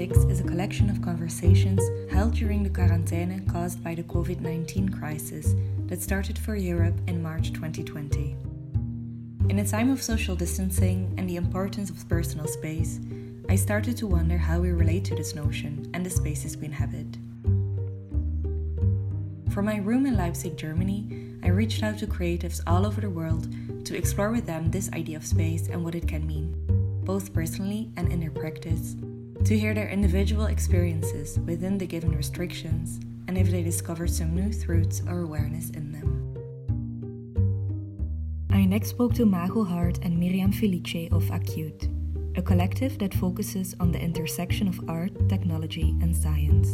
6 0.00 0.16
is 0.30 0.40
a 0.40 0.44
collection 0.44 0.88
of 0.88 1.02
conversations 1.02 1.82
held 2.10 2.32
during 2.32 2.62
the 2.62 2.70
quarantine 2.70 3.46
caused 3.52 3.84
by 3.84 3.94
the 3.94 4.02
COVID 4.04 4.40
19 4.40 4.88
crisis 4.88 5.54
that 5.88 6.00
started 6.00 6.38
for 6.38 6.56
Europe 6.56 6.98
in 7.06 7.22
March 7.22 7.52
2020. 7.52 8.34
In 9.50 9.58
a 9.58 9.66
time 9.66 9.90
of 9.90 10.02
social 10.02 10.34
distancing 10.34 11.14
and 11.18 11.28
the 11.28 11.36
importance 11.36 11.90
of 11.90 12.08
personal 12.08 12.46
space, 12.46 12.98
I 13.50 13.56
started 13.56 13.94
to 13.98 14.06
wonder 14.06 14.38
how 14.38 14.58
we 14.58 14.70
relate 14.70 15.04
to 15.04 15.14
this 15.14 15.34
notion 15.34 15.90
and 15.92 16.06
the 16.06 16.08
spaces 16.08 16.56
we 16.56 16.64
inhabit. 16.64 17.18
From 19.52 19.66
my 19.66 19.76
room 19.80 20.06
in 20.06 20.16
Leipzig, 20.16 20.56
Germany, 20.56 21.36
I 21.42 21.48
reached 21.48 21.82
out 21.82 21.98
to 21.98 22.06
creatives 22.06 22.62
all 22.66 22.86
over 22.86 23.02
the 23.02 23.10
world 23.10 23.54
to 23.84 23.98
explore 23.98 24.30
with 24.30 24.46
them 24.46 24.70
this 24.70 24.90
idea 24.94 25.18
of 25.18 25.26
space 25.26 25.68
and 25.68 25.84
what 25.84 25.94
it 25.94 26.08
can 26.08 26.26
mean, 26.26 26.54
both 27.04 27.34
personally 27.34 27.90
and 27.98 28.10
in 28.10 28.18
their 28.18 28.30
practice, 28.30 28.96
to 29.44 29.58
hear 29.58 29.74
their 29.74 29.88
individual 29.88 30.46
experiences 30.46 31.38
within 31.40 31.78
the 31.78 31.86
given 31.86 32.14
restrictions 32.14 33.00
and 33.26 33.38
if 33.38 33.50
they 33.50 33.62
discovered 33.62 34.10
some 34.10 34.34
new 34.34 34.52
truths 34.52 35.02
or 35.08 35.20
awareness 35.20 35.70
in 35.70 35.92
them. 35.92 36.16
I 38.50 38.64
next 38.64 38.90
spoke 38.90 39.14
to 39.14 39.24
Mago 39.24 39.64
Hart 39.64 39.98
and 40.02 40.18
Miriam 40.18 40.52
Felice 40.52 41.08
of 41.12 41.30
Acute, 41.30 41.88
a 42.36 42.42
collective 42.42 42.98
that 42.98 43.14
focuses 43.14 43.74
on 43.80 43.92
the 43.92 44.00
intersection 44.00 44.68
of 44.68 44.88
art, 44.88 45.28
technology, 45.28 45.96
and 46.02 46.14
science. 46.14 46.68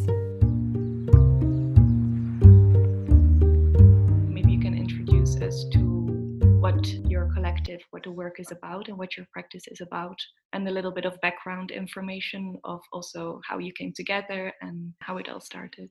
Work 8.17 8.41
is 8.41 8.51
about, 8.51 8.89
and 8.89 8.99
what 8.99 9.17
your 9.17 9.27
practice 9.33 9.67
is 9.69 9.81
about, 9.81 10.19
and 10.53 10.67
a 10.67 10.71
little 10.71 10.95
bit 10.99 11.05
of 11.05 11.21
background 11.21 11.71
information 11.71 12.43
of 12.65 12.81
also 12.93 13.41
how 13.49 13.59
you 13.59 13.73
came 13.79 13.93
together 13.95 14.53
and 14.63 14.93
how 15.01 15.19
it 15.19 15.29
all 15.29 15.41
started. 15.41 15.91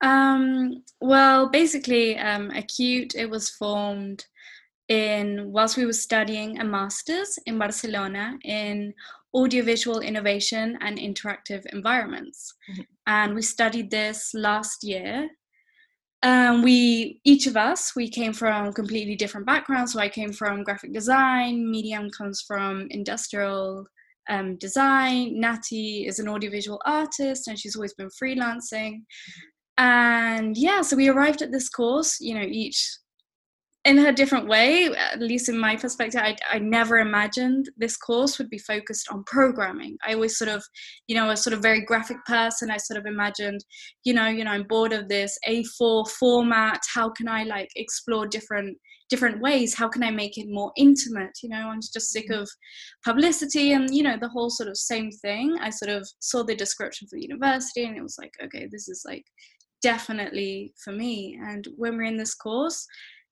Um, 0.00 0.82
well, 1.00 1.48
basically, 1.48 2.18
um, 2.18 2.50
Acute, 2.50 3.14
it 3.14 3.30
was 3.30 3.50
formed 3.50 4.24
in 4.88 5.50
whilst 5.50 5.76
we 5.76 5.86
were 5.86 5.92
studying 6.08 6.60
a 6.60 6.64
master's 6.64 7.38
in 7.46 7.58
Barcelona 7.58 8.36
in 8.44 8.92
audiovisual 9.34 10.00
innovation 10.00 10.78
and 10.80 10.98
interactive 10.98 11.64
environments. 11.72 12.54
Mm-hmm. 12.70 12.82
And 13.06 13.34
we 13.34 13.42
studied 13.42 13.90
this 13.90 14.32
last 14.34 14.84
year 14.84 15.28
um, 16.24 16.62
we 16.62 17.20
each 17.24 17.46
of 17.46 17.56
us 17.56 17.94
we 17.94 18.08
came 18.08 18.32
from 18.32 18.72
completely 18.72 19.14
different 19.14 19.46
backgrounds. 19.46 19.92
So 19.92 20.00
i 20.00 20.08
came 20.08 20.32
from 20.32 20.64
graphic 20.64 20.92
design 20.92 21.70
Miriam 21.70 22.10
comes 22.10 22.42
from 22.46 22.88
industrial 22.90 23.86
um, 24.30 24.56
design 24.56 25.38
natty 25.38 26.06
is 26.06 26.18
an 26.18 26.28
audiovisual 26.28 26.80
artist 26.86 27.46
and 27.46 27.58
she's 27.58 27.76
always 27.76 27.94
been 27.94 28.08
freelancing. 28.20 29.02
And 29.76 30.56
yeah 30.56 30.80
so 30.80 30.96
we 30.96 31.08
arrived 31.08 31.42
at 31.42 31.52
this 31.52 31.68
course 31.68 32.18
you 32.20 32.34
know 32.34 32.46
each 32.48 32.80
in 33.84 33.98
a 33.98 34.12
different 34.12 34.48
way, 34.48 34.88
at 34.94 35.20
least 35.20 35.50
in 35.50 35.58
my 35.58 35.76
perspective, 35.76 36.20
I, 36.22 36.36
I 36.50 36.58
never 36.58 36.98
imagined 36.98 37.68
this 37.76 37.98
course 37.98 38.38
would 38.38 38.48
be 38.48 38.58
focused 38.58 39.08
on 39.10 39.24
programming. 39.24 39.98
I 40.06 40.14
always 40.14 40.38
sort 40.38 40.48
of, 40.48 40.64
you 41.06 41.14
know, 41.14 41.30
a 41.30 41.36
sort 41.36 41.52
of 41.52 41.60
very 41.60 41.82
graphic 41.82 42.16
person. 42.26 42.70
I 42.70 42.78
sort 42.78 42.98
of 42.98 43.04
imagined, 43.04 43.62
you 44.04 44.14
know, 44.14 44.26
you 44.28 44.44
know, 44.44 44.52
I'm 44.52 44.62
bored 44.62 44.94
of 44.94 45.08
this 45.08 45.38
A4 45.46 46.08
format. 46.08 46.80
How 46.94 47.10
can 47.10 47.28
I 47.28 47.44
like 47.44 47.68
explore 47.76 48.26
different 48.26 48.78
different 49.10 49.42
ways? 49.42 49.74
How 49.74 49.86
can 49.86 50.02
I 50.02 50.10
make 50.10 50.38
it 50.38 50.46
more 50.48 50.72
intimate? 50.78 51.38
You 51.42 51.50
know, 51.50 51.68
I'm 51.68 51.80
just 51.80 52.10
sick 52.10 52.30
mm. 52.30 52.40
of 52.40 52.50
publicity 53.04 53.72
and 53.72 53.94
you 53.94 54.02
know 54.02 54.16
the 54.18 54.30
whole 54.30 54.48
sort 54.48 54.70
of 54.70 54.78
same 54.78 55.10
thing. 55.10 55.58
I 55.60 55.68
sort 55.68 55.90
of 55.90 56.08
saw 56.20 56.42
the 56.42 56.56
description 56.56 57.06
for 57.06 57.16
the 57.16 57.22
university 57.22 57.84
and 57.84 57.98
it 57.98 58.02
was 58.02 58.16
like, 58.18 58.32
okay, 58.42 58.66
this 58.72 58.88
is 58.88 59.02
like 59.04 59.26
definitely 59.82 60.72
for 60.82 60.92
me. 60.92 61.38
And 61.38 61.68
when 61.76 61.98
we're 61.98 62.04
in 62.04 62.16
this 62.16 62.34
course 62.34 62.86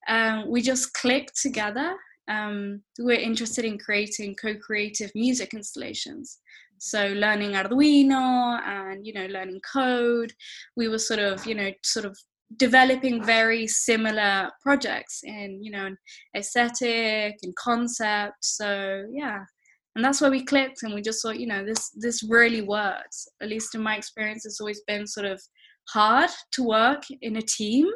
um, 0.09 0.49
we 0.49 0.63
just 0.63 0.93
clicked 0.95 1.41
together. 1.41 1.95
Um, 2.29 2.83
we're 2.99 3.19
interested 3.19 3.65
in 3.65 3.79
creating 3.79 4.37
co-creative 4.41 5.11
music 5.15 5.55
installations. 5.55 6.39
So 6.79 7.09
learning 7.09 7.53
Arduino 7.53 8.61
and 8.67 9.07
you 9.07 9.13
know 9.13 9.27
learning 9.27 9.61
code, 9.73 10.33
we 10.77 10.89
were 10.89 10.99
sort 10.99 11.21
of 11.21 11.47
you 11.47 11.55
know 11.55 11.71
sort 11.85 12.05
of 12.05 12.17
developing 12.57 13.25
very 13.25 13.67
similar 13.67 14.51
projects 14.63 15.21
in 15.23 15.63
you 15.63 15.71
know 15.71 15.91
aesthetic 16.37 17.37
and 17.43 17.55
concept. 17.57 18.35
So 18.41 19.05
yeah, 19.13 19.39
and 19.95 20.05
that's 20.05 20.21
where 20.21 20.31
we 20.31 20.45
clicked 20.45 20.83
and 20.83 20.93
we 20.93 21.03
just 21.03 21.23
thought 21.23 21.39
you 21.39 21.47
know 21.47 21.65
this 21.65 21.91
this 21.91 22.25
really 22.25 22.63
works. 22.63 23.29
At 23.41 23.49
least 23.49 23.77
in 23.77 23.81
my 23.81 23.97
experience, 23.97 24.45
it's 24.45 24.61
always 24.61 24.83
been 24.87 25.07
sort 25.07 25.27
of 25.27 25.41
hard 25.89 26.31
to 26.53 26.65
work 26.65 27.03
in 27.21 27.37
a 27.37 27.43
team 27.43 27.87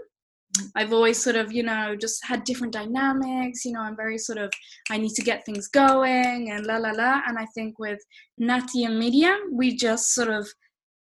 I've 0.75 0.93
always 0.93 1.23
sort 1.23 1.37
of, 1.37 1.53
you 1.53 1.63
know, 1.63 1.97
just 1.97 2.25
had 2.25 2.45
different 2.45 2.73
dynamics. 2.73 3.65
You 3.65 3.73
know, 3.73 3.81
I'm 3.81 3.97
very 3.97 4.19
sort 4.19 4.39
of, 4.39 4.53
I 4.91 4.99
need 4.99 5.15
to 5.15 5.23
get 5.23 5.45
things 5.45 5.69
going 5.69 6.51
and 6.51 6.67
la 6.67 6.77
la 6.77 6.91
la. 6.91 7.23
And 7.27 7.39
I 7.39 7.47
think 7.55 7.79
with 7.79 8.01
Nati 8.39 8.85
and 8.85 8.99
Miriam, 8.99 9.39
we 9.53 9.77
just 9.77 10.15
sort 10.15 10.29
of, 10.29 10.49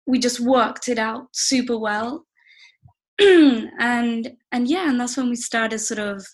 we 0.06 0.20
just 0.20 0.40
worked 0.40 0.88
it 0.88 1.00
out 1.00 1.28
super 1.34 1.78
well. 1.78 2.26
and 3.20 4.32
and 4.52 4.68
yeah, 4.68 4.90
and 4.90 5.00
that's 5.00 5.18
when 5.18 5.30
we 5.30 5.36
started 5.36 5.80
sort 5.80 6.00
of 6.00 6.26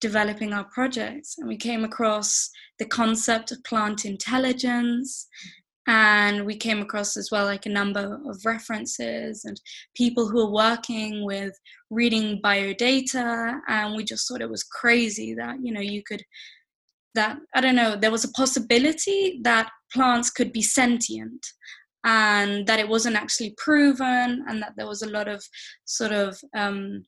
developing 0.00 0.52
our 0.52 0.64
projects. 0.64 1.36
And 1.38 1.48
we 1.48 1.56
came 1.56 1.84
across 1.84 2.50
the 2.78 2.84
concept 2.84 3.52
of 3.52 3.62
plant 3.64 4.04
intelligence 4.04 5.28
and 5.88 6.46
we 6.46 6.56
came 6.56 6.80
across 6.80 7.16
as 7.16 7.30
well 7.30 7.44
like 7.44 7.66
a 7.66 7.70
number 7.70 8.20
of 8.28 8.44
references 8.44 9.44
and 9.44 9.60
people 9.96 10.28
who 10.28 10.40
are 10.40 10.52
working 10.52 11.24
with 11.24 11.58
reading 11.90 12.40
biodata 12.42 13.58
and 13.68 13.96
we 13.96 14.04
just 14.04 14.28
thought 14.28 14.40
it 14.40 14.50
was 14.50 14.62
crazy 14.62 15.34
that 15.34 15.56
you 15.62 15.72
know 15.72 15.80
you 15.80 16.02
could 16.02 16.22
that 17.14 17.36
i 17.54 17.60
don't 17.60 17.74
know 17.74 17.96
there 17.96 18.12
was 18.12 18.24
a 18.24 18.30
possibility 18.30 19.40
that 19.42 19.70
plants 19.92 20.30
could 20.30 20.52
be 20.52 20.62
sentient 20.62 21.44
and 22.04 22.66
that 22.66 22.80
it 22.80 22.88
wasn't 22.88 23.16
actually 23.16 23.54
proven 23.56 24.44
and 24.48 24.62
that 24.62 24.72
there 24.76 24.86
was 24.86 25.02
a 25.02 25.10
lot 25.10 25.28
of 25.28 25.42
sort 25.84 26.12
of 26.12 26.38
um, 26.56 27.04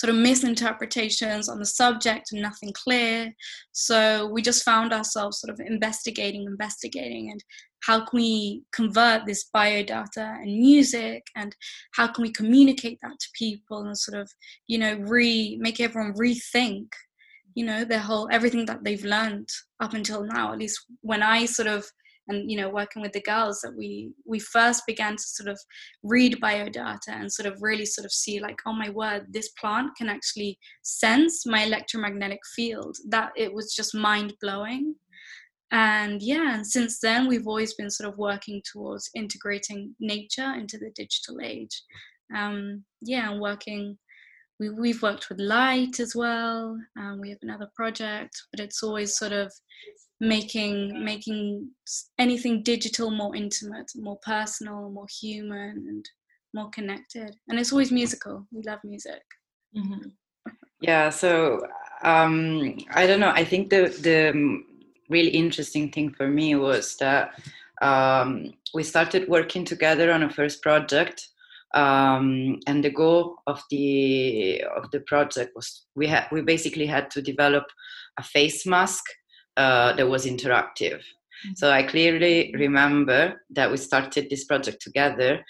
sort 0.00 0.10
of 0.10 0.16
misinterpretations 0.16 1.48
on 1.48 1.58
the 1.58 1.66
subject 1.66 2.32
and 2.32 2.40
nothing 2.40 2.72
clear. 2.72 3.34
So 3.72 4.26
we 4.32 4.40
just 4.40 4.64
found 4.64 4.94
ourselves 4.94 5.38
sort 5.40 5.52
of 5.52 5.60
investigating, 5.60 6.44
investigating, 6.44 7.30
and 7.30 7.44
how 7.82 8.04
can 8.04 8.18
we 8.18 8.62
convert 8.72 9.26
this 9.26 9.48
biodata 9.54 10.40
and 10.42 10.58
music 10.58 11.22
and 11.36 11.54
how 11.94 12.06
can 12.06 12.22
we 12.22 12.32
communicate 12.32 12.98
that 13.02 13.18
to 13.18 13.28
people 13.34 13.84
and 13.84 13.96
sort 13.96 14.20
of 14.20 14.30
you 14.66 14.78
know 14.78 14.94
re 15.06 15.56
make 15.60 15.80
everyone 15.80 16.14
rethink 16.14 16.88
you 17.54 17.64
know 17.64 17.84
their 17.84 17.98
whole 17.98 18.28
everything 18.30 18.64
that 18.66 18.84
they've 18.84 19.04
learned 19.04 19.48
up 19.80 19.94
until 19.94 20.24
now 20.24 20.52
at 20.52 20.58
least 20.58 20.78
when 21.02 21.22
i 21.22 21.44
sort 21.44 21.68
of 21.68 21.84
and 22.30 22.50
you 22.50 22.56
know 22.56 22.68
working 22.68 23.02
with 23.02 23.12
the 23.12 23.22
girls 23.22 23.60
that 23.60 23.76
we 23.76 24.10
we 24.24 24.38
first 24.38 24.82
began 24.86 25.16
to 25.16 25.22
sort 25.22 25.48
of 25.48 25.58
read 26.02 26.38
biodata 26.40 27.08
and 27.08 27.32
sort 27.32 27.46
of 27.46 27.60
really 27.60 27.84
sort 27.84 28.04
of 28.04 28.12
see 28.12 28.40
like 28.40 28.58
oh 28.66 28.72
my 28.72 28.88
word 28.90 29.26
this 29.30 29.50
plant 29.60 29.90
can 29.96 30.08
actually 30.08 30.58
sense 30.82 31.44
my 31.44 31.64
electromagnetic 31.64 32.40
field 32.54 32.96
that 33.08 33.30
it 33.36 33.52
was 33.52 33.74
just 33.74 33.94
mind 33.94 34.32
blowing 34.40 34.94
and 35.72 36.22
yeah 36.22 36.54
and 36.54 36.66
since 36.66 36.98
then 37.00 37.28
we've 37.28 37.46
always 37.46 37.74
been 37.74 37.90
sort 37.90 38.10
of 38.10 38.18
working 38.18 38.62
towards 38.70 39.10
integrating 39.14 39.94
nature 40.00 40.54
into 40.54 40.78
the 40.78 40.90
digital 40.94 41.38
age. 41.42 41.82
Um, 42.34 42.84
yeah 43.00 43.30
and 43.30 43.40
working 43.40 43.98
we, 44.60 44.70
we've 44.70 45.02
worked 45.02 45.28
with 45.28 45.40
light 45.40 45.98
as 46.00 46.14
well 46.14 46.78
um, 46.98 47.20
we 47.20 47.30
have 47.30 47.38
another 47.42 47.68
project 47.74 48.40
but 48.52 48.60
it's 48.60 48.82
always 48.82 49.16
sort 49.16 49.32
of 49.32 49.52
making 50.20 51.02
making 51.02 51.70
anything 52.18 52.62
digital 52.62 53.10
more 53.10 53.34
intimate 53.34 53.90
more 53.96 54.18
personal 54.22 54.90
more 54.90 55.06
human 55.20 55.86
and 55.88 56.08
more 56.54 56.70
connected. 56.70 57.34
And 57.48 57.58
it's 57.58 57.72
always 57.72 57.92
musical. 57.92 58.46
We 58.52 58.62
love 58.62 58.80
music. 58.84 59.22
Mm-hmm. 59.76 60.08
yeah 60.80 61.10
so 61.10 61.60
um, 62.02 62.76
i 62.92 63.06
don't 63.06 63.20
know. 63.20 63.30
I 63.30 63.44
think 63.44 63.70
the 63.70 63.82
the 64.08 64.32
really 65.10 65.30
interesting 65.30 65.90
thing 65.90 66.12
for 66.12 66.28
me 66.28 66.54
was 66.54 66.96
that 66.96 67.34
um, 67.82 68.52
we 68.74 68.82
started 68.82 69.28
working 69.28 69.64
together 69.64 70.12
on 70.12 70.22
a 70.22 70.30
first 70.30 70.62
project 70.62 71.28
um, 71.74 72.58
and 72.66 72.84
the 72.84 72.90
goal 72.90 73.36
of 73.46 73.62
the 73.70 74.62
of 74.76 74.90
the 74.90 75.00
project 75.00 75.52
was 75.54 75.86
we 75.94 76.06
had 76.06 76.26
we 76.32 76.42
basically 76.42 76.86
had 76.86 77.10
to 77.10 77.22
develop 77.22 77.64
a 78.18 78.22
face 78.22 78.66
mask 78.66 79.04
uh, 79.56 79.92
that 79.94 80.08
was 80.08 80.26
interactive 80.26 80.98
mm-hmm. 80.98 81.52
so 81.56 81.70
i 81.70 81.82
clearly 81.82 82.52
remember 82.58 83.40
that 83.50 83.70
we 83.70 83.76
started 83.76 84.28
this 84.28 84.44
project 84.44 84.82
together 84.82 85.40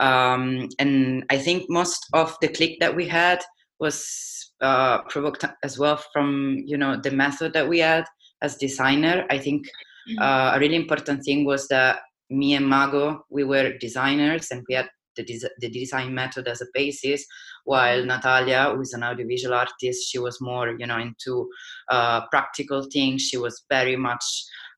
um, 0.00 0.68
and 0.78 1.24
i 1.30 1.38
think 1.38 1.64
most 1.68 2.06
of 2.12 2.36
the 2.40 2.48
click 2.48 2.78
that 2.80 2.94
we 2.94 3.06
had 3.06 3.42
was 3.78 4.52
uh, 4.60 5.00
provoked 5.08 5.44
as 5.64 5.78
well 5.78 5.98
from 6.12 6.62
you 6.66 6.76
know 6.76 7.00
the 7.00 7.10
method 7.10 7.54
that 7.54 7.66
we 7.66 7.78
had 7.78 8.04
as 8.42 8.56
designer 8.56 9.24
i 9.30 9.38
think 9.38 9.66
mm-hmm. 9.66 10.18
uh, 10.22 10.56
a 10.56 10.58
really 10.60 10.76
important 10.76 11.22
thing 11.24 11.44
was 11.44 11.68
that 11.68 12.00
me 12.30 12.54
and 12.54 12.66
Mago, 12.66 13.26
we 13.28 13.44
were 13.44 13.76
designers 13.78 14.50
and 14.50 14.64
we 14.68 14.76
had 14.76 14.88
the, 15.16 15.24
des- 15.24 15.50
the 15.58 15.68
design 15.68 16.14
method 16.14 16.46
as 16.46 16.60
a 16.60 16.66
basis, 16.72 17.26
while 17.64 18.04
Natalia, 18.04 18.72
who 18.72 18.80
is 18.80 18.92
an 18.92 19.02
audiovisual 19.02 19.54
artist, 19.54 20.08
she 20.08 20.18
was 20.18 20.40
more, 20.40 20.74
you 20.78 20.86
know, 20.86 20.98
into 20.98 21.48
uh, 21.90 22.26
practical 22.28 22.86
things. 22.92 23.22
She 23.22 23.36
was 23.36 23.64
very 23.68 23.96
much 23.96 24.24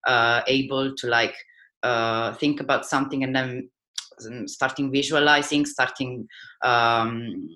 uh, 0.06 0.40
able 0.46 0.94
to 0.96 1.06
like 1.06 1.36
uh, 1.82 2.32
think 2.34 2.60
about 2.60 2.86
something 2.86 3.22
and 3.22 3.36
then 3.36 3.68
um, 4.26 4.48
starting 4.48 4.90
visualizing, 4.90 5.66
starting 5.66 6.26
um, 6.62 7.48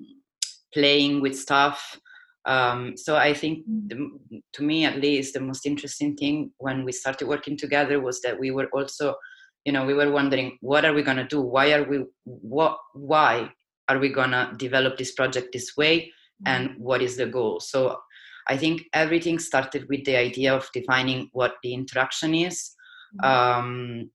playing 0.74 1.22
with 1.22 1.38
stuff. 1.38 1.98
Um, 2.46 2.96
so 2.96 3.16
I 3.16 3.34
think, 3.34 3.64
the, 3.66 4.08
to 4.54 4.62
me 4.62 4.84
at 4.84 5.00
least, 5.00 5.34
the 5.34 5.40
most 5.40 5.66
interesting 5.66 6.16
thing 6.16 6.52
when 6.58 6.84
we 6.84 6.92
started 6.92 7.26
working 7.28 7.56
together 7.56 8.00
was 8.00 8.20
that 8.22 8.38
we 8.38 8.50
were 8.50 8.68
also 8.72 9.14
you 9.64 9.72
know 9.72 9.84
we 9.84 9.94
were 9.94 10.12
wondering 10.12 10.56
what 10.60 10.84
are 10.84 10.94
we 10.94 11.02
going 11.02 11.16
to 11.16 11.26
do? 11.26 11.40
Why 11.40 11.72
are 11.72 11.82
we 11.82 12.04
what 12.24 12.78
why 12.94 13.50
are 13.88 13.98
we 13.98 14.08
going 14.10 14.30
to 14.30 14.52
develop 14.56 14.96
this 14.96 15.12
project 15.12 15.48
this 15.52 15.76
way? 15.76 16.12
Mm-hmm. 16.44 16.52
and 16.52 16.78
what 16.78 17.00
is 17.00 17.16
the 17.16 17.26
goal? 17.26 17.60
So 17.60 17.98
i 18.48 18.56
think 18.56 18.82
everything 18.92 19.38
started 19.38 19.86
with 19.88 20.04
the 20.04 20.16
idea 20.16 20.54
of 20.54 20.68
defining 20.72 21.28
what 21.32 21.54
the 21.62 21.74
interaction 21.74 22.34
is. 22.34 22.72
Mm-hmm. 23.22 23.30
um, 23.30 24.10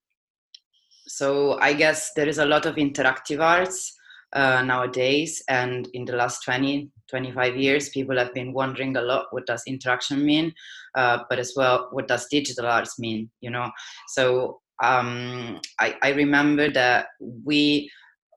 so 1.08 1.58
i 1.60 1.74
guess 1.74 2.12
there 2.16 2.28
is 2.28 2.38
a 2.38 2.46
lot 2.46 2.66
of 2.66 2.76
interactive 2.76 3.42
arts 3.42 3.94
uh, 4.34 4.62
nowadays 4.62 5.42
and 5.48 5.90
in 5.94 6.06
the 6.06 6.16
last 6.16 6.44
20 6.44 6.90
25 7.12 7.56
years 7.56 7.90
people 7.90 8.18
have 8.18 8.34
been 8.34 8.52
wondering 8.54 8.98
a 8.98 9.02
lot 9.02 9.28
what 9.30 9.46
does 9.46 9.64
interaction 9.68 10.26
mean? 10.26 10.52
Uh, 10.96 11.20
but 11.30 11.38
as 11.38 11.54
well 11.56 11.90
what 11.92 12.08
does 12.08 12.26
digital 12.32 12.66
arts 12.66 12.98
mean 12.98 13.30
you 13.42 13.52
know? 13.52 13.70
So 14.08 14.62
um, 14.84 15.60
I, 15.80 15.96
I 16.02 16.10
remember 16.10 16.72
that 16.72 17.08
we 17.46 17.92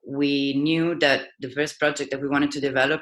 we 0.07 0.53
knew 0.53 0.95
that 0.99 1.29
the 1.39 1.49
first 1.49 1.79
project 1.79 2.11
that 2.11 2.21
we 2.21 2.27
wanted 2.27 2.51
to 2.51 2.61
develop, 2.61 3.01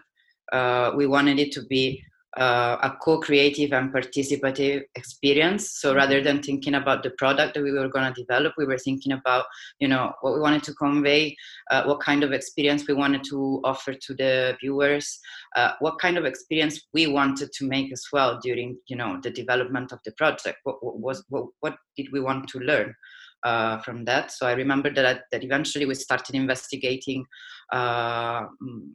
uh, 0.51 0.91
we 0.95 1.05
wanted 1.05 1.39
it 1.39 1.51
to 1.51 1.65
be 1.65 2.01
uh, 2.38 2.77
a 2.81 2.97
co-creative 3.01 3.74
and 3.74 3.94
participative 3.94 4.83
experience. 4.95 5.71
So 5.71 5.94
rather 5.94 6.21
than 6.21 6.41
thinking 6.41 6.75
about 6.75 7.03
the 7.03 7.12
product 7.12 7.53
that 7.53 7.63
we 7.63 7.71
were 7.71 7.88
going 7.88 8.12
to 8.12 8.21
develop, 8.21 8.53
we 8.57 8.65
were 8.65 8.77
thinking 8.77 9.12
about, 9.12 9.45
you 9.80 9.88
know, 9.88 10.13
what 10.21 10.33
we 10.33 10.39
wanted 10.39 10.63
to 10.63 10.74
convey, 10.74 11.35
uh, 11.71 11.83
what 11.83 12.00
kind 12.00 12.24
of 12.24 12.31
experience 12.31 12.88
we 12.88 12.94
wanted 12.94 13.24
to 13.25 13.62
offer 13.63 13.94
to 13.94 14.13
the 14.15 14.57
viewers, 14.59 15.19
uh, 15.56 15.74
what 15.80 16.00
kind 16.00 16.18
of 16.18 16.25
experience 16.25 16.81
we 16.94 17.07
wanted 17.07 17.51
to 17.53 17.65
make 17.65 17.91
as 17.91 18.06
well 18.12 18.39
during, 18.41 18.77
you 18.88 18.95
know, 18.95 19.19
the 19.21 19.29
development 19.29 19.91
of 19.91 20.00
the 20.06 20.12
project. 20.13 20.57
What, 20.63 20.83
what 20.83 21.00
was 21.00 21.24
what, 21.29 21.45
what 21.59 21.77
did 21.95 22.12
we 22.12 22.19
want 22.19 22.47
to 22.50 22.59
learn? 22.59 22.95
uh, 23.44 23.77
from 23.79 24.06
that. 24.06 24.31
So 24.31 24.47
I 24.47 24.53
remember 24.53 24.89
that 24.94 25.24
that 25.31 25.44
eventually 25.44 25.86
we 25.86 25.95
started 25.95 26.36
investigating 26.36 27.25
uh, 27.71 28.41
mm, 28.41 28.91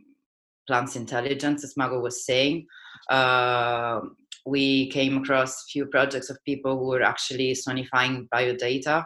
plants 0.69 0.95
intelligence, 0.95 1.65
as 1.65 1.77
Mago 1.77 1.99
was 1.99 2.25
saying. 2.25 2.67
Uh, 3.11 4.01
we 4.47 4.89
came 4.91 5.19
across 5.19 5.65
few 5.73 5.87
projects 5.87 6.31
of 6.31 6.39
people 6.45 6.79
who 6.79 6.87
were 6.87 7.03
actually 7.03 7.55
sonifying 7.55 8.29
biodata, 8.33 9.05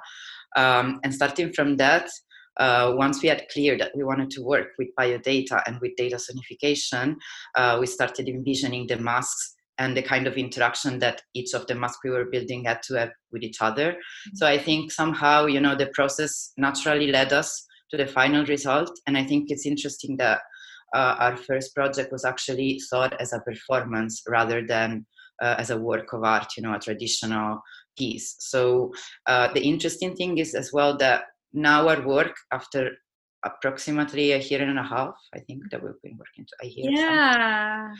um, 0.56 1.00
and 1.02 1.14
starting 1.14 1.52
from 1.52 1.76
that. 1.78 2.10
Uh, 2.58 2.92
once 2.96 3.22
we 3.22 3.30
had 3.30 3.48
clear 3.50 3.78
that 3.78 3.92
we 3.96 4.04
wanted 4.04 4.28
to 4.28 4.42
work 4.42 4.68
with 4.78 4.88
biodata 5.00 5.62
and 5.66 5.80
with 5.80 5.96
data 5.96 6.16
sonification, 6.16 7.16
uh, 7.54 7.78
we 7.80 7.86
started 7.86 8.28
envisioning 8.28 8.86
the 8.86 8.98
masks 8.98 9.54
and 9.78 9.96
the 9.96 10.02
kind 10.02 10.26
of 10.26 10.36
interaction 10.36 10.98
that 10.98 11.22
each 11.34 11.54
of 11.54 11.66
the 11.66 11.74
masks 11.74 12.00
we 12.04 12.10
were 12.10 12.26
building 12.26 12.64
had 12.66 12.82
to 12.82 12.94
have 12.94 13.10
with 13.32 13.42
each 13.42 13.62
other. 13.62 13.92
Mm-hmm. 13.92 14.36
So 14.36 14.46
I 14.46 14.58
think 14.58 14.92
somehow, 14.92 15.46
you 15.46 15.60
know, 15.60 15.74
the 15.74 15.90
process 15.94 16.52
naturally 16.58 17.10
led 17.10 17.32
us 17.32 17.66
to 17.90 17.96
the 17.96 18.06
final 18.06 18.44
result. 18.44 18.90
And 19.06 19.16
I 19.16 19.24
think 19.24 19.46
it's 19.48 19.66
interesting 19.66 20.18
that 20.18 20.40
uh, 20.94 21.16
our 21.18 21.36
first 21.36 21.74
project 21.74 22.12
was 22.12 22.24
actually 22.24 22.80
thought 22.90 23.18
as 23.20 23.32
a 23.32 23.40
performance 23.40 24.22
rather 24.28 24.66
than 24.66 25.06
uh, 25.42 25.56
as 25.58 25.70
a 25.70 25.78
work 25.78 26.12
of 26.12 26.22
art, 26.24 26.52
you 26.56 26.62
know, 26.62 26.74
a 26.74 26.78
traditional 26.78 27.60
piece. 27.96 28.36
So 28.38 28.92
uh, 29.26 29.52
the 29.52 29.62
interesting 29.62 30.14
thing 30.14 30.38
is 30.38 30.54
as 30.54 30.72
well 30.72 30.96
that 30.98 31.24
now 31.52 31.88
our 31.88 32.06
work 32.06 32.34
after 32.52 32.92
approximately 33.44 34.32
a 34.32 34.38
year 34.38 34.62
and 34.62 34.78
a 34.78 34.82
half. 34.82 35.14
I 35.34 35.40
think 35.40 35.70
that 35.70 35.82
we've 35.82 36.00
been 36.02 36.16
working 36.16 36.46
to 36.46 36.54
a 36.62 36.66
year. 36.68 36.90
Yeah. 36.92 37.92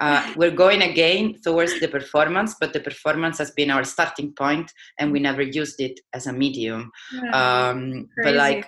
Uh, 0.00 0.32
we're 0.36 0.50
going 0.50 0.82
again 0.82 1.36
towards 1.42 1.78
the 1.80 1.88
performance, 1.88 2.56
but 2.60 2.72
the 2.72 2.80
performance 2.80 3.38
has 3.38 3.50
been 3.52 3.70
our 3.70 3.84
starting 3.84 4.32
point, 4.32 4.70
and 4.98 5.12
we 5.12 5.20
never 5.20 5.42
used 5.42 5.80
it 5.80 5.98
as 6.12 6.26
a 6.26 6.32
medium. 6.32 6.90
Yeah, 7.12 7.68
um, 7.70 8.08
but 8.22 8.34
like, 8.34 8.66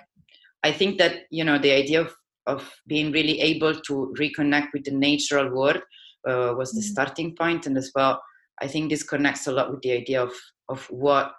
I 0.63 0.71
think 0.71 0.97
that 0.97 1.23
you 1.29 1.43
know 1.43 1.57
the 1.57 1.71
idea 1.71 2.01
of 2.01 2.13
of 2.47 2.69
being 2.87 3.11
really 3.11 3.41
able 3.41 3.73
to 3.73 4.13
reconnect 4.19 4.67
with 4.73 4.83
the 4.85 4.91
natural 4.91 5.49
world 5.49 5.81
uh, 6.27 6.53
was 6.57 6.71
the 6.71 6.81
mm. 6.81 6.91
starting 6.91 7.35
point, 7.35 7.65
and 7.65 7.77
as 7.77 7.91
well, 7.95 8.21
I 8.61 8.67
think 8.67 8.89
this 8.89 9.03
connects 9.03 9.47
a 9.47 9.51
lot 9.51 9.71
with 9.71 9.81
the 9.81 9.91
idea 9.91 10.21
of 10.21 10.33
of 10.69 10.85
what 10.89 11.33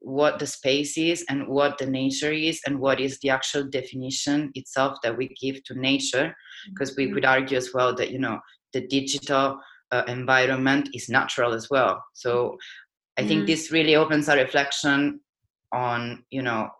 what 0.00 0.38
the 0.38 0.46
space 0.46 0.96
is 0.96 1.24
and 1.28 1.46
what 1.46 1.76
the 1.78 1.86
nature 1.86 2.32
is 2.32 2.60
and 2.66 2.80
what 2.80 2.98
is 3.00 3.18
the 3.20 3.28
actual 3.28 3.64
definition 3.64 4.50
itself 4.54 4.96
that 5.02 5.16
we 5.16 5.28
give 5.40 5.62
to 5.64 5.78
nature 5.78 6.34
because 6.70 6.96
we 6.96 7.04
mm-hmm. 7.04 7.14
could 7.14 7.24
argue 7.26 7.56
as 7.56 7.70
well 7.74 7.94
that 7.94 8.10
you 8.10 8.18
know 8.18 8.38
the 8.72 8.86
digital 8.88 9.58
uh, 9.92 10.02
environment 10.08 10.88
is 10.94 11.10
natural 11.10 11.52
as 11.52 11.68
well 11.68 12.02
so 12.14 12.56
i 13.18 13.26
think 13.26 13.42
mm. 13.42 13.46
this 13.46 13.70
really 13.70 13.94
opens 13.94 14.28
a 14.28 14.36
reflection 14.36 15.20
on 15.72 16.24
you 16.30 16.40
know 16.40 16.70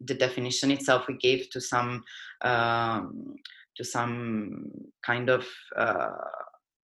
the 0.00 0.14
definition 0.14 0.70
itself 0.70 1.06
we 1.08 1.16
gave 1.18 1.48
to 1.50 1.60
some 1.60 2.02
um, 2.42 3.36
to 3.76 3.84
some 3.84 4.70
kind 5.04 5.28
of 5.28 5.46
uh, 5.76 6.10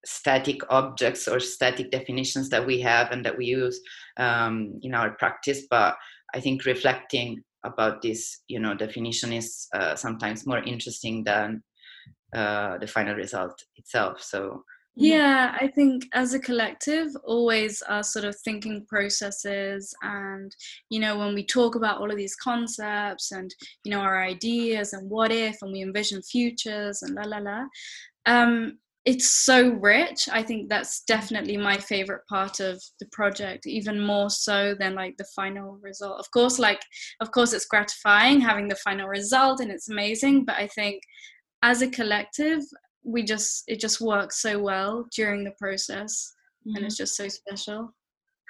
static 0.06 0.62
objects 0.69 1.27
or 1.27 1.39
static 1.39 1.92
definitions 1.92 2.50
that 2.50 2.65
we 2.65 2.80
have 2.80 3.12
and 3.12 3.25
that 3.25 3.38
we 3.38 3.45
use 3.45 3.81
um, 4.18 4.80
in 4.81 4.94
our 4.94 5.12
practice. 5.12 5.68
But 5.69 5.95
i 6.33 6.42
think 6.42 6.65
reflecting 6.65 7.42
about 7.63 8.01
this 8.01 8.42
you 8.50 8.59
know 8.59 8.75
definition 8.75 9.31
is 9.31 9.68
uh, 9.74 9.95
sometimes 9.95 10.45
more 10.45 10.62
interesting 10.63 11.24
than 11.24 11.63
uh, 12.36 12.77
the 12.77 12.88
final 12.88 13.15
result 13.15 13.63
itself. 13.77 14.21
So 14.21 14.63
yeah. 14.97 15.57
I 15.59 15.67
think 15.67 16.05
as 16.13 16.33
a 16.33 16.39
collective 16.39 17.09
always 17.23 17.81
our 17.83 18.03
sort 18.03 18.25
of 18.25 18.35
thinking 18.44 18.85
processes 18.87 19.94
and 20.01 20.56
you 20.89 20.99
know 20.99 21.18
when 21.18 21.33
we 21.33 21.45
talk 21.45 21.75
about 21.75 21.99
all 21.99 22.09
of 22.09 22.18
these 22.18 22.35
concepts 22.35 23.31
and 23.31 23.54
you 23.83 23.92
know 23.92 23.99
our 23.99 24.23
ideas 24.23 24.94
and 24.94 25.09
what 25.09 25.31
if 25.31 25.57
and 25.61 25.71
we 25.71 25.81
envision 25.81 26.21
futures 26.21 27.04
and 27.04 27.16
la 27.16 27.23
la 27.23 27.37
la 27.37 27.66
um, 28.25 28.77
it's 29.06 29.30
so 29.45 29.69
rich. 29.69 30.27
I 30.30 30.44
think 30.44 30.68
that's 30.68 31.04
definitely 31.06 31.56
my 31.56 31.77
favorite 31.77 32.27
part 32.27 32.59
of 32.59 32.83
the 32.99 33.06
project 33.13 33.66
even 33.66 34.01
more 34.01 34.30
so 34.30 34.75
than 34.77 34.95
like 34.95 35.16
the 35.16 35.27
final 35.33 35.80
result. 35.81 36.19
Of 36.19 36.30
course 36.31 36.59
like 36.59 36.81
of 37.21 37.31
course 37.31 37.54
it's 37.54 37.68
gratifying 37.68 38.42
having 38.42 38.68
the 38.68 38.75
final 38.75 39.07
result 39.07 39.61
and 39.61 39.71
it's 39.71 39.89
amazing 39.89 40.44
but 40.44 40.56
i 40.56 40.68
think 40.68 41.01
as 41.63 41.81
a 41.81 41.89
collective 41.89 42.61
we 43.07 43.23
just 43.23 43.64
it 43.68 43.80
just 43.80 44.02
works 44.02 44.42
so 44.42 44.59
well 44.59 45.07
during 45.16 45.44
the 45.44 45.56
process 45.59 46.33
mm-hmm. 46.68 46.76
and 46.76 46.85
it's 46.85 46.97
just 46.97 47.16
so 47.16 47.28
special 47.28 47.94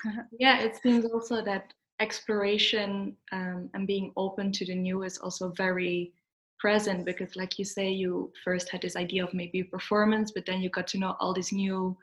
yeah 0.39 0.59
it 0.59 0.75
seems 0.81 1.05
also 1.05 1.43
that 1.43 1.73
exploration 1.99 3.15
um, 3.31 3.69
and 3.73 3.87
being 3.87 4.11
open 4.17 4.51
to 4.51 4.65
the 4.65 4.75
new 4.75 5.03
is 5.03 5.17
also 5.19 5.51
very 5.55 6.11
present 6.59 7.05
because 7.05 7.35
like 7.35 7.59
you 7.59 7.65
say 7.65 7.89
you 7.89 8.31
first 8.43 8.69
had 8.69 8.81
this 8.81 8.95
idea 8.95 9.23
of 9.23 9.33
maybe 9.33 9.63
performance 9.63 10.31
but 10.33 10.45
then 10.45 10.59
you 10.59 10.69
got 10.69 10.87
to 10.87 10.97
know 10.97 11.15
all 11.19 11.33
these 11.33 11.51
new 11.51 11.95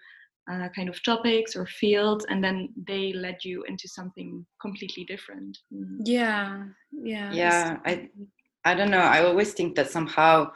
uh, 0.50 0.68
kind 0.76 0.88
of 0.88 1.02
topics 1.02 1.56
or 1.56 1.66
fields 1.66 2.24
and 2.28 2.42
then 2.44 2.68
they 2.86 3.12
led 3.14 3.38
you 3.42 3.64
into 3.64 3.88
something 3.88 4.44
completely 4.60 5.04
different 5.04 5.58
mm. 5.72 5.98
yeah 6.04 6.64
yeah 6.92 7.32
yeah 7.32 7.78
i 7.84 8.08
i 8.64 8.74
don't 8.74 8.90
know 8.90 8.98
i 8.98 9.24
always 9.24 9.54
think 9.54 9.74
that 9.74 9.90
somehow 9.90 10.50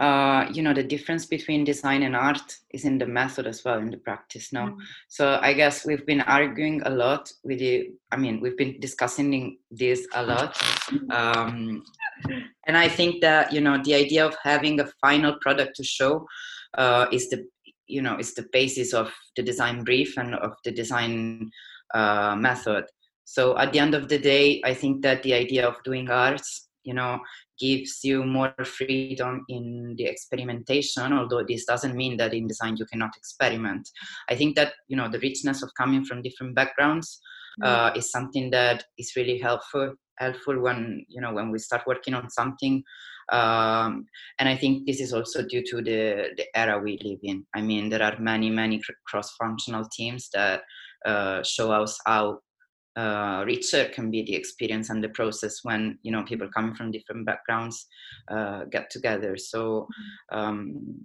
uh, 0.00 0.48
you 0.50 0.62
know 0.62 0.72
the 0.72 0.82
difference 0.82 1.26
between 1.26 1.62
design 1.62 2.02
and 2.02 2.16
art 2.16 2.56
is 2.70 2.86
in 2.86 2.96
the 2.96 3.06
method 3.06 3.46
as 3.46 3.62
well 3.64 3.78
in 3.78 3.90
the 3.90 3.98
practice 3.98 4.50
now 4.50 4.68
mm. 4.68 4.76
so 5.08 5.38
i 5.42 5.52
guess 5.52 5.84
we've 5.84 6.06
been 6.06 6.22
arguing 6.22 6.80
a 6.86 6.90
lot 6.90 7.30
with 7.44 7.60
you 7.60 7.92
i 8.10 8.16
mean 8.16 8.40
we've 8.40 8.56
been 8.56 8.80
discussing 8.80 9.58
this 9.70 10.06
a 10.14 10.22
lot 10.22 10.56
um, 11.10 11.82
and 12.66 12.78
i 12.78 12.88
think 12.88 13.20
that 13.20 13.52
you 13.52 13.60
know 13.60 13.78
the 13.84 13.94
idea 13.94 14.24
of 14.24 14.34
having 14.42 14.80
a 14.80 14.90
final 15.02 15.36
product 15.42 15.76
to 15.76 15.84
show 15.84 16.26
uh, 16.78 17.06
is 17.12 17.28
the 17.28 17.46
you 17.86 18.00
know 18.00 18.16
is 18.18 18.32
the 18.32 18.46
basis 18.52 18.94
of 18.94 19.12
the 19.36 19.42
design 19.42 19.84
brief 19.84 20.16
and 20.16 20.34
of 20.36 20.52
the 20.64 20.72
design 20.72 21.50
uh, 21.92 22.34
method 22.34 22.84
so 23.24 23.58
at 23.58 23.70
the 23.74 23.78
end 23.78 23.94
of 23.94 24.08
the 24.08 24.18
day 24.18 24.62
i 24.64 24.72
think 24.72 25.02
that 25.02 25.22
the 25.24 25.34
idea 25.34 25.68
of 25.68 25.76
doing 25.84 26.08
arts 26.08 26.69
you 26.84 26.94
know 26.94 27.18
gives 27.58 28.00
you 28.02 28.24
more 28.24 28.54
freedom 28.64 29.44
in 29.48 29.94
the 29.96 30.04
experimentation 30.04 31.12
although 31.12 31.44
this 31.46 31.64
doesn't 31.64 31.96
mean 31.96 32.16
that 32.16 32.34
in 32.34 32.46
design 32.46 32.76
you 32.76 32.86
cannot 32.86 33.16
experiment 33.16 33.88
i 34.28 34.34
think 34.34 34.56
that 34.56 34.72
you 34.88 34.96
know 34.96 35.08
the 35.08 35.18
richness 35.20 35.62
of 35.62 35.70
coming 35.76 36.04
from 36.04 36.22
different 36.22 36.54
backgrounds 36.54 37.20
mm. 37.62 37.66
uh, 37.66 37.92
is 37.94 38.10
something 38.10 38.50
that 38.50 38.84
is 38.98 39.12
really 39.16 39.38
helpful 39.38 39.94
helpful 40.18 40.60
when 40.60 41.04
you 41.08 41.20
know 41.20 41.32
when 41.32 41.50
we 41.50 41.58
start 41.58 41.82
working 41.86 42.14
on 42.14 42.28
something 42.30 42.82
um, 43.32 44.04
and 44.38 44.48
i 44.48 44.56
think 44.56 44.86
this 44.86 45.00
is 45.00 45.12
also 45.12 45.42
due 45.46 45.64
to 45.64 45.76
the 45.76 46.30
the 46.36 46.46
era 46.54 46.78
we 46.78 46.98
live 47.02 47.18
in 47.22 47.44
i 47.54 47.60
mean 47.60 47.88
there 47.88 48.02
are 48.02 48.18
many 48.18 48.50
many 48.50 48.80
cross 49.06 49.34
functional 49.36 49.84
teams 49.92 50.28
that 50.32 50.62
uh, 51.06 51.42
show 51.42 51.72
us 51.72 51.98
how 52.04 52.38
uh, 52.96 53.44
richer 53.46 53.86
can 53.94 54.10
be 54.10 54.22
the 54.22 54.34
experience 54.34 54.90
and 54.90 55.02
the 55.02 55.08
process 55.10 55.60
when 55.62 55.98
you 56.02 56.12
know 56.12 56.24
people 56.24 56.48
coming 56.54 56.74
from 56.74 56.90
different 56.90 57.24
backgrounds 57.26 57.86
uh, 58.30 58.64
get 58.64 58.90
together. 58.90 59.36
So 59.36 59.86
um, 60.32 60.98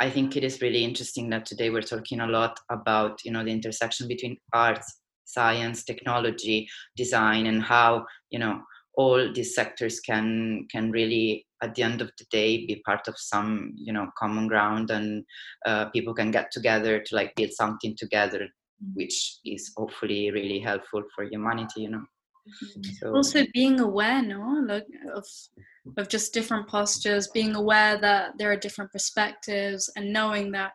i 0.00 0.08
think 0.08 0.36
it 0.36 0.42
is 0.42 0.62
really 0.62 0.82
interesting 0.82 1.28
that 1.28 1.46
today 1.46 1.68
we're 1.70 1.82
talking 1.82 2.20
a 2.20 2.26
lot 2.26 2.58
about 2.70 3.20
you 3.24 3.30
know 3.30 3.44
the 3.44 3.52
intersection 3.52 4.08
between 4.08 4.36
arts 4.52 5.00
science 5.24 5.84
technology 5.84 6.68
design 6.96 7.46
and 7.46 7.62
how 7.62 8.04
you 8.30 8.38
know 8.38 8.60
all 8.94 9.32
these 9.32 9.54
sectors 9.54 10.00
can 10.00 10.66
can 10.70 10.90
really 10.90 11.46
at 11.62 11.74
the 11.74 11.82
end 11.82 12.00
of 12.00 12.10
the 12.18 12.24
day 12.30 12.66
be 12.66 12.82
part 12.84 13.06
of 13.06 13.14
some 13.16 13.72
you 13.76 13.92
know 13.92 14.08
common 14.18 14.48
ground 14.48 14.90
and 14.90 15.24
uh, 15.66 15.84
people 15.90 16.14
can 16.14 16.30
get 16.30 16.50
together 16.50 17.00
to 17.00 17.14
like 17.14 17.34
build 17.36 17.52
something 17.52 17.94
together 17.96 18.48
which 18.94 19.38
is 19.44 19.72
hopefully 19.76 20.30
really 20.30 20.58
helpful 20.58 21.02
for 21.14 21.24
humanity 21.24 21.82
you 21.82 21.90
know? 21.90 22.04
Mm-hmm. 22.64 22.92
so, 22.98 23.14
also 23.14 23.44
being 23.52 23.80
aware 23.80 24.22
no? 24.22 24.64
Like 24.66 24.86
of 25.14 25.26
of 25.96 26.08
just 26.08 26.32
different 26.32 26.68
postures 26.68 27.28
being 27.28 27.54
aware 27.54 27.98
that 27.98 28.38
there 28.38 28.50
are 28.50 28.56
different 28.56 28.92
perspectives 28.92 29.90
and 29.96 30.12
knowing 30.12 30.52
that 30.52 30.72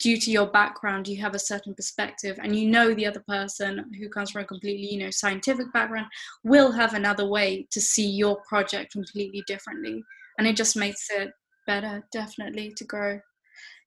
due 0.00 0.16
to 0.16 0.30
your 0.30 0.46
background 0.46 1.08
you 1.08 1.16
have 1.20 1.34
a 1.34 1.38
certain 1.38 1.74
perspective 1.74 2.38
and 2.42 2.54
you 2.54 2.68
know 2.68 2.94
the 2.94 3.06
other 3.06 3.22
person 3.26 3.84
who 3.98 4.08
comes 4.08 4.30
from 4.30 4.42
a 4.42 4.44
completely 4.44 4.92
you 4.94 4.98
know 4.98 5.10
scientific 5.10 5.72
background 5.72 6.06
will 6.44 6.70
have 6.70 6.94
another 6.94 7.26
way 7.26 7.66
to 7.70 7.80
see 7.80 8.08
your 8.08 8.40
project 8.48 8.92
completely 8.92 9.42
differently. 9.46 10.02
And 10.38 10.46
it 10.46 10.56
just 10.56 10.76
makes 10.76 11.08
it 11.10 11.30
better 11.66 12.04
definitely 12.12 12.72
to 12.76 12.84
grow. 12.84 13.20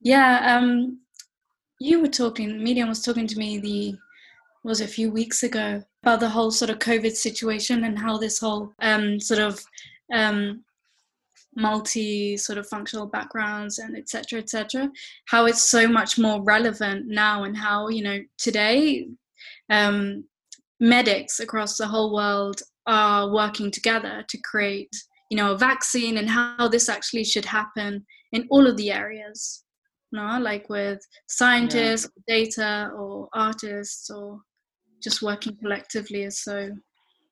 Yeah 0.02 0.58
um 0.58 1.00
you 1.82 2.00
were 2.00 2.08
talking, 2.08 2.64
Miriam 2.64 2.90
was 2.90 3.02
talking 3.02 3.26
to 3.28 3.40
me 3.40 3.58
the 3.58 3.98
was 4.64 4.82
a 4.82 4.88
few 4.88 5.10
weeks 5.10 5.42
ago 5.42 5.84
about 6.04 6.20
the 6.20 6.30
whole 6.30 6.52
sort 6.52 6.70
of 6.70 6.78
COVID 6.78 7.14
situation 7.14 7.86
and 7.86 7.98
how 7.98 8.18
this 8.18 8.38
whole 8.38 8.72
um, 8.80 9.20
sort 9.20 9.40
of 9.40 9.60
um, 10.14 10.64
multi 11.56 12.38
sort 12.38 12.60
of 12.60 12.68
functional 12.68 13.08
backgrounds 13.08 13.80
and 13.80 13.98
etc 13.98 14.40
etc 14.40 14.90
how 15.26 15.46
it's 15.46 15.64
so 15.64 15.88
much 15.88 16.20
more 16.20 16.44
relevant 16.44 17.08
now 17.08 17.44
and 17.44 17.58
how 17.58 17.90
you 17.90 18.04
know 18.04 18.20
today 18.38 19.08
um, 19.72 20.24
medics 20.80 21.40
across 21.40 21.78
the 21.78 21.88
whole 21.88 22.14
world 22.14 22.62
are 22.86 23.34
working 23.34 23.72
together 23.72 24.24
to 24.30 24.38
create 24.44 24.96
you 25.32 25.36
know 25.36 25.54
a 25.54 25.58
vaccine 25.58 26.18
and 26.18 26.30
how 26.30 26.68
this 26.68 26.88
actually 26.88 27.24
should 27.24 27.46
happen 27.46 28.06
in 28.32 28.48
all 28.52 28.68
of 28.68 28.78
the 28.78 28.92
areas 28.92 29.64
no 30.12 30.40
like 30.40 30.70
with 30.70 31.06
scientists 31.28 32.10
yeah. 32.28 32.36
data 32.36 32.92
or 32.96 33.28
artists 33.34 34.10
or 34.10 34.40
just 35.02 35.22
working 35.22 35.56
collectively 35.58 36.24
is 36.24 36.40
so 36.40 36.70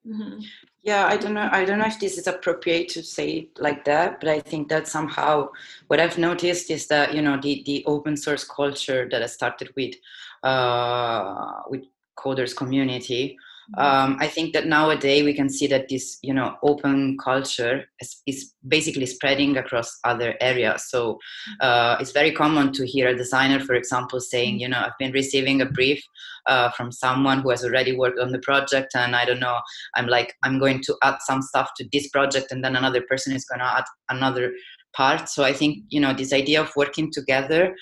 mm-hmm. 0.08 0.40
yeah 0.84 1.06
i 1.06 1.18
don't 1.18 1.34
know 1.34 1.50
i 1.52 1.64
don't 1.64 1.80
know 1.80 1.86
if 1.86 2.00
this 2.00 2.18
is 2.18 2.28
appropriate 2.28 2.90
to 2.90 3.04
say 3.04 3.50
like 3.60 3.84
that 3.86 4.20
but 4.20 4.30
i 4.30 4.40
think 4.40 4.70
that 4.70 4.88
somehow 4.88 5.48
what 5.88 6.00
i've 6.00 6.18
noticed 6.18 6.72
is 6.72 6.88
that 6.88 7.14
you 7.14 7.22
know 7.22 7.40
the 7.42 7.64
the 7.66 7.84
open 7.86 8.16
source 8.18 8.44
culture 8.44 9.08
that 9.12 9.22
i 9.22 9.28
started 9.28 9.70
with 9.76 9.96
uh 10.44 11.62
with 11.70 11.84
coders 12.18 12.56
community 12.56 13.38
um, 13.78 14.18
I 14.20 14.28
think 14.28 14.54
that 14.54 14.68
nowadays 14.68 15.24
we 15.24 15.34
can 15.34 15.50
see 15.50 15.68
that 15.68 15.90
this, 15.90 16.18
you 16.22 16.34
know, 16.34 16.56
open 16.64 17.18
culture 17.24 17.86
is, 18.00 18.22
is 18.26 18.54
basically 18.68 19.06
spreading 19.06 19.58
across 19.58 20.00
other 20.04 20.36
areas. 20.42 20.90
So 20.90 21.20
uh, 21.62 21.98
it's 22.00 22.12
very 22.12 22.32
common 22.32 22.72
to 22.74 22.88
hear 22.88 23.10
a 23.10 23.16
designer, 23.16 23.60
for 23.60 23.76
example, 23.76 24.20
saying, 24.20 24.60
you 24.60 24.68
know, 24.68 24.80
I've 24.80 24.98
been 24.98 25.12
receiving 25.12 25.62
a 25.62 25.66
brief 25.66 26.04
uh, 26.48 26.72
from 26.72 26.92
someone 26.92 27.42
who 27.42 27.52
has 27.52 27.64
already 27.64 27.96
worked 27.96 28.20
on 28.20 28.32
the 28.32 28.40
project, 28.40 28.96
and 28.96 29.16
I 29.16 29.26
don't 29.26 29.40
know, 29.40 29.60
I'm 29.96 30.08
like, 30.08 30.34
I'm 30.44 30.58
going 30.58 30.82
to 30.84 30.98
add 31.04 31.18
some 31.22 31.42
stuff 31.42 31.70
to 31.78 31.88
this 31.92 32.10
project, 32.10 32.52
and 32.52 32.64
then 32.64 32.76
another 32.76 33.02
person 33.10 33.34
is 33.34 33.46
going 33.46 33.60
to 33.60 33.66
add 33.66 33.86
another 34.10 34.52
part. 34.96 35.30
So 35.30 35.44
I 35.44 35.54
think, 35.54 35.84
you 35.90 36.00
know, 36.00 36.14
this 36.14 36.34
idea 36.34 36.62
of 36.62 36.72
working 36.76 37.12
together 37.12 37.76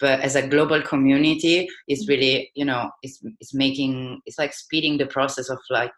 but 0.00 0.20
as 0.20 0.36
a 0.36 0.46
global 0.46 0.82
community 0.82 1.68
it's 1.88 2.08
really 2.08 2.50
you 2.54 2.64
know 2.64 2.90
it's, 3.02 3.20
it's 3.40 3.54
making 3.54 4.20
it's 4.26 4.38
like 4.38 4.52
speeding 4.52 4.98
the 4.98 5.06
process 5.06 5.48
of 5.48 5.58
like 5.70 5.92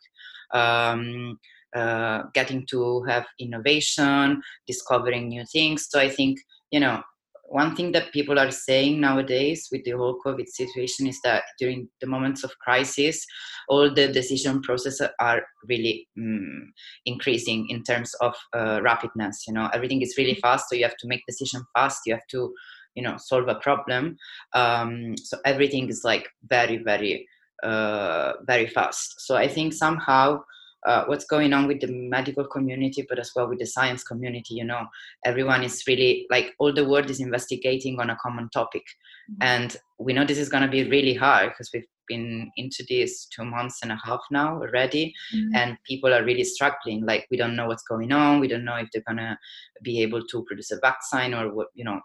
um, 0.52 1.38
uh, 1.74 2.22
getting 2.34 2.66
to 2.66 3.02
have 3.04 3.26
innovation 3.38 4.40
discovering 4.66 5.28
new 5.28 5.44
things. 5.52 5.88
So 5.90 6.00
i 6.00 6.08
think 6.08 6.38
you 6.70 6.80
know 6.80 7.02
one 7.48 7.76
thing 7.76 7.92
that 7.92 8.12
people 8.12 8.38
are 8.38 8.50
saying 8.50 9.00
nowadays 9.00 9.68
with 9.70 9.84
the 9.84 9.92
whole 9.92 10.18
covid 10.26 10.48
situation 10.48 11.06
is 11.06 11.18
that 11.22 11.44
during 11.60 11.88
the 12.00 12.06
moments 12.06 12.42
of 12.42 12.58
crisis 12.58 13.24
all 13.68 13.92
the 13.92 14.08
decision 14.08 14.60
processes 14.62 15.08
are 15.20 15.42
really 15.68 16.08
um, 16.18 16.72
increasing 17.04 17.66
in 17.68 17.82
terms 17.82 18.14
of 18.20 18.34
uh, 18.52 18.80
rapidness 18.80 19.46
you 19.46 19.52
know. 19.52 19.68
Everything 19.72 20.02
is 20.02 20.14
really 20.18 20.34
fast 20.34 20.68
so 20.68 20.76
you 20.76 20.84
have 20.84 20.96
to 20.98 21.08
make 21.08 21.22
decision 21.26 21.62
fast. 21.74 22.00
You 22.06 22.14
have 22.14 22.26
to 22.30 22.52
you 22.96 23.02
know 23.02 23.16
solve 23.18 23.48
a 23.48 23.54
problem 23.56 24.16
um, 24.54 25.16
so 25.16 25.38
everything 25.44 25.88
is 25.88 26.02
like 26.04 26.28
very 26.48 26.78
very 26.78 27.26
uh, 27.62 28.32
very 28.46 28.66
fast 28.66 29.20
so 29.20 29.36
i 29.36 29.46
think 29.46 29.72
somehow 29.72 30.40
uh, 30.86 31.04
what's 31.06 31.24
going 31.24 31.52
on 31.52 31.66
with 31.66 31.80
the 31.80 31.88
medical 31.88 32.44
community 32.44 33.04
but 33.08 33.18
as 33.18 33.32
well 33.34 33.48
with 33.48 33.58
the 33.58 33.66
science 33.66 34.04
community 34.04 34.54
you 34.54 34.64
know 34.64 34.86
everyone 35.24 35.62
is 35.64 35.82
really 35.86 36.26
like 36.30 36.54
all 36.58 36.72
the 36.72 36.88
world 36.88 37.10
is 37.10 37.20
investigating 37.20 37.98
on 38.00 38.10
a 38.10 38.16
common 38.16 38.48
topic 38.50 38.84
mm-hmm. 39.30 39.42
and 39.42 39.76
we 39.98 40.12
know 40.12 40.24
this 40.24 40.38
is 40.38 40.48
going 40.48 40.62
to 40.62 40.68
be 40.68 40.88
really 40.88 41.14
hard 41.14 41.50
because 41.50 41.70
we've 41.74 41.86
been 42.06 42.48
into 42.56 42.84
this 42.88 43.26
two 43.26 43.44
months 43.44 43.80
and 43.82 43.90
a 43.90 43.98
half 44.04 44.20
now 44.30 44.54
already 44.54 45.12
mm-hmm. 45.34 45.56
and 45.56 45.76
people 45.84 46.14
are 46.14 46.24
really 46.24 46.44
struggling 46.44 47.04
like 47.04 47.26
we 47.32 47.36
don't 47.36 47.56
know 47.56 47.66
what's 47.66 47.82
going 47.82 48.12
on 48.12 48.38
we 48.38 48.46
don't 48.46 48.64
know 48.64 48.76
if 48.76 48.88
they're 48.92 49.02
going 49.08 49.16
to 49.16 49.36
be 49.82 50.00
able 50.02 50.24
to 50.24 50.44
produce 50.44 50.70
a 50.70 50.78
vaccine 50.80 51.34
or 51.34 51.52
what 51.52 51.68
you 51.74 51.84
know 51.84 52.00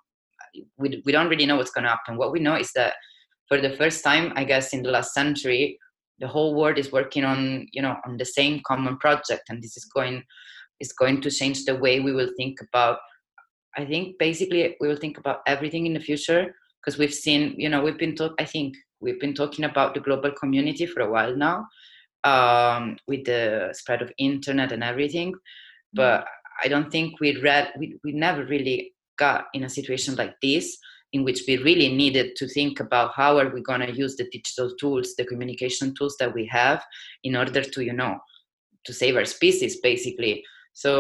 we, 0.78 1.02
we 1.06 1.12
don't 1.12 1.30
really 1.30 1.46
know 1.46 1.58
what's 1.58 1.72
going 1.72 1.84
to 1.84 1.90
happen. 1.90 2.18
What 2.18 2.32
we 2.32 2.40
know 2.40 2.56
is 2.56 2.72
that 2.74 2.94
for 3.48 3.60
the 3.60 3.76
first 3.76 4.04
time, 4.04 4.34
I 4.36 4.44
guess, 4.44 4.74
in 4.74 4.84
the 4.84 4.92
last 4.92 5.14
century, 5.14 5.78
the 6.22 6.28
whole 6.28 6.56
world 6.56 6.78
is 6.78 6.92
working 6.92 7.26
on 7.26 7.68
you 7.74 7.82
know 7.82 7.98
on 8.06 8.16
the 8.18 8.26
same 8.26 8.62
common 8.66 8.98
project, 8.98 9.50
and 9.50 9.62
this 9.62 9.76
is 9.76 9.86
going 9.86 10.24
is 10.80 10.94
going 10.94 11.22
to 11.22 11.30
change 11.30 11.66
the 11.66 11.76
way 11.76 12.00
we 12.00 12.14
will 12.14 12.32
think 12.38 12.60
about. 12.62 13.00
I 13.78 13.86
think 13.86 14.18
basically 14.20 14.76
we 14.80 14.88
will 14.88 14.96
think 14.98 15.18
about 15.18 15.42
everything 15.48 15.86
in 15.86 15.94
the 15.94 16.00
future 16.00 16.56
because 16.80 16.98
we've 16.98 17.14
seen 17.14 17.56
you 17.58 17.70
know 17.70 17.82
we've 17.82 17.98
been 17.98 18.16
talk. 18.16 18.34
I 18.40 18.46
think 18.46 18.76
we've 19.00 19.20
been 19.20 19.34
talking 19.34 19.66
about 19.66 19.94
the 19.94 20.00
global 20.00 20.32
community 20.32 20.86
for 20.86 21.02
a 21.02 21.12
while 21.12 21.36
now 21.36 21.68
um, 22.24 22.98
with 23.08 23.26
the 23.26 23.70
spread 23.74 24.02
of 24.02 24.12
internet 24.18 24.72
and 24.72 24.84
everything, 24.84 25.34
but 25.94 26.26
I 26.64 26.68
don't 26.68 26.92
think 26.92 27.20
we 27.20 27.42
read 27.42 27.74
we, 27.78 28.00
we 28.04 28.12
never 28.14 28.46
really 28.46 28.94
got 29.26 29.46
in 29.54 29.64
a 29.64 29.76
situation 29.78 30.16
like 30.16 30.36
this 30.42 30.78
in 31.14 31.24
which 31.26 31.42
we 31.48 31.58
really 31.58 31.90
needed 32.02 32.36
to 32.40 32.48
think 32.48 32.80
about 32.80 33.14
how 33.14 33.38
are 33.38 33.50
we 33.54 33.62
going 33.62 33.82
to 33.82 34.00
use 34.04 34.16
the 34.16 34.30
digital 34.36 34.70
tools 34.80 35.16
the 35.16 35.30
communication 35.32 35.94
tools 35.98 36.16
that 36.20 36.34
we 36.34 36.46
have 36.60 36.80
in 37.24 37.36
order 37.36 37.64
to 37.74 37.84
you 37.90 37.96
know 38.02 38.14
to 38.86 38.94
save 38.94 39.16
our 39.16 39.26
species 39.26 39.80
basically. 39.90 40.44
So 40.74 40.94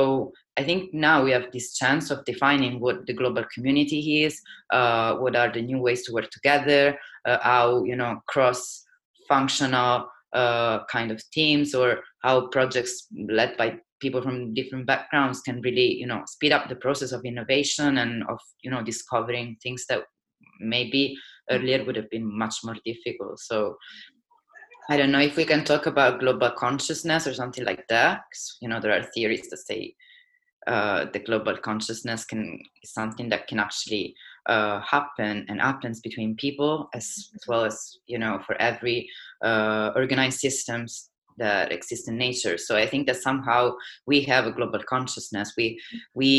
i 0.59 0.63
think 0.63 0.93
now 0.93 1.23
we 1.23 1.31
have 1.31 1.47
this 1.51 1.67
chance 1.81 2.11
of 2.11 2.23
defining 2.25 2.79
what 2.79 3.05
the 3.07 3.13
global 3.13 3.45
community 3.53 4.23
is 4.23 4.41
uh, 4.77 5.15
what 5.15 5.35
are 5.35 5.51
the 5.51 5.61
new 5.61 5.79
ways 5.79 6.01
to 6.03 6.13
work 6.13 6.29
together 6.29 6.97
uh, 7.27 7.37
how 7.41 7.83
you 7.83 7.95
know 7.95 8.21
cross 8.27 8.85
functional 9.27 10.07
uh, 10.33 10.83
kind 10.85 11.11
of 11.11 11.19
teams 11.31 11.73
or 11.73 11.99
how 12.23 12.47
projects 12.47 13.07
led 13.29 13.55
by 13.57 13.77
people 14.01 14.21
from 14.21 14.53
different 14.53 14.85
backgrounds 14.85 15.41
can 15.41 15.61
really 15.61 15.93
you 15.95 16.07
know 16.07 16.21
speed 16.25 16.51
up 16.51 16.67
the 16.67 16.75
process 16.75 17.11
of 17.11 17.23
innovation 17.23 17.99
and 17.99 18.23
of 18.29 18.39
you 18.63 18.71
know 18.71 18.83
discovering 18.83 19.55
things 19.61 19.85
that 19.87 20.03
maybe 20.59 21.15
earlier 21.49 21.83
would 21.83 21.95
have 21.95 22.09
been 22.09 22.37
much 22.37 22.55
more 22.63 22.77
difficult. 22.85 23.39
So 23.39 23.77
i 24.89 24.97
don't 24.97 25.11
know 25.11 25.19
if 25.19 25.35
we 25.37 25.45
can 25.45 25.63
talk 25.63 25.85
about 25.85 26.19
global 26.19 26.51
consciousness 26.51 27.27
or 27.27 27.33
something 27.33 27.63
like 27.63 27.87
that 27.87 28.23
you 28.61 28.67
know 28.67 28.79
there 28.79 28.91
are 28.91 29.03
theories 29.13 29.47
that 29.49 29.57
say 29.57 29.93
uh, 30.67 31.05
the 31.13 31.19
global 31.19 31.57
consciousness 31.57 32.25
can 32.25 32.59
is 32.83 32.93
something 32.93 33.29
that 33.29 33.47
can 33.47 33.59
actually 33.59 34.15
uh, 34.47 34.79
happen 34.81 35.45
and 35.49 35.61
happens 35.61 36.01
between 36.01 36.35
people 36.35 36.89
as, 36.93 37.29
as 37.35 37.43
well 37.47 37.63
as 37.63 37.97
you 38.07 38.17
know 38.17 38.39
for 38.45 38.55
every 38.61 39.09
uh, 39.43 39.91
organized 39.95 40.39
systems 40.39 41.10
that 41.41 41.71
exist 41.71 42.07
in 42.07 42.15
nature. 42.17 42.57
So 42.57 42.71
i 42.83 42.87
think 42.91 43.03
that 43.07 43.23
somehow 43.27 43.61
we 44.05 44.17
have 44.31 44.45
a 44.45 44.55
global 44.57 44.81
consciousness. 44.93 45.53
We 45.57 45.67
we 46.19 46.31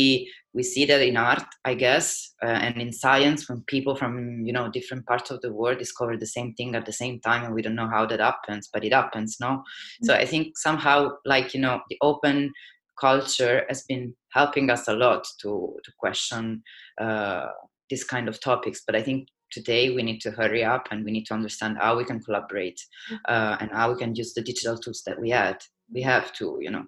we 0.55 0.63
see 0.63 0.85
that 0.85 1.01
in 1.01 1.17
art 1.17 1.49
i 1.65 1.73
guess 1.73 2.05
uh, 2.45 2.59
and 2.65 2.79
in 2.79 2.91
science 2.93 3.49
when 3.49 3.61
people 3.73 3.95
from 3.95 4.13
you 4.47 4.53
know 4.53 4.69
different 4.69 5.03
parts 5.07 5.31
of 5.31 5.41
the 5.41 5.51
world 5.51 5.79
discover 5.79 6.15
the 6.15 6.33
same 6.37 6.53
thing 6.53 6.75
at 6.75 6.85
the 6.85 6.97
same 7.01 7.19
time 7.21 7.43
and 7.43 7.55
we 7.55 7.63
don't 7.63 7.81
know 7.81 7.89
how 7.95 8.05
that 8.05 8.19
happens 8.19 8.69
but 8.71 8.85
it 8.85 8.93
happens 8.93 9.37
no? 9.39 9.47
Mm-hmm. 9.47 10.05
so 10.05 10.13
i 10.13 10.25
think 10.25 10.55
somehow 10.57 10.97
like 11.25 11.55
you 11.55 11.61
know 11.65 11.81
the 11.89 11.97
open 12.01 12.51
culture 12.99 13.65
has 13.67 13.83
been 13.83 14.13
helping 14.31 14.69
us 14.69 14.87
a 14.87 14.93
lot 14.93 15.25
to 15.41 15.75
to 15.83 15.91
question 15.97 16.63
uh, 17.01 17.47
these 17.89 18.03
kind 18.03 18.27
of 18.27 18.39
topics. 18.39 18.81
But 18.85 18.95
i 18.95 19.01
think 19.01 19.27
today 19.53 19.93
we 19.93 20.03
need 20.03 20.19
to 20.21 20.31
hurry 20.31 20.63
up 20.63 20.87
and 20.91 21.05
we 21.05 21.11
need 21.11 21.25
to 21.25 21.33
understand 21.33 21.77
how 21.77 21.95
we 21.97 22.03
can 22.03 22.19
collaborate 22.19 22.79
mm. 23.11 23.19
uh, 23.27 23.57
and 23.59 23.71
how 23.71 23.91
we 23.91 23.97
can 23.97 24.15
use 24.15 24.33
the 24.33 24.41
digital 24.41 24.77
tools 24.77 25.03
that 25.05 25.19
we 25.19 25.29
had. 25.29 25.57
We 25.93 26.01
have 26.01 26.33
to 26.33 26.57
you 26.59 26.71
know 26.71 26.85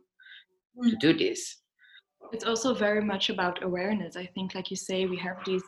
to 0.90 0.96
mm. 0.96 1.00
do 1.00 1.14
this. 1.14 1.58
It's 2.32 2.46
also 2.46 2.74
very 2.74 3.02
much 3.02 3.30
about 3.30 3.64
awareness. 3.64 4.16
I 4.16 4.26
think 4.34 4.56
like 4.56 4.72
you 4.72 4.76
say 4.76 5.06
we 5.06 5.18
have 5.18 5.38
these 5.46 5.64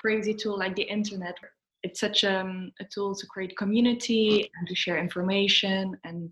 crazy 0.00 0.34
tool 0.34 0.58
like 0.58 0.74
the 0.74 0.82
internet. 0.82 1.36
It's 1.82 2.00
such 2.00 2.24
um, 2.24 2.72
a 2.80 2.84
tool 2.92 3.14
to 3.14 3.26
create 3.26 3.56
community 3.56 4.50
and 4.58 4.68
to 4.68 4.74
share 4.74 4.98
information 4.98 5.96
and 6.04 6.30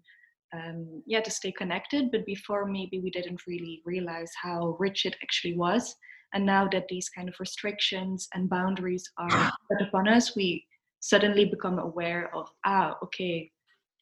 um, 0.55 1.03
yeah 1.07 1.21
to 1.21 1.31
stay 1.31 1.53
connected. 1.53 2.11
But 2.11 2.25
before 2.27 2.65
maybe 2.67 3.01
we 3.01 3.11
didn't 3.11 3.47
really 3.47 3.83
realize 3.85 4.33
how 4.43 4.77
rich 4.79 5.05
it 5.05 5.17
actually 5.23 5.57
was 5.57 5.95
and 6.33 6.45
now 6.45 6.69
that 6.73 6.89
these 6.89 7.09
kind 7.09 7.29
of 7.29 7.35
restrictions 7.41 8.29
and 8.35 8.49
boundaries 8.49 9.11
are 9.19 9.53
put 9.71 9.81
upon 9.87 10.09
us, 10.09 10.37
we 10.37 10.65
suddenly 11.01 11.45
become 11.45 11.79
aware 11.79 12.35
of, 12.35 12.51
ah, 12.65 12.97
okay, 13.03 13.51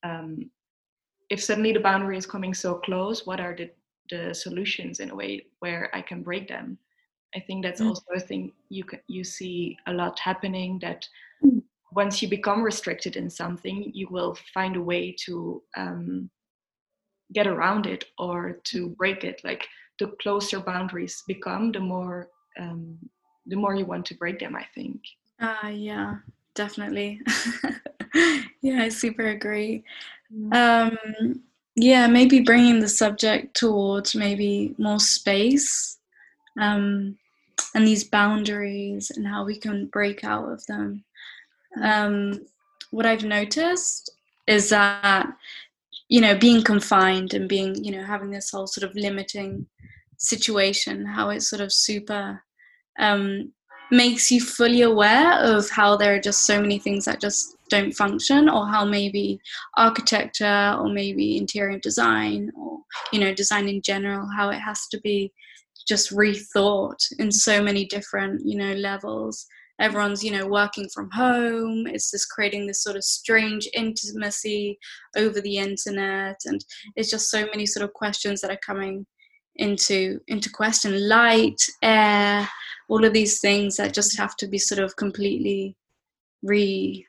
um, 0.02 0.50
if 1.31 1.43
suddenly 1.43 1.73
the 1.73 1.81
boundary 1.81 2.16
is 2.16 2.26
coming 2.26 2.54
so 2.54 2.75
close, 2.76 3.26
what 3.26 3.40
are 3.40 3.54
the, 3.57 3.71
the 4.11 4.35
solutions 4.35 5.00
in 5.00 5.11
a 5.11 5.14
way 5.14 5.47
where 5.61 5.90
I 5.95 6.02
can 6.02 6.23
break 6.23 6.49
them? 6.49 6.78
I 7.35 7.40
think 7.40 7.64
that's 7.64 7.81
mm. 7.81 7.88
also 7.88 8.04
a 8.14 8.21
thing 8.21 8.52
you 8.69 8.85
can, 8.85 9.00
you 9.09 9.25
see 9.25 9.76
a 9.87 9.93
lot 9.93 10.19
happening 10.19 10.78
that 10.81 11.07
mm. 11.45 11.62
once 11.93 12.23
you 12.23 12.28
become 12.28 12.62
restricted 12.62 13.16
in 13.16 13.28
something, 13.28 13.90
you 13.95 14.09
will 14.11 14.37
find 14.52 14.76
a 14.76 14.83
way 14.83 15.14
to 15.26 15.62
um, 15.76 16.31
get 17.33 17.47
around 17.47 17.87
it 17.87 18.04
or 18.19 18.61
to 18.64 18.90
break 18.90 19.25
it. 19.25 19.40
Like 19.45 19.66
the 19.99 20.09
closer 20.21 20.61
boundaries 20.61 21.23
become, 21.27 21.73
the 21.73 21.81
more 21.81 22.29
um, 22.59 22.99
the 23.47 23.57
more 23.57 23.75
you 23.75 23.85
want 23.85 24.07
to 24.07 24.15
break 24.15 24.39
them. 24.39 24.57
I 24.57 24.67
think. 24.75 25.01
Uh, 25.41 25.69
yeah, 25.69 26.17
definitely. 26.55 27.21
yeah, 28.63 28.83
I 28.83 28.89
super 28.89 29.29
agree. 29.29 29.85
Mm. 30.33 30.55
Um, 30.55 31.43
yeah, 31.77 32.07
maybe 32.07 32.41
bringing 32.41 32.81
the 32.81 32.89
subject 32.89 33.55
towards 33.57 34.15
maybe 34.15 34.75
more 34.79 35.01
space 35.01 35.99
um, 36.61 37.19
and 37.75 37.87
these 37.87 38.05
boundaries 38.05 39.11
and 39.11 39.27
how 39.27 39.45
we 39.45 39.57
can 39.57 39.87
break 39.87 40.23
out 40.25 40.51
of 40.51 40.65
them. 40.67 41.05
Um, 41.83 42.47
what 42.91 43.07
I've 43.07 43.25
noticed 43.25 44.11
is 44.47 44.69
that 44.69 45.27
you 46.08 46.20
know 46.20 46.37
being 46.37 46.62
confined 46.62 47.34
and 47.34 47.49
being 47.49 47.82
you 47.82 47.92
know 47.92 48.04
having 48.04 48.30
this 48.30 48.50
whole 48.50 48.66
sort 48.66 48.88
of 48.88 48.96
limiting 48.96 49.66
situation, 50.18 51.04
how 51.06 51.30
it 51.30 51.42
sort 51.42 51.61
of 51.61 51.73
super 51.73 52.42
um, 52.99 53.52
makes 53.90 54.30
you 54.30 54.40
fully 54.40 54.82
aware 54.82 55.32
of 55.40 55.68
how 55.70 55.96
there 55.96 56.14
are 56.14 56.20
just 56.20 56.46
so 56.46 56.61
many 56.61 56.78
things 56.78 57.04
that 57.04 57.20
just 57.20 57.56
don't 57.70 57.92
function, 57.92 58.49
or 58.49 58.66
how 58.66 58.84
maybe 58.84 59.38
architecture, 59.76 60.76
or 60.78 60.88
maybe 60.88 61.37
interior 61.37 61.78
design, 61.78 62.50
or 62.56 62.78
you 63.12 63.20
know, 63.20 63.34
design 63.34 63.68
in 63.68 63.82
general, 63.82 64.28
how 64.37 64.50
it 64.50 64.58
has 64.58 64.87
to 64.88 65.00
be 65.00 65.32
just 65.87 66.11
rethought 66.12 67.02
in 67.18 67.30
so 67.30 67.62
many 67.62 67.84
different 67.84 68.40
you 68.44 68.56
know 68.56 68.73
levels 68.73 69.46
everyone's 69.81 70.23
you 70.23 70.31
know 70.31 70.47
working 70.47 70.88
from 70.93 71.11
home. 71.11 71.87
It's 71.87 72.11
just 72.11 72.31
creating 72.31 72.66
this 72.66 72.83
sort 72.83 72.97
of 72.97 73.04
strange 73.04 73.69
intimacy 73.75 74.78
over 75.16 75.40
the 75.40 75.59
internet. 75.59 76.40
And 76.45 76.64
it's 76.97 77.11
just 77.11 77.30
so 77.30 77.47
many 77.47 77.67
sort 77.67 77.84
of 77.84 77.93
questions 77.93 78.41
that 78.41 78.50
are 78.50 78.60
coming 78.65 79.06
into 79.56 80.21
into 80.28 80.50
question. 80.50 81.08
Light 81.08 81.60
air 81.82 82.49
all 82.89 83.04
of 83.04 83.13
these 83.13 83.41
things 83.41 83.76
that 83.76 83.95
just 83.95 84.17
have 84.17 84.37
to 84.37 84.47
be 84.47 84.58
sort 84.58 84.78
of 84.78 84.97
completely 84.97 85.76
re 86.43 87.06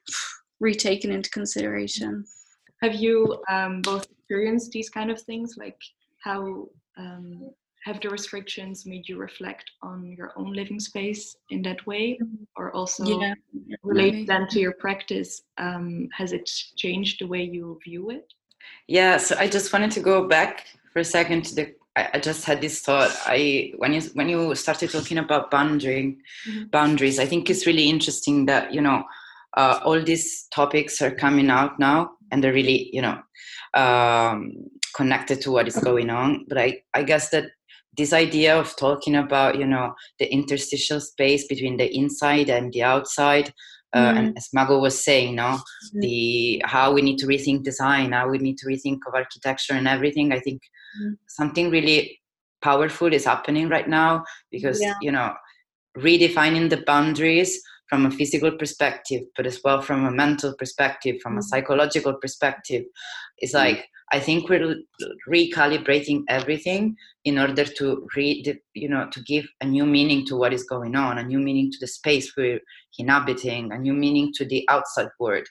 retaken 0.60 1.12
into 1.12 1.30
consideration. 1.30 2.25
Have 2.82 2.95
you 2.95 3.41
um, 3.49 3.82
both 3.82 4.10
experienced 4.12 4.71
these 4.71 4.89
kind 4.89 5.12
of 5.12 5.21
things? 5.21 5.56
Like 5.58 5.78
how 6.23 6.67
um, 6.97 7.51
have 7.86 8.02
the 8.02 8.10
restrictions 8.10 8.86
made 8.86 9.08
you 9.08 9.17
reflect 9.17 9.69
on 9.84 10.12
your 10.17 10.34
own 10.36 10.52
living 10.54 10.80
space 10.80 11.38
in 11.52 11.62
that 11.62 11.86
way 11.86 12.19
or 12.58 12.76
also 12.76 13.06
yeah, 13.06 13.36
relate 13.84 14.26
then 14.26 14.48
to 14.50 14.60
your 14.60 14.74
practice 14.74 15.43
um, 15.60 16.10
has 16.12 16.34
it 16.34 16.50
changed 16.76 17.21
the 17.21 17.28
way 17.28 17.43
you 17.43 17.80
view 17.84 18.10
it 18.10 18.34
yeah 18.88 19.17
so 19.17 19.36
i 19.38 19.48
just 19.48 19.71
wanted 19.71 19.91
to 19.91 20.00
go 20.00 20.28
back 20.28 20.65
for 20.91 21.00
a 21.00 21.06
second 21.06 21.45
to 21.45 21.56
the 21.56 21.76
I, 21.98 22.19
just 22.19 22.43
had 22.43 22.60
this 22.60 22.82
thought. 22.82 23.15
I 23.26 23.71
when 23.78 23.93
you 23.93 24.02
when 24.15 24.28
you 24.28 24.54
started 24.56 24.91
talking 24.91 25.17
about 25.17 25.50
boundary 25.50 26.17
mm-hmm. 26.45 26.65
boundaries, 26.65 27.19
I 27.19 27.26
think 27.26 27.50
it's 27.50 27.65
really 27.65 27.89
interesting 27.89 28.48
that 28.48 28.74
you 28.74 28.82
know 28.82 29.06
uh, 29.56 29.80
all 29.82 30.02
these 30.02 30.48
topics 30.54 31.02
are 31.02 31.12
coming 31.15 31.50
out 31.50 31.80
now, 31.80 32.12
and 32.32 32.43
they're 32.43 32.52
really 32.52 32.89
you 32.91 33.02
know 33.02 33.21
um, 33.76 34.52
connected 34.93 35.39
to 35.43 35.52
what 35.52 35.69
is 35.69 35.78
going 35.78 36.10
on. 36.10 36.45
But 36.50 36.58
I 36.58 36.82
I 36.93 37.04
guess 37.04 37.30
that 37.30 37.45
this 37.97 38.13
idea 38.13 38.58
of 38.58 38.75
talking 38.75 39.15
about 39.15 39.58
you 39.58 39.65
know 39.65 39.93
the 40.19 40.31
interstitial 40.31 40.99
space 40.99 41.47
between 41.47 41.77
the 41.77 41.95
inside 41.95 42.49
and 42.49 42.73
the 42.73 42.84
outside 42.84 43.53
uh, 43.95 44.12
mm. 44.12 44.17
and 44.17 44.38
as 44.38 44.49
Mago 44.53 44.77
was 44.77 45.01
saying, 45.01 45.36
no, 45.36 45.58
mm. 45.95 46.01
the 46.01 46.62
how 46.65 46.91
we 46.91 47.01
need 47.01 47.17
to 47.19 47.27
rethink 47.27 47.63
design, 47.63 48.12
how 48.12 48.27
we 48.27 48.38
need 48.38 48.58
to 48.58 48.67
rethink 48.67 48.99
of 49.08 49.15
architecture 49.15 49.73
and 49.73 49.88
everything. 49.88 50.34
I 50.34 50.39
think 50.39 50.62
mm. 51.01 51.13
something 51.27 51.69
really 51.69 52.19
powerful 52.62 53.13
is 53.13 53.23
happening 53.23 53.69
right 53.69 53.88
now 53.88 54.25
because 54.51 54.81
yeah. 54.81 54.95
you 55.01 55.12
know 55.12 55.34
redefining 55.97 56.69
the 56.69 56.84
boundaries 56.86 57.62
from 57.88 58.05
a 58.05 58.12
physical 58.12 58.51
perspective, 58.51 59.21
but 59.38 59.45
as 59.45 59.62
well 59.63 59.81
from 59.81 60.05
a 60.05 60.12
mental 60.12 60.53
perspective, 60.58 61.15
from 61.21 61.38
a 61.38 61.43
psychological 61.43 62.15
perspective, 62.15 62.84
is 63.41 63.54
mm. 63.54 63.56
like 63.56 63.86
I 64.12 64.19
think 64.19 64.50
we're 64.50 64.76
recalibrating 65.28 66.24
everything 66.30 66.95
in 67.24 67.39
order 67.39 67.65
to 67.65 68.08
read, 68.15 68.60
you 68.74 68.88
know, 68.88 69.08
to 69.12 69.19
give 69.24 69.48
a 69.62 69.65
new 69.65 69.86
meaning 69.86 70.26
to 70.28 70.36
what 70.36 70.54
is 70.54 70.63
going 70.63 70.95
on, 70.95 71.17
a 71.17 71.24
new 71.24 71.39
meaning 71.39 71.71
to 71.71 71.78
the 71.82 71.88
space 71.88 72.32
we're 72.38 72.60
inhabiting, 73.00 73.71
a 73.71 73.78
new 73.80 73.93
meaning 73.93 74.32
to 74.36 74.45
the 74.45 74.63
outside 74.69 75.10
world. 75.19 75.48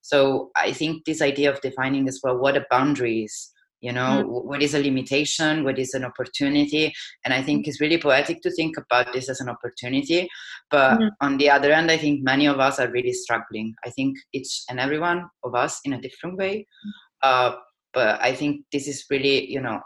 So 0.00 0.50
I 0.56 0.72
think 0.72 1.04
this 1.04 1.20
idea 1.20 1.52
of 1.52 1.60
defining 1.60 2.08
as 2.08 2.20
well 2.22 2.38
what 2.38 2.56
a 2.56 2.64
boundary 2.70 3.24
is, 3.24 3.52
you 3.80 3.92
know, 3.92 4.24
mm. 4.24 4.44
what 4.44 4.62
is 4.62 4.74
a 4.74 4.82
limitation, 4.82 5.62
what 5.62 5.78
is 5.78 5.92
an 5.92 6.04
opportunity, 6.04 6.92
and 7.24 7.34
I 7.34 7.42
think 7.42 7.68
it's 7.68 7.80
really 7.80 7.98
poetic 7.98 8.40
to 8.42 8.50
think 8.50 8.76
about 8.78 9.12
this 9.12 9.28
as 9.28 9.40
an 9.40 9.50
opportunity. 9.50 10.28
But 10.70 10.98
mm. 10.98 11.10
on 11.20 11.36
the 11.36 11.50
other 11.50 11.70
end, 11.72 11.90
I 11.90 11.98
think 11.98 12.22
many 12.22 12.46
of 12.46 12.58
us 12.58 12.80
are 12.80 12.90
really 12.90 13.12
struggling. 13.12 13.74
I 13.84 13.90
think 13.90 14.16
each 14.32 14.62
and 14.70 14.80
every 14.80 14.98
one 14.98 15.28
of 15.44 15.54
us 15.54 15.78
in 15.84 15.92
a 15.92 16.00
different 16.00 16.38
way. 16.38 16.60
Mm. 16.60 16.90
Uh, 17.22 17.56
but 17.92 18.20
i 18.22 18.32
think 18.32 18.64
this 18.72 18.86
is 18.86 19.04
really 19.10 19.50
you 19.50 19.60
know 19.60 19.80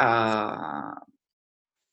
uh, 0.00 0.90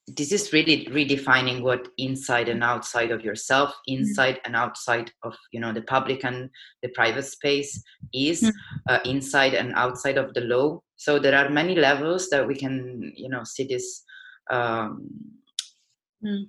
this 0.08 0.32
is 0.32 0.52
really 0.52 0.88
redefining 0.88 1.62
what 1.62 1.88
inside 1.98 2.50
and 2.50 2.64
outside 2.64 3.12
of 3.12 3.24
yourself 3.24 3.70
mm-hmm. 3.70 4.00
inside 4.00 4.36
mm-hmm. 4.36 4.48
and 4.48 4.56
outside 4.56 5.12
of 5.24 5.36
you 5.52 5.60
know 5.60 5.72
the 5.72 5.82
public 5.84 6.24
and 6.24 6.50
the 6.82 6.90
private 6.90 7.26
space 7.26 7.82
is 8.14 8.42
mm-hmm. 8.42 8.94
uh, 8.94 9.00
inside 9.06 9.54
and 9.54 9.74
outside 9.76 10.18
of 10.18 10.34
the 10.34 10.42
law 10.42 10.80
so 10.96 11.20
there 11.20 11.38
are 11.38 11.50
many 11.50 11.76
levels 11.76 12.30
that 12.30 12.46
we 12.48 12.56
can 12.56 13.12
you 13.16 13.30
know 13.30 13.44
see 13.44 13.64
this 13.64 14.04
um, 14.50 15.08
mm. 16.24 16.46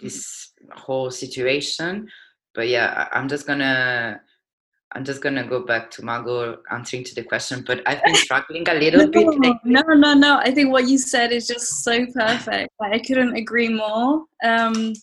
this 0.00 0.52
whole 0.72 1.10
situation 1.10 2.08
but 2.54 2.68
yeah 2.68 3.08
i'm 3.12 3.28
just 3.28 3.46
gonna 3.46 4.20
I'm 4.92 5.04
just 5.04 5.22
gonna 5.22 5.46
go 5.46 5.60
back 5.60 5.90
to 5.92 6.04
Mago 6.04 6.58
answering 6.70 7.04
to 7.04 7.14
the 7.14 7.22
question, 7.22 7.62
but 7.66 7.82
I've 7.86 8.02
been 8.02 8.14
struggling 8.14 8.66
a 8.68 8.74
little 8.74 9.06
no, 9.06 9.38
bit. 9.38 9.56
No, 9.64 9.82
no, 9.82 10.14
no. 10.14 10.38
I 10.38 10.50
think 10.50 10.72
what 10.72 10.88
you 10.88 10.96
said 10.96 11.30
is 11.30 11.46
just 11.46 11.84
so 11.84 12.06
perfect. 12.06 12.70
I 12.80 12.98
couldn't 12.98 13.36
agree 13.36 13.68
more. 13.68 14.24
Um, 14.42 14.94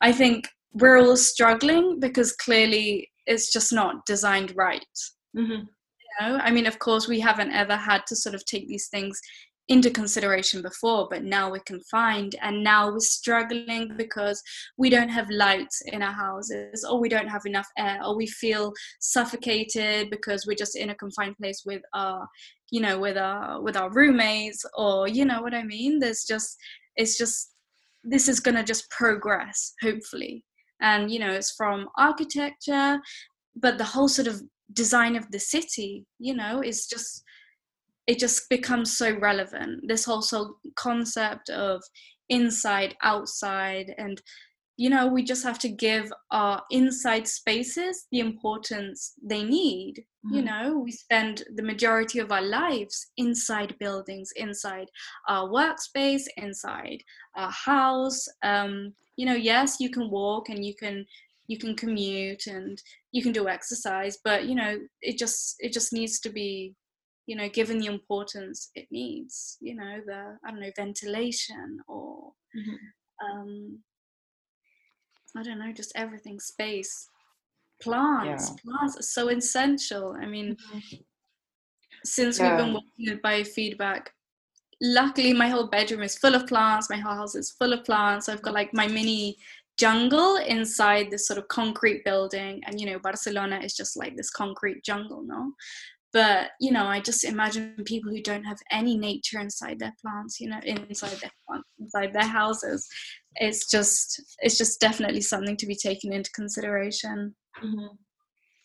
I 0.00 0.12
think 0.12 0.48
we're 0.72 0.98
all 0.98 1.16
struggling 1.16 2.00
because 2.00 2.32
clearly 2.32 3.10
it's 3.26 3.52
just 3.52 3.72
not 3.72 4.04
designed 4.06 4.52
right. 4.56 4.84
Mm-hmm. 5.36 5.52
You 5.52 5.66
know, 6.20 6.38
I 6.38 6.50
mean, 6.50 6.66
of 6.66 6.80
course, 6.80 7.06
we 7.06 7.20
haven't 7.20 7.52
ever 7.52 7.76
had 7.76 8.02
to 8.08 8.16
sort 8.16 8.34
of 8.34 8.44
take 8.44 8.66
these 8.66 8.88
things 8.88 9.20
into 9.68 9.90
consideration 9.90 10.60
before 10.60 11.06
but 11.08 11.22
now 11.22 11.50
we 11.50 11.60
can 11.60 11.80
find 11.90 12.34
and 12.42 12.64
now 12.64 12.90
we're 12.90 12.98
struggling 12.98 13.92
because 13.96 14.42
we 14.76 14.90
don't 14.90 15.08
have 15.08 15.30
lights 15.30 15.80
in 15.86 16.02
our 16.02 16.12
houses 16.12 16.84
or 16.84 17.00
we 17.00 17.08
don't 17.08 17.28
have 17.28 17.46
enough 17.46 17.68
air 17.78 18.00
or 18.04 18.16
we 18.16 18.26
feel 18.26 18.72
suffocated 19.00 20.10
because 20.10 20.46
we're 20.46 20.56
just 20.56 20.76
in 20.76 20.90
a 20.90 20.94
confined 20.96 21.36
place 21.36 21.62
with 21.64 21.82
our 21.94 22.26
you 22.72 22.80
know 22.80 22.98
with 22.98 23.16
our 23.16 23.62
with 23.62 23.76
our 23.76 23.90
roommates 23.92 24.64
or 24.76 25.06
you 25.06 25.24
know 25.24 25.40
what 25.40 25.54
i 25.54 25.62
mean? 25.62 26.00
There's 26.00 26.24
just 26.24 26.56
it's 26.96 27.16
just 27.16 27.54
this 28.02 28.28
is 28.28 28.40
going 28.40 28.56
to 28.56 28.64
just 28.64 28.90
progress 28.90 29.74
hopefully. 29.80 30.44
And 30.80 31.08
you 31.08 31.20
know 31.20 31.30
it's 31.30 31.52
from 31.52 31.88
architecture 31.96 32.98
but 33.54 33.78
the 33.78 33.84
whole 33.84 34.08
sort 34.08 34.26
of 34.26 34.42
design 34.72 35.14
of 35.16 35.30
the 35.30 35.38
city 35.38 36.04
you 36.18 36.34
know 36.34 36.62
is 36.62 36.86
just 36.86 37.22
it 38.12 38.18
just 38.18 38.50
becomes 38.50 38.94
so 38.98 39.16
relevant. 39.18 39.88
This 39.88 40.04
whole 40.04 40.20
so 40.20 40.56
concept 40.76 41.48
of 41.48 41.82
inside 42.28 42.94
outside 43.02 43.94
and 43.96 44.20
you 44.76 44.90
know 44.90 45.06
we 45.06 45.22
just 45.22 45.44
have 45.44 45.58
to 45.58 45.68
give 45.68 46.12
our 46.30 46.62
inside 46.70 47.26
spaces 47.26 48.06
the 48.12 48.20
importance 48.20 49.14
they 49.22 49.42
need. 49.42 49.94
Mm-hmm. 50.24 50.36
you 50.36 50.42
know 50.42 50.78
we 50.84 50.92
spend 50.92 51.42
the 51.56 51.64
majority 51.72 52.18
of 52.20 52.30
our 52.30 52.42
lives 52.42 52.96
inside 53.16 53.74
buildings 53.80 54.30
inside 54.36 54.88
our 55.28 55.48
workspace 55.48 56.24
inside 56.36 57.00
our 57.34 57.50
house. 57.50 58.28
Um, 58.42 58.92
you 59.16 59.24
know 59.24 59.40
yes 59.52 59.80
you 59.80 59.90
can 59.90 60.10
walk 60.10 60.50
and 60.50 60.62
you 60.64 60.74
can 60.74 61.06
you 61.46 61.58
can 61.58 61.74
commute 61.74 62.46
and 62.46 62.80
you 63.10 63.22
can 63.22 63.32
do 63.32 63.48
exercise 63.48 64.18
but 64.22 64.44
you 64.48 64.54
know 64.54 64.78
it 65.00 65.16
just 65.18 65.56
it 65.60 65.72
just 65.72 65.92
needs 65.92 66.20
to 66.20 66.30
be 66.30 66.74
you 67.26 67.36
know 67.36 67.48
given 67.48 67.78
the 67.78 67.86
importance 67.86 68.70
it 68.74 68.86
needs 68.90 69.56
you 69.60 69.74
know 69.74 70.00
the 70.06 70.36
i 70.44 70.50
don't 70.50 70.60
know 70.60 70.70
ventilation 70.76 71.78
or 71.88 72.32
mm-hmm. 72.56 73.40
um 73.40 73.78
i 75.36 75.42
don't 75.42 75.58
know 75.58 75.72
just 75.72 75.92
everything 75.94 76.40
space 76.40 77.08
plants 77.80 78.50
yeah. 78.50 78.56
plants 78.64 78.98
are 78.98 79.02
so 79.02 79.28
essential 79.28 80.16
i 80.20 80.26
mean 80.26 80.56
mm-hmm. 80.56 80.96
since 82.04 82.38
yeah. 82.38 82.50
we've 82.50 82.64
been 82.64 82.74
working 82.74 83.14
with 83.14 83.22
biofeedback 83.22 84.06
luckily 84.80 85.32
my 85.32 85.48
whole 85.48 85.68
bedroom 85.68 86.02
is 86.02 86.18
full 86.18 86.34
of 86.34 86.46
plants 86.46 86.90
my 86.90 86.96
whole 86.96 87.14
house 87.14 87.36
is 87.36 87.52
full 87.52 87.72
of 87.72 87.84
plants 87.84 88.28
i've 88.28 88.42
got 88.42 88.54
like 88.54 88.74
my 88.74 88.88
mini 88.88 89.36
jungle 89.78 90.36
inside 90.36 91.10
this 91.10 91.26
sort 91.26 91.38
of 91.38 91.48
concrete 91.48 92.04
building 92.04 92.60
and 92.66 92.80
you 92.80 92.86
know 92.86 92.98
barcelona 92.98 93.58
is 93.62 93.74
just 93.74 93.96
like 93.96 94.16
this 94.16 94.30
concrete 94.30 94.82
jungle 94.84 95.22
no 95.22 95.52
but 96.12 96.50
you 96.60 96.70
know 96.70 96.86
i 96.86 97.00
just 97.00 97.24
imagine 97.24 97.74
people 97.84 98.10
who 98.10 98.22
don't 98.22 98.44
have 98.44 98.58
any 98.70 98.96
nature 98.96 99.40
inside 99.40 99.78
their 99.78 99.94
plants 100.00 100.40
you 100.40 100.48
know 100.48 100.60
inside 100.64 101.10
their 101.20 101.30
plants, 101.46 101.68
inside 101.78 102.12
their 102.12 102.26
houses 102.26 102.88
it's 103.36 103.70
just 103.70 104.22
it's 104.40 104.58
just 104.58 104.80
definitely 104.80 105.20
something 105.20 105.56
to 105.56 105.66
be 105.66 105.74
taken 105.74 106.12
into 106.12 106.30
consideration 106.32 107.34
mm-hmm. 107.62 107.94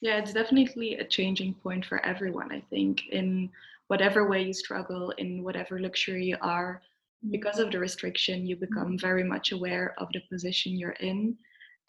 yeah 0.01 0.17
it's 0.17 0.33
definitely 0.33 0.95
a 0.95 1.07
changing 1.07 1.53
point 1.55 1.85
for 1.85 2.05
everyone 2.05 2.51
i 2.51 2.61
think 2.69 3.01
in 3.11 3.49
whatever 3.87 4.27
way 4.27 4.43
you 4.43 4.53
struggle 4.53 5.11
in 5.17 5.43
whatever 5.43 5.79
luxury 5.79 6.25
you 6.25 6.37
are 6.41 6.81
mm-hmm. 7.23 7.31
because 7.31 7.59
of 7.59 7.71
the 7.71 7.79
restriction 7.79 8.45
you 8.45 8.55
become 8.55 8.97
very 8.99 9.23
much 9.23 9.51
aware 9.51 9.95
of 9.97 10.07
the 10.13 10.21
position 10.29 10.77
you're 10.77 10.99
in 10.99 11.37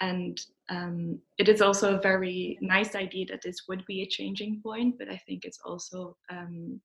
and 0.01 0.41
um, 0.71 1.19
it 1.39 1.49
is 1.49 1.61
also 1.61 1.97
a 1.97 2.01
very 2.01 2.59
nice 2.61 2.95
idea 2.95 3.27
that 3.27 3.43
this 3.43 3.63
would 3.69 3.85
be 3.87 4.03
a 4.03 4.07
changing 4.07 4.61
point 4.63 4.97
but 4.99 5.09
i 5.09 5.21
think 5.27 5.45
it's 5.45 5.61
also 5.65 6.17
um, 6.31 6.81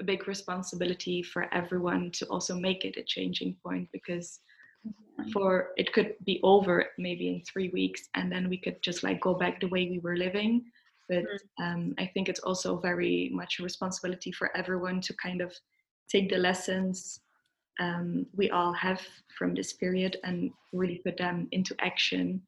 a 0.00 0.04
big 0.04 0.26
responsibility 0.28 1.22
for 1.22 1.52
everyone 1.52 2.10
to 2.12 2.26
also 2.26 2.54
make 2.54 2.84
it 2.84 2.96
a 2.96 3.04
changing 3.04 3.56
point 3.64 3.88
because 3.92 4.40
for 5.32 5.68
it 5.76 5.92
could 5.92 6.14
be 6.24 6.40
over 6.42 6.86
maybe 6.98 7.28
in 7.28 7.42
three 7.42 7.68
weeks 7.68 8.08
and 8.14 8.30
then 8.30 8.48
we 8.48 8.56
could 8.56 8.82
just 8.82 9.02
like 9.02 9.20
go 9.20 9.34
back 9.34 9.60
the 9.60 9.68
way 9.68 9.88
we 9.88 10.00
were 10.00 10.16
living. 10.16 10.64
But 11.08 11.24
um, 11.60 11.94
i 11.98 12.06
think 12.06 12.28
it's 12.28 12.40
also 12.40 12.78
very 12.78 13.30
much 13.32 13.58
a 13.58 13.62
responsibility 13.62 14.32
for 14.32 14.56
everyone 14.56 15.00
to 15.02 15.14
kind 15.14 15.40
of 15.42 15.52
take 16.08 16.30
the 16.30 16.38
lessons 16.38 17.20
um, 17.80 18.26
we 18.34 18.50
all 18.50 18.72
have 18.72 19.00
from 19.36 19.54
this 19.54 19.72
period 19.72 20.16
and 20.24 20.50
really 20.72 21.00
put 21.04 21.16
them 21.16 21.48
into 21.52 21.74
action 21.80 22.40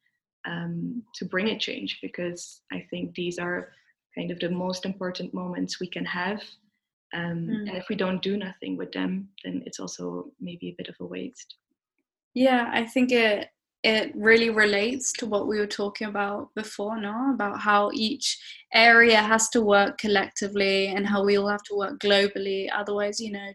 um, 0.46 1.02
to 1.14 1.24
bring 1.24 1.48
a 1.48 1.58
change 1.58 1.98
because 2.02 2.60
I 2.72 2.86
think 2.90 3.14
these 3.14 3.38
are 3.38 3.72
kind 4.14 4.30
of 4.30 4.38
the 4.38 4.50
most 4.50 4.84
important 4.84 5.34
moments 5.34 5.80
we 5.80 5.88
can 5.88 6.04
have. 6.04 6.42
Um, 7.12 7.48
mm. 7.48 7.68
And 7.68 7.76
if 7.76 7.88
we 7.88 7.96
don't 7.96 8.22
do 8.22 8.36
nothing 8.36 8.76
with 8.76 8.92
them, 8.92 9.28
then 9.44 9.62
it's 9.66 9.80
also 9.80 10.30
maybe 10.40 10.68
a 10.68 10.74
bit 10.76 10.88
of 10.88 10.96
a 11.00 11.04
waste. 11.04 11.54
Yeah, 12.34 12.70
I 12.72 12.84
think 12.84 13.12
it 13.12 13.48
it 13.84 14.12
really 14.16 14.48
relates 14.48 15.12
to 15.12 15.26
what 15.26 15.46
we 15.46 15.58
were 15.58 15.66
talking 15.66 16.08
about 16.08 16.48
before, 16.54 16.98
no? 16.98 17.32
About 17.34 17.60
how 17.60 17.90
each 17.92 18.38
area 18.72 19.20
has 19.20 19.50
to 19.50 19.60
work 19.60 19.98
collectively 19.98 20.86
and 20.86 21.06
how 21.06 21.22
we 21.22 21.36
all 21.36 21.48
have 21.48 21.62
to 21.64 21.76
work 21.76 22.00
globally. 22.00 22.66
Otherwise, 22.74 23.20
you 23.20 23.30
know, 23.30 23.52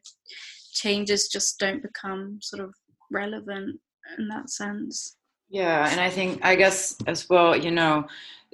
changes 0.71 1.29
just 1.29 1.57
don't 1.57 1.81
become 1.81 2.37
sort 2.43 2.63
of 2.63 2.75
relevant 3.11 3.79
in 4.19 4.27
that 4.27 4.51
sense. 4.51 5.15
Yeah, 5.49 5.89
and 5.89 5.99
I 5.99 6.09
think 6.09 6.45
I 6.45 6.55
guess 6.55 6.95
as 7.07 7.27
well, 7.29 7.55
you 7.55 7.71
know, 7.71 8.05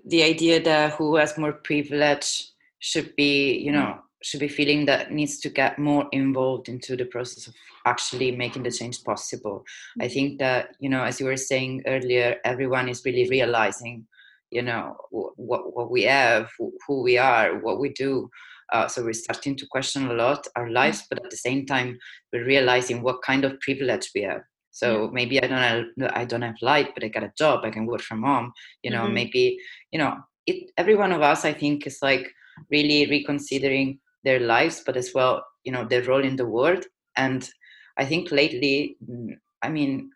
the 0.06 0.24
idea 0.24 0.64
that 0.64 0.94
who 0.94 1.16
has 1.18 1.38
more 1.38 1.52
privilege 1.54 2.50
should 2.80 3.16
be, 3.16 3.58
you 3.58 3.72
know, 3.72 4.00
should 4.24 4.40
be 4.40 4.48
feeling 4.48 4.86
that 4.86 5.12
needs 5.12 5.40
to 5.42 5.50
get 5.50 5.78
more 5.78 6.08
involved 6.12 6.70
into 6.70 6.96
the 6.96 7.06
process 7.06 7.48
of 7.48 7.54
actually 7.86 8.32
making 8.32 8.64
the 8.64 8.72
change 8.72 9.04
possible. 9.04 9.64
I 10.00 10.08
think 10.08 10.40
that, 10.40 10.70
you 10.80 10.90
know, 10.90 11.04
as 11.04 11.20
you 11.20 11.26
were 11.26 11.38
saying 11.38 11.84
earlier, 11.86 12.38
everyone 12.46 12.88
is 12.90 13.04
really 13.06 13.30
realizing, 13.30 14.08
you 14.50 14.62
know, 14.62 14.96
what 15.12 15.76
what 15.76 15.92
we 15.92 16.04
have, 16.04 16.50
who 16.88 17.04
we 17.04 17.18
are, 17.18 17.60
what 17.60 17.80
we 17.80 17.90
do. 17.90 18.30
Uh, 18.74 18.88
so 18.88 19.04
we're 19.04 19.14
starting 19.14 19.56
to 19.56 19.68
question 19.68 20.08
a 20.08 20.14
lot 20.14 20.48
our 20.56 20.70
lives, 20.70 21.04
but 21.10 21.24
at 21.24 21.30
the 21.30 21.38
same 21.38 21.66
time, 21.66 22.00
we're 22.32 22.46
realizing 22.46 23.04
what 23.04 23.22
kind 23.22 23.44
of 23.46 23.60
privilege 23.60 24.10
we 24.16 24.22
have 24.22 24.42
so 24.76 24.88
yeah. 25.04 25.10
maybe 25.14 25.42
i 25.42 25.48
don't 25.48 25.68
have 25.70 25.86
i 26.22 26.26
don't 26.26 26.42
have 26.42 26.62
light 26.62 26.90
but 26.94 27.04
i 27.04 27.08
got 27.08 27.24
a 27.24 27.34
job 27.38 27.64
i 27.64 27.70
can 27.70 27.86
work 27.86 28.02
from 28.02 28.24
home 28.24 28.52
you 28.84 28.92
know 28.92 29.04
mm-hmm. 29.04 29.20
maybe 29.20 29.58
you 29.92 30.00
know 30.00 30.14
it, 30.46 30.70
every 30.78 30.96
one 30.96 31.14
of 31.14 31.22
us 31.22 31.46
i 31.46 31.54
think 31.54 31.88
is 31.88 32.00
like 32.02 32.28
really 32.70 33.06
reconsidering 33.10 33.98
their 34.24 34.40
lives 34.40 34.84
but 34.86 34.98
as 34.98 35.12
well 35.16 35.44
you 35.64 35.72
know 35.72 35.86
their 35.86 36.04
role 36.04 36.24
in 36.24 36.36
the 36.36 36.52
world 36.58 36.84
and 37.16 37.50
i 37.98 38.06
think 38.06 38.32
lately 38.32 38.98
mm, 39.10 39.30
i 39.64 39.70
mean 39.70 40.10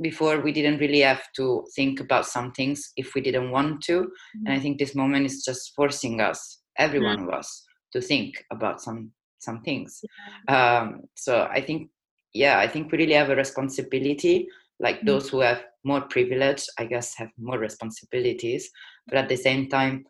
before 0.00 0.40
we 0.40 0.52
didn't 0.52 0.78
really 0.78 1.00
have 1.00 1.24
to 1.36 1.66
think 1.74 2.00
about 2.00 2.24
some 2.24 2.52
things 2.52 2.92
if 2.96 3.14
we 3.14 3.20
didn't 3.20 3.50
want 3.50 3.82
to 3.82 4.02
mm-hmm. 4.02 4.46
and 4.46 4.54
i 4.54 4.60
think 4.60 4.78
this 4.78 4.94
moment 4.94 5.26
is 5.26 5.44
just 5.44 5.72
forcing 5.74 6.20
us 6.20 6.60
every 6.78 7.00
mm-hmm. 7.00 7.20
one 7.20 7.28
of 7.28 7.34
us 7.40 7.64
to 7.92 8.00
think 8.00 8.44
about 8.52 8.80
some 8.80 9.10
some 9.40 9.60
things 9.62 10.00
yeah. 10.04 10.78
um, 10.78 11.00
so 11.16 11.48
i 11.50 11.60
think 11.60 11.90
yeah, 12.34 12.58
I 12.58 12.68
think 12.68 12.90
we 12.90 12.98
really 12.98 13.14
have 13.14 13.30
a 13.30 13.36
responsibility. 13.36 14.48
Like 14.80 14.96
mm-hmm. 14.96 15.06
those 15.06 15.28
who 15.28 15.40
have 15.40 15.64
more 15.84 16.02
privilege, 16.02 16.64
I 16.78 16.84
guess, 16.86 17.14
have 17.16 17.30
more 17.38 17.58
responsibilities. 17.58 18.70
But 19.06 19.18
at 19.18 19.28
the 19.28 19.36
same 19.36 19.68
time, 19.68 20.04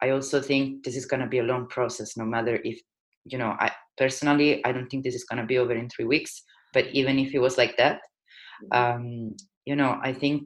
I 0.00 0.10
also 0.10 0.40
think 0.40 0.84
this 0.84 0.96
is 0.96 1.06
going 1.06 1.20
to 1.20 1.26
be 1.26 1.38
a 1.38 1.44
long 1.44 1.66
process, 1.68 2.16
no 2.16 2.24
matter 2.24 2.60
if, 2.64 2.80
you 3.24 3.38
know, 3.38 3.56
I 3.58 3.72
personally, 3.96 4.64
I 4.64 4.72
don't 4.72 4.88
think 4.88 5.04
this 5.04 5.14
is 5.14 5.24
going 5.24 5.40
to 5.40 5.46
be 5.46 5.58
over 5.58 5.72
in 5.72 5.88
three 5.88 6.04
weeks. 6.04 6.42
But 6.72 6.86
even 6.92 7.18
if 7.18 7.34
it 7.34 7.40
was 7.40 7.58
like 7.58 7.76
that, 7.78 8.00
um, 8.72 9.34
you 9.64 9.76
know, 9.76 9.98
I 10.02 10.12
think 10.12 10.44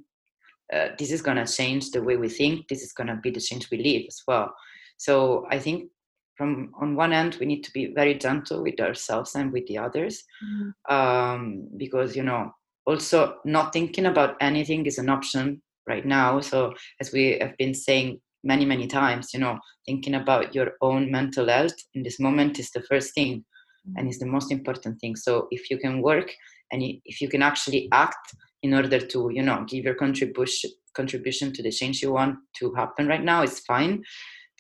uh, 0.72 0.88
this 0.98 1.12
is 1.12 1.22
going 1.22 1.36
to 1.36 1.46
change 1.46 1.90
the 1.90 2.02
way 2.02 2.16
we 2.16 2.28
think. 2.28 2.68
This 2.68 2.82
is 2.82 2.92
going 2.92 3.08
to 3.08 3.16
be 3.16 3.30
the 3.30 3.40
change 3.40 3.70
we 3.70 3.78
live 3.78 4.04
as 4.08 4.22
well. 4.26 4.54
So 4.96 5.46
I 5.50 5.58
think 5.58 5.90
from 6.36 6.72
on 6.80 6.96
one 6.96 7.12
end 7.12 7.36
we 7.40 7.46
need 7.46 7.62
to 7.62 7.72
be 7.72 7.92
very 7.94 8.14
gentle 8.14 8.62
with 8.62 8.80
ourselves 8.80 9.34
and 9.34 9.52
with 9.52 9.66
the 9.66 9.78
others 9.78 10.24
mm-hmm. 10.44 10.94
um, 10.94 11.68
because 11.76 12.16
you 12.16 12.22
know 12.22 12.52
also 12.86 13.36
not 13.44 13.72
thinking 13.72 14.06
about 14.06 14.36
anything 14.40 14.86
is 14.86 14.98
an 14.98 15.08
option 15.08 15.60
right 15.86 16.06
now 16.06 16.40
so 16.40 16.72
as 17.00 17.12
we 17.12 17.38
have 17.40 17.56
been 17.58 17.74
saying 17.74 18.20
many 18.44 18.64
many 18.64 18.86
times 18.86 19.32
you 19.32 19.40
know 19.40 19.58
thinking 19.86 20.14
about 20.14 20.54
your 20.54 20.72
own 20.80 21.10
mental 21.10 21.48
health 21.48 21.74
in 21.94 22.02
this 22.02 22.18
moment 22.18 22.58
is 22.58 22.70
the 22.70 22.82
first 22.82 23.14
thing 23.14 23.38
mm-hmm. 23.38 23.98
and 23.98 24.08
is 24.08 24.18
the 24.18 24.26
most 24.26 24.50
important 24.50 24.98
thing 25.00 25.14
so 25.14 25.46
if 25.50 25.70
you 25.70 25.78
can 25.78 26.02
work 26.02 26.30
and 26.72 26.82
if 27.04 27.20
you 27.20 27.28
can 27.28 27.42
actually 27.42 27.88
act 27.92 28.34
in 28.62 28.74
order 28.74 28.98
to 28.98 29.30
you 29.32 29.42
know 29.42 29.64
give 29.68 29.84
your 29.84 29.94
contribution 29.94 30.70
contribution 30.94 31.52
to 31.52 31.62
the 31.62 31.70
change 31.70 32.02
you 32.02 32.12
want 32.12 32.36
to 32.54 32.72
happen 32.74 33.06
right 33.06 33.24
now 33.24 33.42
it's 33.42 33.60
fine 33.60 34.02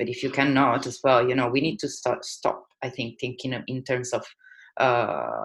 but 0.02 0.08
if 0.08 0.20
you 0.20 0.30
cannot 0.30 0.84
as 0.84 0.98
well 1.04 1.28
you 1.28 1.34
know 1.36 1.48
we 1.48 1.60
need 1.60 1.78
to 1.78 1.88
start 1.88 2.24
stop 2.24 2.64
i 2.82 2.88
think 2.88 3.20
thinking 3.20 3.54
in 3.68 3.84
terms 3.84 4.12
of 4.12 4.24
uh, 4.78 5.44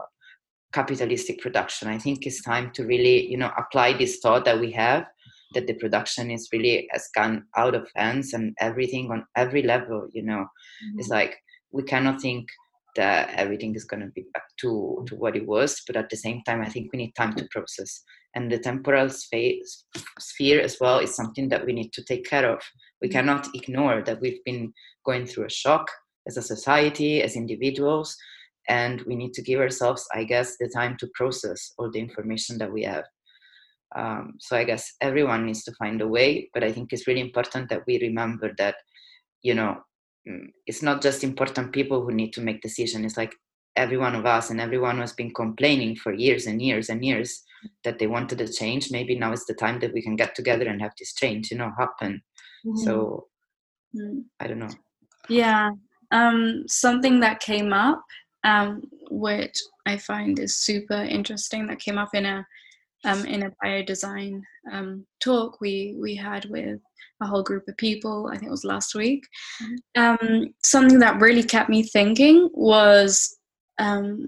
capitalistic 0.74 1.40
production 1.40 1.88
i 1.88 1.98
think 1.98 2.26
it's 2.26 2.42
time 2.42 2.72
to 2.72 2.84
really 2.84 3.30
you 3.30 3.38
know 3.38 3.52
apply 3.56 3.94
this 3.94 4.18
thought 4.18 4.46
that 4.46 4.60
we 4.60 4.72
have 4.72 5.06
that 5.54 5.68
the 5.68 5.76
production 5.76 6.32
is 6.32 6.50
really 6.52 6.88
has 6.92 7.08
gone 7.14 7.44
out 7.56 7.76
of 7.76 7.88
hands 7.96 8.34
and 8.34 8.56
everything 8.60 9.12
on 9.12 9.24
every 9.36 9.62
level 9.62 10.08
you 10.12 10.24
know 10.24 10.44
mm-hmm. 10.44 11.00
it's 11.00 11.10
like 11.10 11.38
we 11.72 11.84
cannot 11.84 12.20
think 12.20 12.48
that 12.96 13.30
everything 13.36 13.76
is 13.76 13.86
going 13.86 14.02
to 14.02 14.08
be 14.08 14.26
back 14.34 14.44
to, 14.60 15.06
to 15.08 15.16
what 15.16 15.36
it 15.36 15.48
was. 15.48 15.82
But 15.86 15.96
at 15.96 16.10
the 16.10 16.18
same 16.18 16.42
time, 16.46 16.62
I 16.62 16.70
think 16.70 16.92
we 16.92 16.98
need 16.98 17.14
time 17.16 17.36
to 17.36 17.48
process. 17.52 18.04
And 18.36 18.52
the 18.52 18.58
temporal 18.60 19.10
space, 19.10 19.86
sphere 20.20 20.60
as 20.60 20.78
well 20.82 21.00
is 21.00 21.16
something 21.16 21.48
that 21.50 21.66
we 21.66 21.74
need 21.74 21.94
to 21.94 22.04
take 22.04 22.26
care 22.26 22.52
of. 22.52 22.60
We 23.02 23.08
mm-hmm. 23.08 23.18
cannot 23.18 23.48
ignore 23.54 24.02
that 24.04 24.22
we've 24.22 24.44
been 24.44 24.74
going 25.06 25.26
through 25.26 25.46
a 25.46 25.50
shock 25.50 25.90
as 26.28 26.38
a 26.38 26.42
society, 26.42 27.22
as 27.22 27.36
individuals, 27.36 28.16
and 28.68 29.02
we 29.04 29.16
need 29.16 29.34
to 29.34 29.42
give 29.42 29.60
ourselves, 29.60 30.06
I 30.14 30.26
guess, 30.26 30.58
the 30.58 30.70
time 30.74 30.98
to 31.00 31.10
process 31.14 31.74
all 31.78 31.90
the 31.90 32.00
information 32.00 32.58
that 32.58 32.72
we 32.72 32.84
have. 32.84 33.06
Um, 33.96 34.34
so 34.40 34.58
I 34.58 34.66
guess 34.66 34.94
everyone 35.00 35.46
needs 35.46 35.64
to 35.64 35.74
find 35.80 36.02
a 36.02 36.08
way, 36.08 36.50
but 36.54 36.64
I 36.64 36.72
think 36.72 36.92
it's 36.92 37.08
really 37.08 37.22
important 37.22 37.70
that 37.70 37.84
we 37.88 38.00
remember 38.00 38.52
that, 38.58 38.76
you 39.42 39.54
know, 39.54 39.78
mm, 40.28 40.48
it's 40.66 40.84
not 40.84 41.02
just 41.02 41.24
important 41.24 41.72
people 41.72 42.04
who 42.04 42.12
need 42.12 42.34
to 42.34 42.42
make 42.42 42.62
decisions. 42.62 43.06
It's 43.06 43.18
like 43.18 43.34
every 43.78 43.98
one 43.98 44.16
of 44.16 44.26
us 44.26 44.50
and 44.50 44.60
everyone 44.60 44.96
who 44.96 45.02
has 45.02 45.14
been 45.14 45.34
complaining 45.34 45.96
for 45.96 46.14
years 46.14 46.48
and 46.48 46.62
years 46.62 46.90
and 46.90 47.06
years 47.06 47.44
that 47.86 48.00
they 48.00 48.08
wanted 48.08 48.42
a 48.42 48.52
change. 48.52 48.92
Maybe 48.92 49.18
now 49.18 49.32
is 49.32 49.46
the 49.46 49.54
time 49.54 49.80
that 49.80 49.94
we 49.94 50.02
can 50.02 50.18
get 50.18 50.36
together 50.36 50.68
and 50.68 50.82
have 50.82 50.94
this 51.00 51.14
change, 51.14 51.52
you 51.52 51.58
know, 51.58 51.72
happen. 51.78 52.22
Mm-hmm. 52.66 52.84
So 52.84 53.28
mm-hmm. 53.96 54.20
I 54.40 54.48
don't 54.48 54.60
know. 54.60 54.70
Yeah. 55.30 55.72
Um, 56.12 56.64
something 56.68 57.20
that 57.20 57.40
came 57.40 57.74
up, 57.74 58.02
um, 58.44 58.84
which 59.10 59.58
I 59.86 59.98
find 59.98 60.40
is 60.40 60.58
super 60.58 61.04
interesting, 61.04 61.68
that 61.68 61.80
came 61.80 61.98
up 61.98 62.14
in 62.14 62.26
a 62.26 62.46
um, 63.06 63.26
in 63.26 63.44
a 63.44 63.52
biodesign 63.64 64.42
um, 64.72 65.06
talk 65.22 65.62
we 65.62 65.96
we 66.00 66.16
had 66.16 66.46
with 66.46 66.80
a 67.22 67.28
whole 67.28 67.44
group 67.44 67.68
of 67.68 67.78
people. 67.78 68.30
I 68.32 68.38
think 68.38 68.48
it 68.48 68.52
was 68.52 68.64
last 68.64 68.96
week. 68.96 69.24
Mm-hmm. 69.62 70.28
Um, 70.28 70.54
something 70.64 71.00
that 71.00 71.22
really 71.22 71.44
kept 71.44 71.70
me 71.70 71.84
thinking 71.84 72.50
was 72.54 73.38
um, 73.80 74.28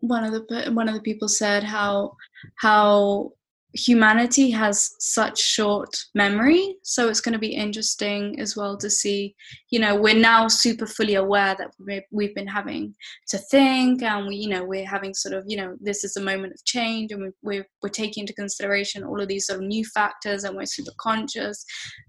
one 0.00 0.24
of 0.24 0.32
the 0.32 0.70
one 0.72 0.88
of 0.88 0.94
the 0.94 1.00
people 1.00 1.28
said 1.28 1.62
how 1.62 2.14
how 2.56 3.32
humanity 3.74 4.50
has 4.50 4.94
such 5.00 5.40
short 5.40 5.96
memory 6.14 6.76
so 6.84 7.08
it's 7.08 7.20
going 7.20 7.32
to 7.32 7.40
be 7.40 7.54
interesting 7.54 8.38
as 8.38 8.56
well 8.56 8.76
to 8.76 8.88
see 8.88 9.34
you 9.70 9.80
know 9.80 9.96
we're 9.96 10.14
now 10.14 10.46
super 10.46 10.86
fully 10.86 11.16
aware 11.16 11.56
that 11.58 11.72
we've 12.12 12.34
been 12.36 12.46
having 12.46 12.94
to 13.26 13.36
think 13.36 14.00
and 14.00 14.28
we 14.28 14.36
you 14.36 14.48
know 14.48 14.64
we're 14.64 14.86
having 14.86 15.12
sort 15.12 15.34
of 15.34 15.42
you 15.48 15.56
know 15.56 15.74
this 15.80 16.04
is 16.04 16.16
a 16.16 16.20
moment 16.20 16.52
of 16.52 16.64
change 16.64 17.10
and 17.10 17.32
we're 17.42 17.66
we're 17.82 17.88
taking 17.88 18.22
into 18.22 18.32
consideration 18.32 19.02
all 19.02 19.20
of 19.20 19.26
these 19.26 19.46
sort 19.46 19.58
of 19.58 19.66
new 19.66 19.84
factors 19.86 20.44
and 20.44 20.56
we're 20.56 20.66
super 20.66 20.92
conscious 20.98 21.64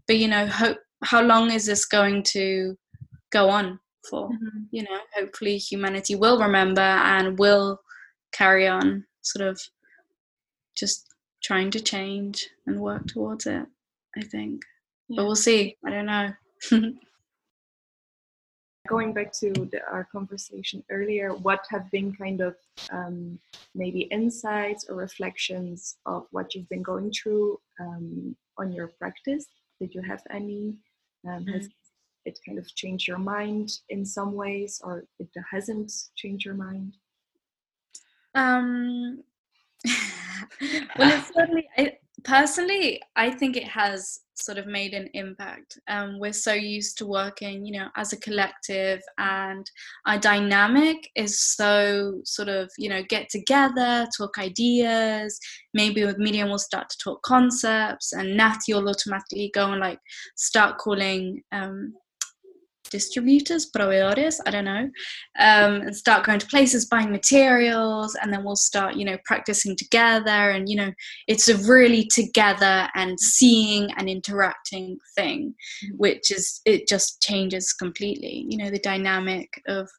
but 0.06 0.18
you 0.18 0.28
know 0.28 0.46
hope 0.46 0.78
how 1.04 1.22
long 1.22 1.52
is 1.52 1.66
this 1.66 1.86
going 1.86 2.22
to 2.22 2.76
go 3.32 3.50
on 3.50 3.80
for 4.08 4.30
mm-hmm. 4.30 4.60
you 4.70 4.84
know 4.84 5.00
hopefully 5.16 5.58
humanity 5.58 6.14
will 6.14 6.40
remember 6.40 6.82
and 6.82 7.40
will 7.40 7.80
carry 8.32 8.68
on 8.68 9.04
sort 9.24 9.48
of 9.48 9.60
just 10.76 11.15
trying 11.46 11.70
to 11.70 11.80
change 11.80 12.50
and 12.66 12.80
work 12.80 13.06
towards 13.08 13.46
it 13.46 13.66
i 14.18 14.22
think. 14.22 14.64
Yeah. 15.08 15.18
but 15.18 15.26
we'll 15.26 15.36
see. 15.36 15.78
I 15.86 15.90
don't 15.92 16.06
know. 16.08 16.34
Going 18.88 19.14
back 19.14 19.32
to 19.40 19.52
the, 19.52 19.82
our 19.92 20.08
conversation 20.12 20.84
earlier 20.92 21.34
what 21.34 21.66
have 21.70 21.90
been 21.92 22.14
kind 22.16 22.42
of 22.42 22.56
um, 22.92 23.40
maybe 23.74 24.02
insights 24.02 24.86
or 24.88 24.96
reflections 24.96 25.98
of 26.06 26.28
what 26.32 26.54
you've 26.54 26.70
been 26.70 26.84
going 26.84 27.12
through 27.12 27.60
um, 27.80 28.36
on 28.60 28.72
your 28.72 28.90
practice? 29.00 29.46
Did 29.80 29.94
you 29.96 30.02
have 30.02 30.22
any? 30.30 30.76
Um, 31.28 31.48
has 31.48 31.68
it 32.26 32.40
kind 32.46 32.60
of 32.60 32.68
changed 32.76 33.08
your 33.08 33.18
mind 33.18 33.72
in 33.90 34.06
some 34.06 34.34
ways 34.34 34.80
or 34.84 35.04
it 35.20 35.30
hasn't 35.52 35.92
changed 36.16 36.46
your 36.46 36.54
mind? 36.54 36.96
Um 38.36 39.24
well, 40.98 41.12
it's 41.12 41.32
certainly, 41.34 41.68
I, 41.78 41.94
personally, 42.24 43.02
I 43.16 43.32
think 43.32 43.56
it 43.56 43.68
has 43.68 44.22
sort 44.36 44.58
of 44.58 44.68
made 44.68 44.94
an 44.94 45.10
impact. 45.14 45.80
Um, 45.88 46.20
we're 46.20 46.34
so 46.34 46.54
used 46.54 46.98
to 46.98 47.06
working, 47.06 47.66
you 47.66 47.80
know, 47.80 47.88
as 47.96 48.14
a 48.14 48.20
collective, 48.20 49.02
and 49.18 49.70
our 50.06 50.18
dynamic 50.18 51.10
is 51.16 51.40
so 51.40 52.22
sort 52.26 52.50
of, 52.50 52.70
you 52.78 52.90
know, 52.90 53.04
get 53.08 53.30
together, 53.30 54.08
talk 54.18 54.38
ideas. 54.38 55.40
Maybe 55.74 56.06
with 56.06 56.18
Miriam, 56.18 56.50
we'll 56.50 56.60
start 56.60 56.90
to 56.90 56.98
talk 56.98 57.22
concepts, 57.24 58.14
and 58.14 58.36
Natty 58.36 58.74
will 58.74 58.90
automatically 58.90 59.52
go 59.54 59.72
and 59.72 59.82
like 59.82 60.00
start 60.36 60.78
calling 60.78 61.42
um, 61.52 61.94
distributors, 62.90 63.70
proveedores, 63.76 64.40
I 64.46 64.52
don't 64.52 64.66
know, 64.66 64.90
um, 65.40 65.82
and 65.82 65.96
start 65.96 66.26
going 66.26 66.40
to 66.40 66.48
places, 66.48 66.86
buying 66.86 67.12
materials, 67.12 68.16
and 68.16 68.32
then 68.32 68.44
we'll 68.44 68.56
start, 68.56 68.96
you 68.96 69.06
know, 69.06 69.18
practicing 69.26 69.76
together. 69.76 70.30
And, 70.30 70.70
you 70.70 70.76
know, 70.76 70.92
it's 71.28 71.50
a 71.50 71.58
really 71.58 72.08
together 72.08 72.88
and 72.96 73.20
seeing 73.20 73.92
and 73.98 74.10
interacting 74.10 74.98
thing, 75.16 75.54
mm-hmm. 75.86 75.98
which 75.98 76.32
is, 76.32 76.62
it 76.66 76.88
just 76.88 77.22
changes 77.22 77.74
completely, 77.74 78.46
you 78.50 78.58
know, 78.58 78.70
the 78.70 78.80
dynamic 78.80 79.50
of 79.68 79.90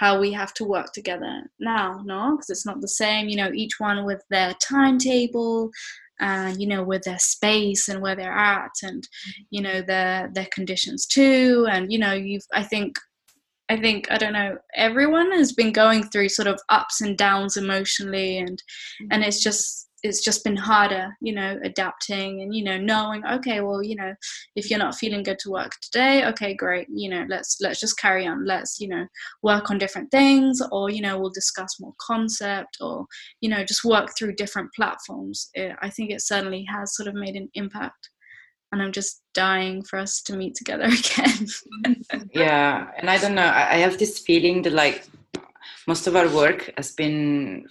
how 0.00 0.18
we 0.18 0.32
have 0.32 0.54
to 0.54 0.64
work 0.64 0.92
together 0.92 1.42
now, 1.58 2.00
no? 2.04 2.36
Because 2.36 2.48
it's 2.48 2.64
not 2.64 2.80
the 2.80 2.88
same, 2.88 3.28
you 3.28 3.36
know, 3.36 3.50
each 3.52 3.78
one 3.78 4.06
with 4.06 4.22
their 4.30 4.54
timetable 4.54 5.70
and 6.20 6.60
you 6.60 6.66
know 6.66 6.82
with 6.82 7.02
their 7.02 7.18
space 7.18 7.88
and 7.88 8.00
where 8.00 8.16
they're 8.16 8.32
at 8.32 8.72
and 8.82 9.02
mm-hmm. 9.02 9.42
you 9.50 9.62
know 9.62 9.82
their 9.82 10.30
their 10.32 10.48
conditions 10.52 11.06
too. 11.06 11.66
And 11.70 11.92
you 11.92 11.98
know 11.98 12.12
you've 12.12 12.46
i 12.52 12.62
think 12.62 12.98
i 13.68 13.76
think 13.76 14.10
i 14.10 14.16
don't 14.16 14.32
know 14.32 14.58
everyone 14.74 15.30
has 15.32 15.52
been 15.52 15.72
going 15.72 16.02
through 16.04 16.28
sort 16.28 16.48
of 16.48 16.60
ups 16.68 17.00
and 17.00 17.16
downs 17.16 17.56
emotionally 17.56 18.38
and 18.38 18.62
and 19.10 19.22
it's 19.22 19.38
mm-hmm. 19.38 19.50
just 19.50 19.89
it's 20.02 20.22
just 20.24 20.44
been 20.44 20.56
harder, 20.56 21.16
you 21.20 21.34
know, 21.34 21.58
adapting 21.62 22.42
and 22.42 22.54
you 22.54 22.64
know 22.64 22.78
knowing 22.78 23.24
okay, 23.26 23.60
well, 23.60 23.82
you 23.82 23.96
know, 23.96 24.14
if 24.56 24.70
you're 24.70 24.78
not 24.78 24.94
feeling 24.94 25.22
good 25.22 25.38
to 25.40 25.50
work 25.50 25.72
today, 25.82 26.24
okay, 26.26 26.54
great, 26.54 26.86
you 26.90 27.10
know, 27.10 27.26
let's 27.28 27.58
let's 27.60 27.80
just 27.80 27.98
carry 27.98 28.26
on. 28.26 28.44
Let's 28.46 28.80
you 28.80 28.88
know 28.88 29.06
work 29.42 29.70
on 29.70 29.78
different 29.78 30.10
things, 30.10 30.60
or 30.72 30.90
you 30.90 31.02
know, 31.02 31.18
we'll 31.18 31.30
discuss 31.30 31.80
more 31.80 31.92
concept, 32.00 32.78
or 32.80 33.06
you 33.40 33.50
know, 33.50 33.64
just 33.64 33.84
work 33.84 34.10
through 34.16 34.34
different 34.36 34.70
platforms. 34.74 35.50
It, 35.54 35.76
I 35.82 35.90
think 35.90 36.10
it 36.10 36.22
certainly 36.22 36.64
has 36.64 36.96
sort 36.96 37.08
of 37.08 37.14
made 37.14 37.36
an 37.36 37.48
impact, 37.54 38.10
and 38.72 38.82
I'm 38.82 38.92
just 38.92 39.22
dying 39.34 39.82
for 39.82 39.98
us 39.98 40.22
to 40.22 40.36
meet 40.36 40.54
together 40.54 40.84
again. 41.84 42.26
yeah, 42.32 42.90
and 42.98 43.10
I 43.10 43.18
don't 43.18 43.34
know. 43.34 43.52
I 43.54 43.76
have 43.76 43.98
this 43.98 44.18
feeling 44.18 44.62
that 44.62 44.72
like 44.72 45.04
most 45.86 46.06
of 46.06 46.16
our 46.16 46.28
work 46.28 46.70
has 46.76 46.92
been 46.92 47.66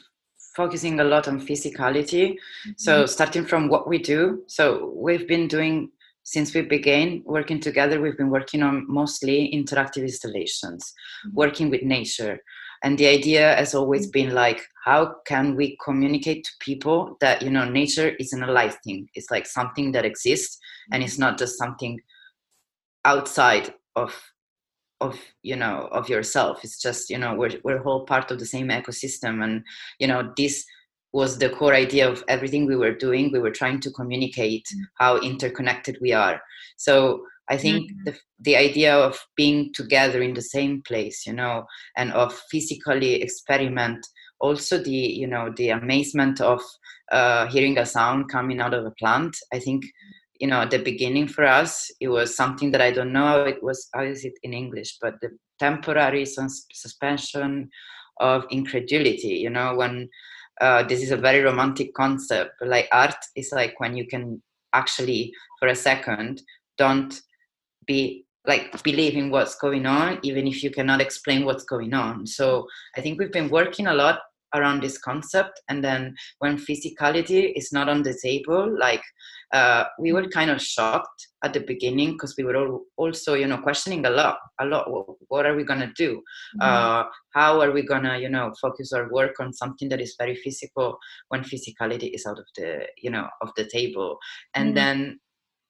focusing 0.59 0.99
a 0.99 1.03
lot 1.13 1.25
on 1.29 1.39
physicality. 1.39 2.25
Mm-hmm. 2.31 2.71
So 2.85 3.05
starting 3.05 3.45
from 3.45 3.69
what 3.69 3.87
we 3.87 3.97
do. 3.97 4.43
So 4.47 4.91
we've 5.05 5.27
been 5.33 5.47
doing 5.47 5.75
since 6.23 6.53
we 6.53 6.61
began 6.77 7.23
working 7.25 7.59
together. 7.61 8.01
We've 8.01 8.17
been 8.17 8.35
working 8.39 8.61
on 8.61 8.85
mostly 8.99 9.39
interactive 9.57 10.03
installations, 10.11 10.81
mm-hmm. 10.83 11.35
working 11.41 11.69
with 11.69 11.83
nature. 11.83 12.35
And 12.83 12.97
the 12.97 13.07
idea 13.07 13.55
has 13.55 13.73
always 13.73 14.05
mm-hmm. 14.05 14.19
been 14.19 14.31
like, 14.43 14.61
how 14.83 15.01
can 15.31 15.55
we 15.55 15.77
communicate 15.87 16.43
to 16.43 16.51
people 16.59 17.17
that 17.21 17.41
you 17.41 17.51
know 17.55 17.67
nature 17.81 18.09
isn't 18.23 18.43
a 18.43 18.51
life 18.51 18.77
thing? 18.83 19.07
It's 19.15 19.31
like 19.31 19.47
something 19.47 19.93
that 19.93 20.05
exists, 20.11 20.59
and 20.91 21.03
it's 21.03 21.19
not 21.23 21.37
just 21.37 21.57
something 21.57 21.99
outside 23.05 23.73
of 23.95 24.11
of 25.01 25.17
you 25.43 25.55
know 25.55 25.88
of 25.91 26.09
yourself 26.09 26.59
it's 26.63 26.81
just 26.81 27.09
you 27.09 27.17
know 27.17 27.33
we're 27.33 27.59
we're 27.63 27.81
whole 27.81 28.05
part 28.05 28.31
of 28.31 28.39
the 28.39 28.45
same 28.45 28.67
ecosystem 28.67 29.43
and 29.43 29.63
you 29.99 30.07
know 30.07 30.31
this 30.35 30.65
was 31.12 31.39
the 31.39 31.49
core 31.49 31.73
idea 31.73 32.07
of 32.07 32.23
everything 32.27 32.65
we 32.65 32.75
were 32.75 32.93
doing 32.93 33.31
we 33.31 33.39
were 33.39 33.51
trying 33.51 33.79
to 33.79 33.91
communicate 33.91 34.65
mm-hmm. 34.73 34.83
how 34.95 35.17
interconnected 35.19 35.97
we 36.01 36.12
are 36.12 36.41
so 36.77 37.21
i 37.49 37.57
think 37.57 37.89
mm-hmm. 37.89 38.03
the, 38.05 38.15
the 38.41 38.57
idea 38.57 38.95
of 38.95 39.17
being 39.35 39.71
together 39.73 40.21
in 40.21 40.33
the 40.33 40.41
same 40.41 40.81
place 40.83 41.25
you 41.25 41.33
know 41.33 41.65
and 41.97 42.12
of 42.12 42.33
physically 42.51 43.21
experiment 43.21 44.05
also 44.39 44.81
the 44.81 44.91
you 44.91 45.27
know 45.27 45.51
the 45.57 45.69
amazement 45.69 46.39
of 46.41 46.62
uh, 47.12 47.47
hearing 47.47 47.77
a 47.77 47.85
sound 47.85 48.29
coming 48.29 48.59
out 48.59 48.73
of 48.73 48.85
a 48.85 48.91
plant 48.91 49.35
i 49.53 49.59
think 49.59 49.83
you 50.39 50.47
know 50.47 50.65
the 50.65 50.80
beginning 50.80 51.28
for 51.28 51.45
us 51.45 51.91
it 51.99 52.08
was 52.08 52.36
something 52.36 52.71
that 52.71 52.82
i 52.82 52.91
don't 52.91 53.13
know 53.13 53.43
it 53.43 53.62
was 53.62 53.89
how 53.93 54.02
is 54.02 54.25
it 54.25 54.34
in 54.43 54.54
english 54.54 54.97
but 55.02 55.15
the 55.21 55.30
temporary 55.60 56.25
sus- 56.25 56.65
suspension 56.73 57.69
of 58.19 58.45
incredulity 58.49 59.36
you 59.36 59.49
know 59.49 59.75
when 59.75 60.10
uh, 60.62 60.84
this 60.84 61.02
is 61.02 61.12
a 61.12 61.17
very 61.17 61.41
romantic 61.41 61.93
concept 61.93 62.52
like 62.62 62.88
art 62.91 63.15
is 63.36 63.52
like 63.54 63.80
when 63.80 63.95
you 63.95 64.06
can 64.06 64.41
actually 64.73 65.32
for 65.60 65.69
a 65.69 65.75
second 65.75 66.41
don't 66.78 67.21
be 67.86 68.25
like 68.47 68.82
believe 68.84 69.15
in 69.15 69.30
what's 69.30 69.56
going 69.56 69.86
on 69.86 70.19
even 70.23 70.47
if 70.47 70.63
you 70.63 70.71
cannot 70.71 71.02
explain 71.02 71.45
what's 71.45 71.63
going 71.63 71.93
on. 71.93 72.25
So 72.25 72.67
i 72.97 73.02
think 73.02 73.19
we've 73.19 73.32
been 73.32 73.49
working 73.49 73.88
a 73.88 73.93
lot 73.93 74.19
around 74.56 74.82
this 74.82 74.97
concept 74.97 75.62
and 75.69 75.84
then 75.84 76.15
when 76.39 76.58
physicality 76.58 77.54
is 77.56 77.71
not 77.71 77.88
on 77.88 78.02
the 78.02 78.17
table 78.21 78.75
like 78.80 79.04
uh, 79.51 79.85
we 79.97 80.13
were 80.13 80.27
kind 80.27 80.51
of 80.51 80.62
shocked 80.62 81.27
at 81.43 81.53
the 81.53 81.59
beginning 81.59 82.12
because 82.12 82.35
we 82.38 82.43
were 82.43 82.55
all 82.55 82.81
also 82.97 83.33
you 83.33 83.47
know 83.47 83.57
questioning 83.57 84.05
a 84.05 84.09
lot 84.09 84.38
a 84.59 84.65
lot 84.65 84.88
what 85.27 85.45
are 85.45 85.55
we 85.55 85.63
going 85.63 85.79
to 85.79 85.91
do 85.95 86.17
mm-hmm. 86.17 86.62
uh, 86.62 87.03
how 87.33 87.59
are 87.59 87.71
we 87.71 87.81
going 87.81 88.03
to 88.03 88.19
you 88.19 88.29
know 88.29 88.53
focus 88.62 88.93
our 88.93 89.12
work 89.12 89.39
on 89.39 89.51
something 89.51 89.89
that 89.89 90.01
is 90.01 90.15
very 90.19 90.35
physical 90.35 90.97
when 91.29 91.41
physicality 91.41 92.13
is 92.13 92.25
out 92.25 92.38
of 92.38 92.45
the 92.57 92.85
you 93.01 93.09
know 93.09 93.27
of 93.41 93.49
the 93.57 93.65
table 93.65 94.17
and 94.53 94.67
mm-hmm. 94.67 94.75
then 94.75 95.19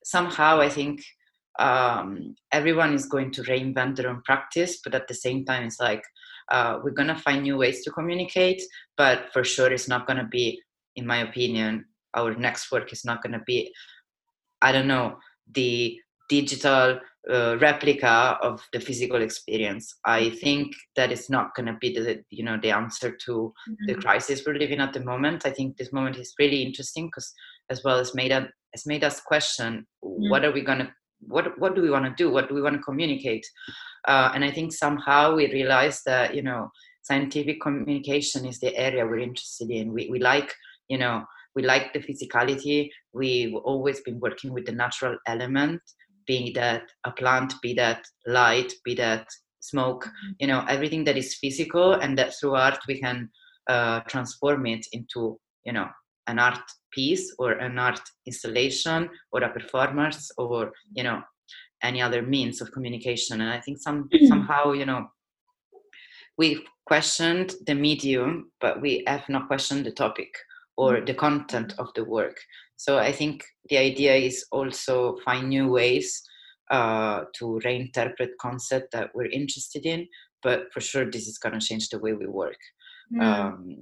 somehow 0.03 0.59
i 0.59 0.69
think 0.69 1.01
um, 1.59 2.35
everyone 2.53 2.93
is 2.93 3.05
going 3.05 3.31
to 3.31 3.41
reinvent 3.43 3.97
their 3.97 4.09
own 4.09 4.21
practice 4.23 4.79
but 4.83 4.95
at 4.95 5.07
the 5.07 5.13
same 5.13 5.43
time 5.45 5.63
it's 5.63 5.79
like 5.79 6.03
uh, 6.51 6.79
we're 6.83 6.91
going 6.91 7.07
to 7.07 7.15
find 7.15 7.43
new 7.43 7.57
ways 7.57 7.83
to 7.83 7.91
communicate 7.91 8.61
but 8.97 9.25
for 9.33 9.43
sure 9.43 9.71
it's 9.71 9.87
not 9.87 10.07
going 10.07 10.17
to 10.17 10.25
be 10.25 10.61
in 10.95 11.05
my 11.05 11.17
opinion 11.17 11.85
our 12.15 12.35
next 12.35 12.71
work 12.71 12.91
is 12.91 13.05
not 13.05 13.21
going 13.21 13.33
to 13.33 13.43
be 13.45 13.73
i 14.61 14.71
don't 14.71 14.87
know 14.87 15.17
the 15.53 15.97
digital 16.29 16.99
uh, 17.29 17.57
replica 17.59 18.37
of 18.41 18.65
the 18.71 18.79
physical 18.79 19.21
experience. 19.21 19.95
I 20.05 20.29
think 20.29 20.73
that 20.95 21.11
is 21.11 21.29
not 21.29 21.53
going 21.55 21.65
to 21.65 21.77
be 21.81 21.93
the 21.93 22.23
you 22.29 22.43
know 22.43 22.57
the 22.61 22.71
answer 22.71 23.11
to 23.25 23.31
mm-hmm. 23.31 23.85
the 23.87 23.95
crisis 23.95 24.43
we're 24.45 24.53
living 24.53 24.79
at 24.79 24.93
the 24.93 25.03
moment. 25.03 25.45
I 25.45 25.51
think 25.51 25.75
this 25.75 25.91
moment 25.91 26.17
is 26.17 26.33
really 26.39 26.63
interesting 26.63 27.07
because 27.07 27.33
as 27.69 27.83
well 27.83 27.99
as 27.99 28.15
made 28.15 28.31
us 28.31 28.47
has 28.73 28.85
made 28.85 29.03
us 29.03 29.19
question 29.19 29.85
mm-hmm. 30.03 30.29
what 30.29 30.45
are 30.45 30.51
we 30.51 30.61
going 30.61 30.79
to 30.79 30.91
what 31.19 31.59
what 31.59 31.75
do 31.75 31.81
we 31.81 31.89
want 31.89 32.05
to 32.05 32.23
do? 32.23 32.31
What 32.31 32.47
do 32.47 32.55
we 32.55 32.61
want 32.61 32.77
to 32.77 32.81
communicate? 32.83 33.45
Uh, 34.07 34.31
and 34.33 34.45
i 34.45 34.49
think 34.49 34.71
somehow 34.71 35.35
we 35.35 35.51
realized 35.51 36.03
that 36.05 36.33
you 36.33 36.41
know 36.41 36.71
scientific 37.01 37.59
communication 37.59 38.45
is 38.45 38.59
the 38.59 38.75
area 38.77 39.05
we're 39.05 39.19
interested 39.19 39.69
in. 39.69 39.91
We, 39.91 40.09
we 40.09 40.19
like 40.19 40.53
you 40.87 40.97
know 40.97 41.25
we 41.55 41.63
like 41.63 41.93
the 41.93 41.99
physicality 41.99 42.89
we've 43.13 43.55
always 43.55 44.01
been 44.01 44.19
working 44.19 44.53
with 44.53 44.65
the 44.65 44.71
natural 44.71 45.17
element 45.27 45.81
be 46.27 46.51
that 46.53 46.83
a 47.05 47.11
plant 47.11 47.53
be 47.61 47.73
that 47.73 48.03
light 48.27 48.71
be 48.85 48.93
that 48.93 49.27
smoke 49.59 50.05
mm-hmm. 50.05 50.31
you 50.39 50.47
know 50.47 50.63
everything 50.69 51.03
that 51.03 51.17
is 51.17 51.35
physical 51.35 51.93
and 51.93 52.17
that 52.17 52.33
through 52.39 52.55
art 52.55 52.79
we 52.87 52.99
can 52.99 53.29
uh, 53.69 53.99
transform 54.01 54.65
it 54.65 54.85
into 54.93 55.39
you 55.65 55.73
know 55.73 55.87
an 56.27 56.39
art 56.39 56.59
piece 56.91 57.33
or 57.39 57.51
an 57.53 57.77
art 57.77 58.01
installation 58.25 59.09
or 59.31 59.43
a 59.43 59.53
performance 59.53 60.31
or 60.37 60.71
you 60.93 61.03
know 61.03 61.21
any 61.83 62.01
other 62.01 62.21
means 62.21 62.61
of 62.61 62.71
communication 62.71 63.41
and 63.41 63.49
i 63.49 63.59
think 63.59 63.77
some 63.77 64.09
mm-hmm. 64.09 64.25
somehow 64.27 64.71
you 64.71 64.85
know 64.85 65.07
we've 66.37 66.61
questioned 66.85 67.53
the 67.67 67.75
medium 67.75 68.51
but 68.61 68.81
we 68.81 69.03
have 69.07 69.27
not 69.29 69.47
questioned 69.47 69.85
the 69.85 69.91
topic 69.91 70.29
or 70.79 70.95
mm-hmm. 70.95 71.05
the 71.05 71.13
content 71.13 71.73
of 71.77 71.87
the 71.95 72.03
work 72.03 72.37
so 72.77 72.97
i 72.97 73.11
think 73.11 73.43
the 73.69 73.77
idea 73.77 74.15
is 74.15 74.45
also 74.51 75.17
find 75.25 75.49
new 75.49 75.67
ways 75.67 76.21
uh, 76.71 77.23
to 77.33 77.59
reinterpret 77.65 78.29
concept 78.39 78.91
that 78.91 79.09
we're 79.15 79.37
interested 79.39 79.85
in 79.85 80.07
but 80.43 80.71
for 80.71 80.81
sure 80.81 81.09
this 81.09 81.27
is 81.27 81.39
going 81.39 81.59
to 81.59 81.65
change 81.65 81.89
the 81.89 81.99
way 81.99 82.13
we 82.13 82.27
work 82.27 82.61
mm. 83.13 83.21
um, 83.21 83.75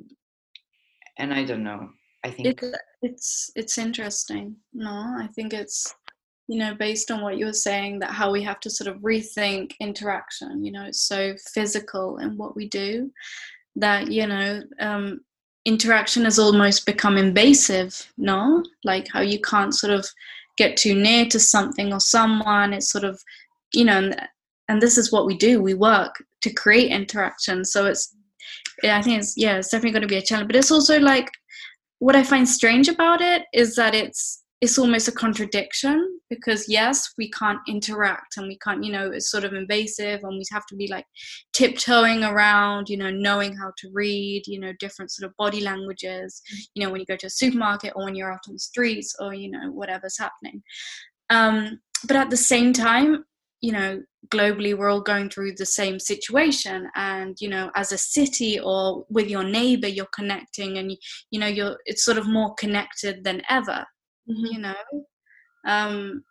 and 1.20 1.34
i 1.34 1.44
don't 1.44 1.64
know 1.64 1.90
I 2.28 2.32
think 2.32 2.48
it's 2.48 2.78
it's 3.02 3.52
it's 3.56 3.78
interesting. 3.78 4.56
No, 4.74 4.92
I 4.92 5.30
think 5.36 5.54
it's 5.54 5.94
you 6.48 6.60
know 6.60 6.74
based 6.76 7.10
on 7.12 7.22
what 7.22 7.38
you 7.38 7.46
were 7.46 7.54
saying 7.54 8.00
that 8.00 8.12
how 8.12 8.32
we 8.32 8.44
have 8.44 8.60
to 8.62 8.70
sort 8.70 8.94
of 8.94 9.02
rethink 9.02 9.74
interaction. 9.80 10.64
You 10.64 10.72
know, 10.74 10.84
it's 10.86 11.08
so 11.08 11.36
physical 11.54 12.18
in 12.18 12.38
what 12.38 12.56
we 12.56 12.68
do 12.68 13.12
that 13.76 14.12
you 14.12 14.28
know 14.28 14.62
um, 14.80 15.22
interaction 15.68 16.24
has 16.24 16.40
almost 16.40 16.86
become 16.86 17.18
invasive. 17.18 18.12
No, 18.18 18.64
like 18.84 19.08
how 19.12 19.20
you 19.20 19.40
can't 19.42 19.76
sort 19.76 19.92
of 19.92 20.08
get 20.58 20.78
too 20.78 20.96
near 20.96 21.26
to 21.28 21.40
something 21.40 21.94
or 21.94 22.00
someone. 22.00 22.74
It's 22.74 22.90
sort 22.90 23.04
of 23.04 23.22
you 23.74 23.84
know, 23.84 23.98
and, 23.98 24.28
and 24.70 24.82
this 24.82 24.98
is 24.98 25.12
what 25.12 25.26
we 25.26 25.38
do. 25.38 25.62
We 25.62 25.74
work 25.74 26.24
to 26.42 26.54
create 26.54 26.92
interaction. 26.92 27.66
So 27.66 27.86
it's 27.86 28.16
I 28.84 29.02
think 29.02 29.20
it's 29.20 29.36
yeah, 29.36 29.58
it's 29.58 29.70
definitely 29.70 29.92
going 29.92 30.08
to 30.08 30.08
be 30.08 30.18
a 30.18 30.22
challenge. 30.22 30.48
But 30.48 30.56
it's 30.56 30.72
also 30.72 31.00
like 31.00 31.30
what 32.00 32.16
I 32.16 32.24
find 32.24 32.48
strange 32.48 32.88
about 32.88 33.22
it 33.22 33.44
is 33.54 33.76
that 33.76 33.94
it's 33.94 34.44
it's 34.62 34.80
almost 34.80 35.08
a 35.08 35.12
contradiction 35.12 36.17
because 36.30 36.68
yes 36.68 37.14
we 37.18 37.30
can't 37.32 37.60
interact 37.68 38.38
and 38.38 38.48
we 38.48 38.58
can't 38.60 38.84
you 38.84 38.92
know 38.92 39.10
it's 39.10 39.32
sort 39.32 39.44
of 39.44 39.54
invasive 39.54 40.22
and 40.24 40.38
we 40.38 40.44
have 40.52 40.66
to 40.66 40.76
be 40.76 40.88
like 40.88 41.06
tiptoeing 41.54 42.24
around 42.24 42.90
you 42.90 42.98
know 42.98 43.10
knowing 43.10 43.56
how 43.56 43.72
to 43.78 43.90
read 43.94 44.44
you 44.48 44.60
know 44.60 44.74
different 44.80 45.12
sort 45.12 45.30
of 45.30 45.36
body 45.38 45.62
languages 45.62 46.42
you 46.74 46.84
know 46.84 46.92
when 46.92 47.00
you 47.00 47.06
go 47.06 47.16
to 47.16 47.28
a 47.28 47.30
supermarket 47.30 47.94
or 47.96 48.06
when 48.06 48.16
you're 48.16 48.32
out 48.32 48.40
on 48.48 48.54
the 48.54 48.60
streets 48.60 49.16
or 49.20 49.34
you 49.34 49.50
know 49.50 49.72
whatever's 49.72 50.18
happening 50.18 50.62
um, 51.30 51.80
but 52.08 52.16
at 52.16 52.30
the 52.30 52.38
same 52.38 52.74
time 52.74 53.24
you 53.62 53.72
know 53.72 54.02
globally 54.30 54.78
we're 54.78 54.90
all 54.90 55.02
going 55.02 55.30
through 55.30 55.54
the 55.54 55.66
same 55.66 56.00
situation 56.00 56.90
and 56.96 57.38
you 57.40 57.48
know 57.48 57.72
as 57.76 57.92
a 57.92 57.98
city 57.98 58.60
or 58.60 59.06
with 59.10 59.30
your 59.30 59.44
neighbor 59.44 59.88
you're 59.88 60.06
connecting 60.14 60.78
and 60.78 60.92
you 61.32 61.40
know 61.40 61.48
you're 61.48 61.78
it's 61.86 62.04
sort 62.04 62.18
of 62.18 62.28
more 62.28 62.54
connected 62.56 63.24
than 63.24 63.42
ever 63.50 63.86
mm-hmm. 64.30 64.46
you 64.46 64.60
know 64.60 64.76
um 65.68 66.24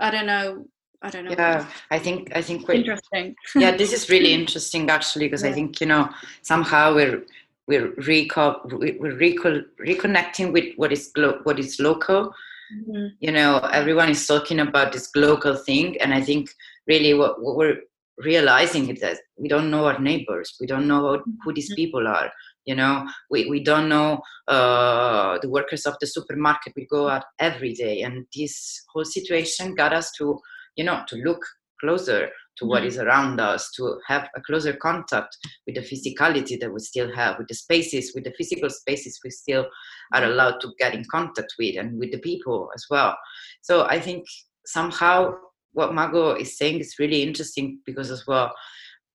i 0.00 0.10
don't 0.10 0.26
know 0.26 0.66
i 1.02 1.10
don't 1.10 1.24
know 1.24 1.30
yeah 1.30 1.66
i 1.90 1.98
think 1.98 2.30
i 2.36 2.42
think 2.42 2.66
we're 2.68 2.74
interesting 2.74 3.34
yeah 3.54 3.76
this 3.76 3.92
is 3.92 4.10
really 4.10 4.32
interesting 4.40 4.88
actually 4.90 5.26
because 5.26 5.44
yeah. 5.44 5.50
i 5.50 5.52
think 5.52 5.80
you 5.80 5.86
know 5.86 6.08
somehow 6.42 6.94
we're 6.94 7.22
we're, 7.66 7.92
reco- 7.92 8.62
we're 9.00 9.16
reco- 9.16 9.64
reconnecting 9.80 10.52
with 10.52 10.74
what 10.76 10.92
is 10.92 11.10
glo- 11.14 11.40
what 11.44 11.58
is 11.58 11.80
local 11.80 12.34
mm-hmm. 12.74 13.06
you 13.20 13.32
know 13.32 13.58
everyone 13.72 14.10
is 14.10 14.26
talking 14.26 14.60
about 14.60 14.92
this 14.92 15.06
global 15.06 15.56
thing 15.56 15.98
and 16.00 16.12
i 16.12 16.20
think 16.20 16.50
really 16.86 17.14
what, 17.14 17.40
what 17.42 17.56
we're 17.56 17.80
realizing 18.18 18.88
is 18.90 19.00
that 19.00 19.18
we 19.38 19.48
don't 19.48 19.70
know 19.70 19.86
our 19.86 19.98
neighbors 19.98 20.56
we 20.60 20.66
don't 20.66 20.86
know 20.86 21.22
who 21.42 21.52
these 21.52 21.70
mm-hmm. 21.70 21.76
people 21.76 22.06
are 22.06 22.30
you 22.64 22.74
know 22.74 23.06
we, 23.30 23.48
we 23.48 23.62
don't 23.62 23.88
know 23.88 24.20
uh, 24.48 25.38
the 25.42 25.48
workers 25.48 25.86
of 25.86 25.96
the 26.00 26.06
supermarket 26.06 26.72
we 26.76 26.86
go 26.86 27.08
out 27.08 27.24
every 27.38 27.72
day 27.72 28.02
and 28.02 28.26
this 28.34 28.82
whole 28.92 29.04
situation 29.04 29.74
got 29.74 29.92
us 29.92 30.10
to 30.12 30.38
you 30.76 30.84
know 30.84 31.02
to 31.08 31.16
look 31.16 31.44
closer 31.80 32.28
to 32.56 32.66
what 32.66 32.80
mm-hmm. 32.80 32.88
is 32.88 32.98
around 32.98 33.40
us 33.40 33.70
to 33.72 33.98
have 34.06 34.28
a 34.36 34.40
closer 34.40 34.72
contact 34.72 35.36
with 35.66 35.74
the 35.74 35.80
physicality 35.80 36.58
that 36.58 36.72
we 36.72 36.80
still 36.80 37.12
have 37.14 37.36
with 37.38 37.48
the 37.48 37.54
spaces 37.54 38.12
with 38.14 38.24
the 38.24 38.32
physical 38.38 38.70
spaces 38.70 39.20
we 39.24 39.30
still 39.30 39.66
are 40.12 40.22
mm-hmm. 40.22 40.30
allowed 40.30 40.60
to 40.60 40.72
get 40.78 40.94
in 40.94 41.04
contact 41.10 41.54
with 41.58 41.76
and 41.76 41.98
with 41.98 42.12
the 42.12 42.18
people 42.18 42.70
as 42.74 42.84
well 42.90 43.16
so 43.62 43.84
i 43.86 43.98
think 43.98 44.24
somehow 44.66 45.32
what 45.72 45.94
mago 45.94 46.32
is 46.32 46.56
saying 46.56 46.78
is 46.78 46.96
really 46.98 47.22
interesting 47.22 47.78
because 47.84 48.10
as 48.10 48.26
well 48.26 48.54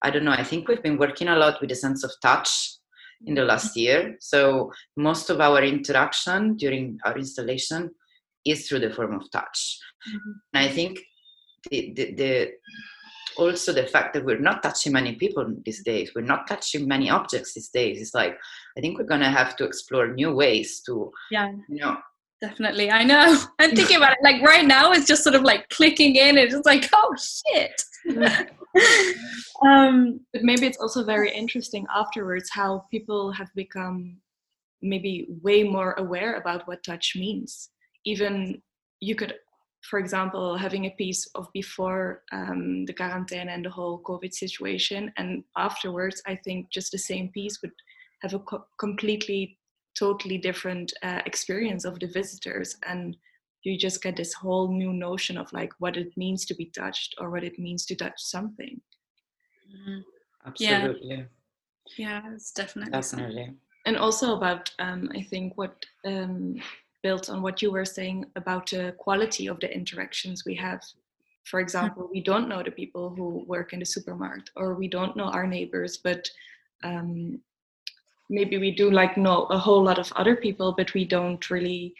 i 0.03 0.09
don't 0.09 0.25
know 0.25 0.31
i 0.31 0.43
think 0.43 0.67
we've 0.67 0.83
been 0.83 0.97
working 0.97 1.29
a 1.29 1.35
lot 1.35 1.59
with 1.62 1.71
a 1.71 1.75
sense 1.75 2.03
of 2.03 2.12
touch 2.21 2.79
in 3.25 3.36
the 3.36 3.43
last 3.43 3.75
year. 3.75 4.15
So 4.19 4.71
most 4.95 5.29
of 5.29 5.41
our 5.41 5.62
interaction 5.63 6.55
during 6.55 6.99
our 7.05 7.17
installation 7.17 7.91
is 8.45 8.67
through 8.67 8.79
the 8.79 8.91
form 8.91 9.13
of 9.13 9.29
touch. 9.32 9.79
Mm-hmm. 10.08 10.32
and 10.53 10.69
i 10.69 10.71
think 10.71 10.97
the, 11.69 11.91
the, 11.93 12.13
the 12.13 12.51
also 13.36 13.73
the 13.73 13.86
fact 13.86 14.13
that 14.13 14.23
we're 14.23 14.39
not 14.39 14.63
touching 14.63 14.93
many 14.93 15.15
people 15.15 15.45
these 15.65 15.84
days 15.84 16.12
we're 16.15 16.21
not 16.21 16.47
touching 16.47 16.88
many 16.88 17.10
objects 17.10 17.53
these 17.53 17.67
days 17.67 18.01
it's 18.01 18.13
like 18.13 18.38
i 18.77 18.79
think 18.79 18.97
we're 18.97 19.03
going 19.03 19.19
to 19.19 19.29
have 19.29 19.58
to 19.58 19.65
explore 19.65 20.08
new 20.08 20.34
ways 20.34 20.82
to 20.86 21.12
yeah. 21.32 21.51
you 21.67 21.82
know. 21.82 21.97
Definitely 22.39 22.89
i 22.89 23.03
know. 23.03 23.43
I'm 23.60 23.75
thinking 23.75 23.97
about 23.97 24.13
it 24.13 24.19
like 24.23 24.41
right 24.41 24.65
now 24.65 24.93
it's 24.93 25.05
just 25.05 25.21
sort 25.21 25.36
of 25.36 25.41
like 25.41 25.67
clicking 25.67 26.15
in 26.15 26.38
it's 26.38 26.53
just 26.53 26.65
like 26.65 26.89
oh 26.93 27.13
shit 27.17 27.84
um 29.65 30.19
but 30.32 30.43
maybe 30.43 30.65
it's 30.67 30.77
also 30.77 31.03
very 31.03 31.32
interesting 31.32 31.86
afterwards 31.93 32.49
how 32.53 32.86
people 32.91 33.32
have 33.32 33.49
become 33.55 34.17
maybe 34.82 35.27
way 35.41 35.63
more 35.63 35.93
aware 35.93 36.36
about 36.36 36.67
what 36.67 36.84
touch 36.84 37.13
means. 37.15 37.69
Even 38.05 38.62
you 38.99 39.15
could 39.15 39.34
for 39.89 39.97
example, 39.97 40.58
having 40.58 40.86
a 40.86 40.91
piece 40.91 41.25
of 41.36 41.47
before 41.53 42.23
um, 42.34 42.84
the 42.84 42.91
quarantine 42.91 43.47
and 43.47 43.63
the 43.63 43.69
whole 43.69 44.03
COVID 44.03 44.34
situation, 44.34 45.10
and 45.15 45.41
afterwards, 45.55 46.21
I 46.27 46.36
think 46.36 46.69
just 46.69 46.91
the 46.91 46.97
same 46.97 47.29
piece 47.29 47.62
would 47.62 47.71
have 48.21 48.34
a 48.34 48.39
co- 48.39 48.65
completely, 48.77 49.58
totally 49.97 50.38
different 50.38 50.91
uh, 51.01 51.21
experience 51.25 51.86
of 51.86 51.97
the 52.01 52.08
visitors, 52.08 52.75
and 52.86 53.15
you 53.63 53.78
just 53.78 54.02
get 54.02 54.15
this 54.15 54.34
whole 54.34 54.72
new 54.72 54.93
notion 54.93 55.38
of 55.38 55.52
like 55.52 55.74
what 55.80 55.98
it 55.98 56.15
means 56.15 56.45
to 56.45 56.56
be 56.56 56.65
touched 56.65 57.15
or 57.19 57.30
what 57.30 57.43
it 57.43 57.60
means 57.60 57.86
to 57.86 57.95
touch 57.95 58.13
something. 58.17 58.80
Mm-hmm. 59.69 60.00
Absolutely. 60.45 61.10
Yeah. 61.10 61.24
yeah, 61.98 62.34
it's 62.34 62.52
definitely 62.52 62.91
definitely. 62.91 63.36
Something. 63.36 63.58
And 63.86 63.98
also 63.98 64.36
about, 64.36 64.72
um, 64.80 65.10
I 65.15 65.22
think 65.22 65.58
what 65.58 65.86
um, 66.06 66.62
built 67.04 67.29
on 67.29 67.42
what 67.42 67.62
you 67.62 67.71
were 67.71 67.86
saying 67.86 68.25
about 68.36 68.69
the 68.69 68.94
quality 68.98 69.48
of 69.48 69.60
the 69.60 69.73
interactions 69.73 70.44
we 70.46 70.56
have. 70.56 70.81
For 71.46 71.60
example, 71.60 72.10
we 72.12 72.21
don't 72.21 72.50
know 72.50 72.62
the 72.62 72.71
people 72.71 73.10
who 73.10 73.44
work 73.48 73.73
in 73.73 73.79
the 73.79 73.86
supermarket, 73.86 74.50
or 74.56 74.75
we 74.75 74.88
don't 74.88 75.15
know 75.15 75.25
our 75.25 75.48
neighbors, 75.48 75.98
but 75.98 76.29
um, 76.83 77.40
maybe 78.29 78.58
we 78.58 78.71
do 78.71 78.92
like 78.92 79.17
know 79.17 79.46
a 79.46 79.58
whole 79.58 79.81
lot 79.83 79.98
of 79.98 80.12
other 80.15 80.36
people, 80.36 80.73
but 80.77 80.94
we 80.94 81.06
don't 81.06 81.50
really 81.50 81.96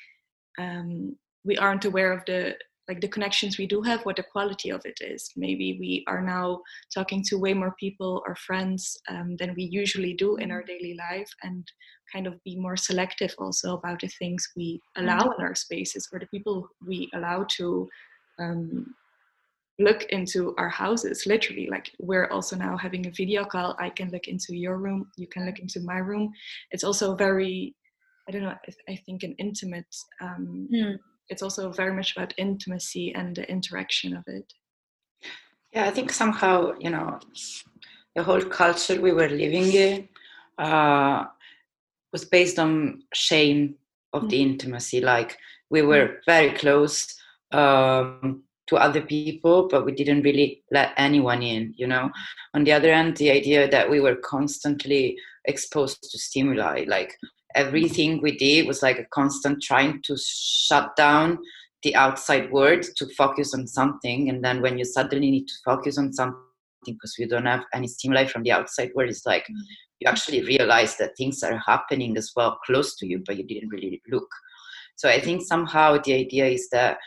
um, 0.60 1.16
we 1.50 1.58
aren't 1.58 1.86
aware 1.86 2.14
of 2.14 2.24
the 2.26 2.56
like 2.88 3.02
the 3.02 3.16
connections 3.16 3.60
we 3.60 3.68
do 3.68 3.84
have 3.84 4.02
what 4.04 4.16
the 4.16 4.32
quality 4.32 4.72
of 4.72 4.82
it 4.84 4.98
is. 5.00 5.32
Maybe 5.38 5.78
we 5.80 6.04
are 6.08 6.24
now 6.24 6.62
talking 6.92 7.22
to 7.26 7.38
way 7.38 7.54
more 7.54 7.76
people 7.80 8.24
or 8.26 8.36
friends 8.36 8.98
um, 9.10 9.36
than 9.40 9.54
we 9.56 9.64
usually 9.82 10.14
do 10.16 10.38
in 10.38 10.50
our 10.50 10.64
daily 10.64 10.96
life 10.96 11.32
and 11.44 11.64
kind 12.12 12.26
of 12.26 12.44
be 12.44 12.56
more 12.58 12.76
selective 12.76 13.36
also 13.38 13.78
about 13.78 14.00
the 14.00 14.08
things 14.20 14.42
we 14.58 14.82
allow 14.98 15.20
in 15.38 15.46
our 15.46 15.54
spaces 15.54 16.10
or 16.12 16.18
the 16.20 16.34
people 16.34 16.68
we 16.88 17.08
allow 17.14 17.46
to 17.58 17.88
um, 18.40 18.88
look 19.78 20.02
into 20.06 20.56
our 20.58 20.70
houses 20.70 21.28
literally. 21.28 21.68
Like 21.70 21.92
we're 22.00 22.30
also 22.32 22.56
now 22.56 22.76
having 22.76 23.06
a 23.06 23.12
video 23.22 23.46
call. 23.46 23.76
I 23.78 23.92
can 23.92 24.10
look 24.10 24.28
into 24.28 24.56
your 24.56 24.78
room. 24.78 25.12
You 25.16 25.28
can 25.28 25.46
look 25.46 25.60
into 25.60 25.80
my 25.82 26.00
room. 26.00 26.32
It's 26.72 26.84
also 26.84 27.16
very 27.16 27.76
i 28.28 28.32
don't 28.32 28.44
know 28.44 28.56
i 28.88 28.96
think 29.06 29.24
an 29.24 29.34
intimate 29.40 29.94
um, 30.22 30.70
mm. 30.72 30.96
It's 31.30 31.42
also 31.42 31.72
very 31.72 31.94
much 31.94 32.16
about 32.16 32.34
intimacy 32.38 33.14
and 33.14 33.36
the 33.36 33.50
interaction 33.50 34.16
of 34.16 34.24
it 34.28 34.54
yeah 35.74 35.86
i 35.86 35.92
think 35.92 36.12
somehow 36.12 36.74
you 36.80 36.90
know 36.90 37.20
the 38.16 38.24
whole 38.24 38.42
culture 38.42 39.00
we 39.00 39.12
were 39.12 39.30
living 39.30 39.72
in 39.74 40.08
uh, 40.58 41.24
was 42.12 42.26
based 42.26 42.60
on 42.60 43.02
shame 43.14 43.76
of 44.14 44.24
mm. 44.24 44.30
the 44.30 44.42
intimacy 44.42 45.00
like 45.00 45.38
we 45.70 45.82
were 45.82 46.08
mm. 46.08 46.16
very 46.26 46.52
close 46.52 47.16
um, 47.52 48.44
to 48.70 48.78
other 48.78 49.02
people, 49.02 49.68
but 49.68 49.84
we 49.84 49.92
didn't 49.92 50.22
really 50.22 50.64
let 50.72 50.94
anyone 50.96 51.42
in, 51.42 51.74
you 51.76 51.88
know. 51.88 52.12
On 52.54 52.64
the 52.64 52.72
other 52.72 52.94
hand, 52.94 53.18
the 53.18 53.32
idea 53.32 53.70
that 53.70 53.90
we 53.90 54.00
were 54.00 54.16
constantly 54.16 55.18
exposed 55.46 56.04
to 56.04 56.20
stimuli, 56.20 56.86
like 56.88 57.18
everything 57.56 58.22
we 58.22 58.38
did 58.38 58.68
was 58.68 58.82
like 58.82 59.00
a 59.00 59.06
constant 59.06 59.62
trying 59.62 60.02
to 60.04 60.16
shut 60.18 60.96
down 60.96 61.40
the 61.84 61.96
outside 61.96 62.52
world 62.52 62.84
to 62.98 63.08
focus 63.16 63.54
on 63.54 63.68
something. 63.68 64.30
And 64.30 64.44
then 64.44 64.62
when 64.62 64.78
you 64.78 64.86
suddenly 64.86 65.32
need 65.32 65.48
to 65.48 65.56
focus 65.66 65.98
on 65.98 66.14
something 66.14 66.40
because 66.86 67.16
you 67.18 67.28
don't 67.28 67.46
have 67.46 67.64
any 67.74 67.88
stimuli 67.88 68.26
from 68.26 68.44
the 68.44 68.52
outside 68.52 68.92
world, 68.96 69.10
it's 69.10 69.26
like 69.26 69.44
mm-hmm. 69.44 69.62
you 70.00 70.08
actually 70.10 70.44
realize 70.44 70.98
that 70.98 71.18
things 71.18 71.44
are 71.44 71.58
happening 71.66 72.18
as 72.18 72.32
well 72.36 72.60
close 72.66 72.96
to 72.98 73.08
you, 73.08 73.24
but 73.26 73.38
you 73.38 73.44
didn't 73.44 73.70
really 73.70 74.02
look. 74.10 74.30
So 74.96 75.10
I 75.10 75.20
think 75.20 75.42
somehow 75.42 75.98
the 76.04 76.14
idea 76.14 76.48
is 76.48 76.70
that 76.72 76.98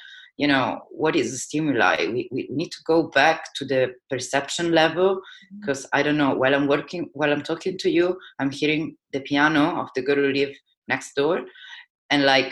you 0.42 0.48
know 0.48 0.80
what 0.90 1.14
is 1.14 1.30
the 1.30 1.38
stimuli? 1.38 1.96
We, 2.14 2.28
we 2.32 2.48
need 2.50 2.72
to 2.72 2.82
go 2.84 3.04
back 3.20 3.54
to 3.56 3.64
the 3.64 3.94
perception 4.10 4.72
level 4.72 5.20
because 5.60 5.82
mm-hmm. 5.82 5.98
i 5.98 6.02
don't 6.02 6.20
know 6.22 6.34
while 6.40 6.54
i'm 6.56 6.66
working 6.66 7.02
while 7.12 7.32
i'm 7.32 7.44
talking 7.50 7.76
to 7.82 7.88
you 7.96 8.06
i'm 8.40 8.50
hearing 8.50 8.96
the 9.12 9.20
piano 9.20 9.64
of 9.80 9.88
the 9.94 10.02
girl 10.02 10.16
who 10.16 10.32
live 10.32 10.54
next 10.88 11.14
door. 11.14 11.36
And 12.10 12.24
like 12.24 12.50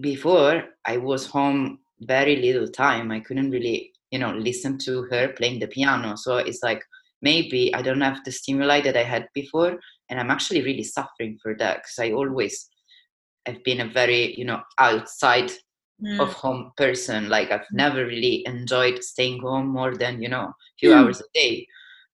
before 0.00 0.64
i 0.92 0.96
was 0.96 1.26
home 1.26 1.78
very 2.00 2.36
little 2.46 2.68
time. 2.68 3.12
I 3.12 3.20
couldn't 3.20 3.52
really 3.56 3.92
you 4.10 4.18
know 4.18 4.32
listen 4.48 4.76
to 4.86 4.92
her 5.10 5.28
playing 5.38 5.60
the 5.60 5.68
piano. 5.68 6.16
So 6.16 6.38
it's 6.38 6.62
like 6.64 6.82
maybe 7.22 7.74
i 7.74 7.80
don't 7.80 8.06
have 8.08 8.22
the 8.24 8.32
stimuli 8.38 8.80
that 8.86 8.96
i 9.02 9.04
had 9.12 9.26
before 9.34 9.72
and 10.08 10.20
i'm 10.20 10.30
actually 10.30 10.62
really 10.62 10.82
suffering 10.96 11.38
for 11.42 11.52
that 11.60 11.76
because 11.76 11.98
i 12.06 12.10
always 12.10 12.68
have 13.46 13.60
been 13.64 13.80
a 13.80 13.92
very 14.00 14.22
you 14.38 14.44
know 14.44 14.60
outside 14.78 15.50
mm. 16.04 16.20
of 16.20 16.32
home 16.32 16.72
person 16.76 17.28
like 17.28 17.50
i've 17.50 17.60
mm. 17.60 17.74
never 17.82 18.06
really 18.06 18.42
enjoyed 18.46 19.02
staying 19.02 19.40
home 19.40 19.68
more 19.68 19.96
than 19.96 20.20
you 20.22 20.28
know 20.28 20.42
a 20.42 20.54
few 20.78 20.90
mm. 20.90 20.96
hours 20.96 21.20
a 21.20 21.24
day 21.34 21.66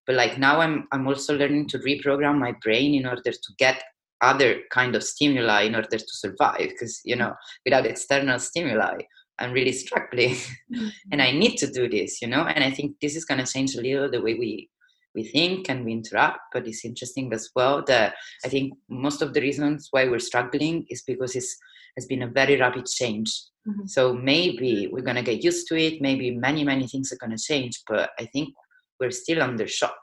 but 0.06 0.16
like 0.16 0.38
now 0.38 0.60
i'm 0.60 0.86
i'm 0.92 1.06
also 1.06 1.36
learning 1.36 1.66
to 1.68 1.78
reprogram 1.80 2.38
my 2.38 2.52
brain 2.62 2.94
in 2.94 3.06
order 3.06 3.32
to 3.32 3.52
get 3.58 3.82
other 4.22 4.60
kind 4.70 4.94
of 4.94 5.02
stimuli 5.02 5.62
in 5.62 5.74
order 5.74 5.98
to 5.98 6.14
survive 6.24 6.68
because 6.68 7.00
you 7.04 7.16
know 7.16 7.32
without 7.64 7.86
external 7.86 8.38
stimuli 8.38 8.98
i'm 9.38 9.52
really 9.52 9.72
struggling 9.72 10.36
mm. 10.74 10.90
and 11.12 11.22
i 11.22 11.30
need 11.30 11.56
to 11.56 11.66
do 11.66 11.88
this 11.88 12.20
you 12.20 12.28
know 12.28 12.44
and 12.44 12.62
i 12.62 12.70
think 12.70 12.96
this 13.00 13.16
is 13.16 13.24
going 13.24 13.44
to 13.44 13.52
change 13.52 13.74
a 13.74 13.80
little 13.80 14.10
the 14.10 14.20
way 14.20 14.34
we 14.34 14.68
we 15.14 15.24
think 15.24 15.68
and 15.68 15.84
we 15.84 15.92
interact 15.92 16.38
but 16.52 16.66
it's 16.68 16.84
interesting 16.84 17.32
as 17.32 17.50
well 17.56 17.82
that 17.86 18.14
i 18.44 18.48
think 18.48 18.72
most 18.88 19.22
of 19.22 19.34
the 19.34 19.40
reasons 19.40 19.88
why 19.90 20.06
we're 20.06 20.20
struggling 20.20 20.86
is 20.88 21.02
because 21.02 21.34
it's 21.34 21.56
has 21.96 22.06
been 22.06 22.22
a 22.22 22.28
very 22.28 22.56
rapid 22.56 22.86
change 22.86 23.30
Mm-hmm. 23.68 23.86
So 23.86 24.14
maybe 24.14 24.88
we're 24.90 25.02
going 25.04 25.16
to 25.16 25.22
get 25.22 25.44
used 25.44 25.68
to 25.68 25.76
it. 25.76 26.00
Maybe 26.00 26.30
many, 26.30 26.64
many 26.64 26.86
things 26.86 27.12
are 27.12 27.16
going 27.16 27.36
to 27.36 27.42
change, 27.42 27.82
but 27.86 28.10
I 28.18 28.26
think 28.26 28.54
we're 28.98 29.10
still 29.10 29.42
under 29.42 29.66
shock. 29.66 30.00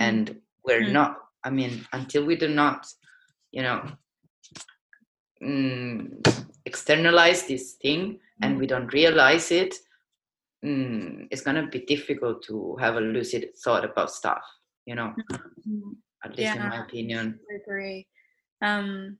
Mm-hmm. 0.00 0.04
And 0.04 0.36
we're 0.64 0.82
mm-hmm. 0.82 0.92
not, 0.92 1.16
I 1.44 1.50
mean, 1.50 1.86
until 1.92 2.24
we 2.24 2.36
do 2.36 2.48
not, 2.48 2.86
you 3.52 3.62
know, 3.62 3.84
mm, 5.42 6.48
externalize 6.66 7.46
this 7.46 7.74
thing 7.80 8.18
and 8.42 8.52
mm-hmm. 8.52 8.60
we 8.60 8.66
don't 8.66 8.92
realize 8.92 9.50
it, 9.50 9.74
mm, 10.64 11.26
it's 11.30 11.42
going 11.42 11.56
to 11.56 11.68
be 11.68 11.84
difficult 11.86 12.42
to 12.44 12.76
have 12.80 12.96
a 12.96 13.00
lucid 13.00 13.48
thought 13.62 13.84
about 13.84 14.10
stuff, 14.10 14.42
you 14.86 14.94
know, 14.94 15.14
mm-hmm. 15.32 15.92
at 16.24 16.30
least 16.30 16.54
yeah, 16.54 16.62
in 16.62 16.68
my 16.68 16.84
opinion. 16.84 17.38
I 17.50 17.62
agree. 17.62 18.06
Um, 18.62 19.18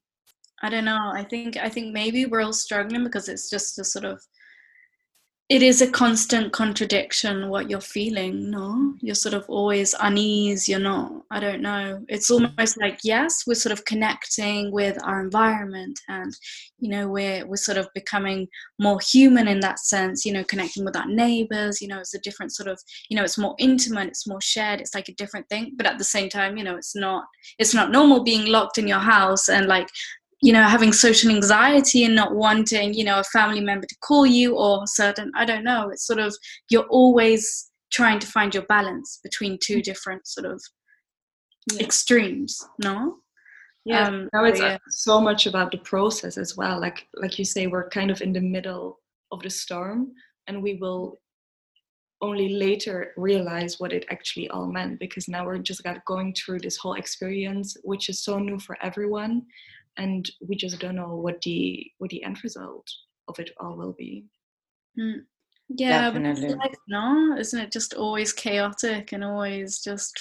I 0.65 0.71
don't 0.71 0.87
know. 0.87 1.13
I 1.13 1.25
think 1.25 1.59
I 1.59 1.69
think 1.69 1.93
maybe 1.93 2.25
we're 2.25 2.41
all 2.41 2.55
struggling 2.55 3.05
because 3.05 3.29
it's 3.29 3.51
just 3.51 3.79
a 3.79 3.85
sort 3.85 4.07
of 4.07 4.19
it 5.51 5.63
is 5.63 5.83
a 5.83 5.91
constant 5.91 6.55
contradiction 6.55 7.51
what 7.51 7.69
you're 7.69 7.83
feeling 7.83 8.51
no? 8.51 8.95
You're 9.03 9.15
sort 9.15 9.35
of 9.35 9.45
always 9.47 9.95
unease 10.01 10.67
you're 10.67 10.79
not 10.79 11.13
i 11.31 11.39
don't 11.39 11.61
know. 11.61 12.03
It's 12.09 12.31
mm. 12.31 12.49
almost 12.49 12.81
like 12.81 12.99
yes 13.05 13.43
we're 13.47 13.57
sort 13.57 13.75
of 13.79 13.85
connecting 13.85 14.73
with 14.73 14.97
our 15.05 15.21
environment 15.21 16.01
and 16.09 16.33
you 16.79 16.89
know 16.89 17.09
we're 17.09 17.47
we're 17.47 17.57
sort 17.57 17.77
of 17.77 17.87
becoming 17.95 18.49
more 18.79 18.99
human 19.13 19.47
in 19.47 19.61
that 19.61 19.81
sense 19.81 20.25
you 20.25 20.33
know 20.33 20.45
connecting 20.45 20.83
with 20.83 20.97
our 20.97 21.07
neighbors 21.07 21.83
you 21.83 21.89
know 21.89 21.99
it's 21.99 22.15
a 22.15 22.21
different 22.21 22.55
sort 22.55 22.71
of 22.71 22.81
you 23.11 23.17
know 23.17 23.23
it's 23.23 23.37
more 23.37 23.55
intimate 23.59 24.09
it's 24.09 24.27
more 24.27 24.41
shared 24.41 24.81
it's 24.81 24.95
like 24.95 25.11
a 25.11 25.15
different 25.17 25.47
thing. 25.51 25.75
But 25.77 25.87
at 25.87 25.99
the 25.99 26.05
same 26.05 26.31
time 26.31 26.57
you 26.57 26.65
know 26.65 26.77
it's 26.77 26.97
not 26.97 27.25
it's 27.59 27.75
not 27.75 27.93
normal 27.93 28.25
being 28.25 28.47
locked 28.47 28.79
in 28.79 28.89
your 28.89 29.05
house 29.15 29.51
and 29.51 29.67
like 29.67 29.89
you 30.43 30.53
know 30.53 30.63
having 30.63 30.93
social 30.93 31.31
anxiety 31.31 32.05
and 32.05 32.15
not 32.15 32.35
wanting 32.35 32.95
you 32.95 33.05
know 33.05 33.19
a 33.19 33.25
family 33.25 33.61
member 33.61 33.87
to 33.87 33.97
call 34.01 34.27
you 34.27 34.57
or 34.57 34.83
certain 34.87 35.31
i 35.37 35.45
don't 35.45 35.65
know 35.65 35.89
it's 35.91 36.07
sort 36.07 36.19
of 36.19 36.35
you're 36.71 36.87
always 36.89 37.71
trying 37.93 38.19
to 38.19 38.27
find 38.27 38.55
your 38.55 38.65
balance 38.65 39.21
between 39.23 39.59
two 39.63 39.79
mm. 39.79 39.83
different 39.83 40.27
sort 40.27 40.47
of 40.47 40.61
yeah. 41.73 41.81
extremes 41.83 42.67
no 42.83 43.17
yeah 43.85 44.09
um, 44.09 44.29
now 44.33 44.45
it's 44.45 44.61
yeah. 44.61 44.79
so 44.89 45.21
much 45.21 45.47
about 45.47 45.71
the 45.71 45.79
process 45.79 46.37
as 46.37 46.57
well 46.57 46.81
like 46.81 47.07
like 47.15 47.39
you 47.39 47.45
say 47.45 47.67
we're 47.67 47.89
kind 47.91 48.11
of 48.11 48.21
in 48.21 48.33
the 48.33 48.41
middle 48.41 49.01
of 49.33 49.41
the 49.43 49.51
storm 49.51 50.13
and 50.47 50.63
we 50.63 50.75
will 50.75 51.19
only 52.21 52.51
later 52.51 53.13
realize 53.17 53.79
what 53.79 53.93
it 53.93 54.07
actually 54.11 54.49
all 54.49 54.67
meant 54.67 54.99
because 54.99 55.29
now 55.29 55.45
we're 55.45 55.59
just 55.59 55.83
got 55.83 56.05
going 56.07 56.33
through 56.35 56.59
this 56.59 56.77
whole 56.77 56.95
experience 56.95 57.77
which 57.85 58.09
is 58.09 58.23
so 58.23 58.39
new 58.39 58.59
for 58.59 58.77
everyone 58.83 59.43
and 59.97 60.31
we 60.47 60.57
just 60.57 60.79
don't 60.81 60.97
know 60.97 61.17
what 61.17 61.41
the 61.43 61.87
what 61.99 62.11
the 62.11 62.23
end 62.23 62.43
result 62.43 62.87
of 63.29 63.39
it 63.39 63.51
all 63.61 63.77
will 63.77 63.95
be 63.99 64.25
mm. 64.99 65.21
yeah 65.69 66.11
Definitely. 66.11 66.55
Life, 66.55 66.77
no 66.89 67.37
isn't 67.39 67.61
it 67.61 67.73
just 67.73 67.95
always 67.95 68.33
chaotic 68.33 69.13
and 69.13 69.25
always 69.25 69.81
just 69.81 70.19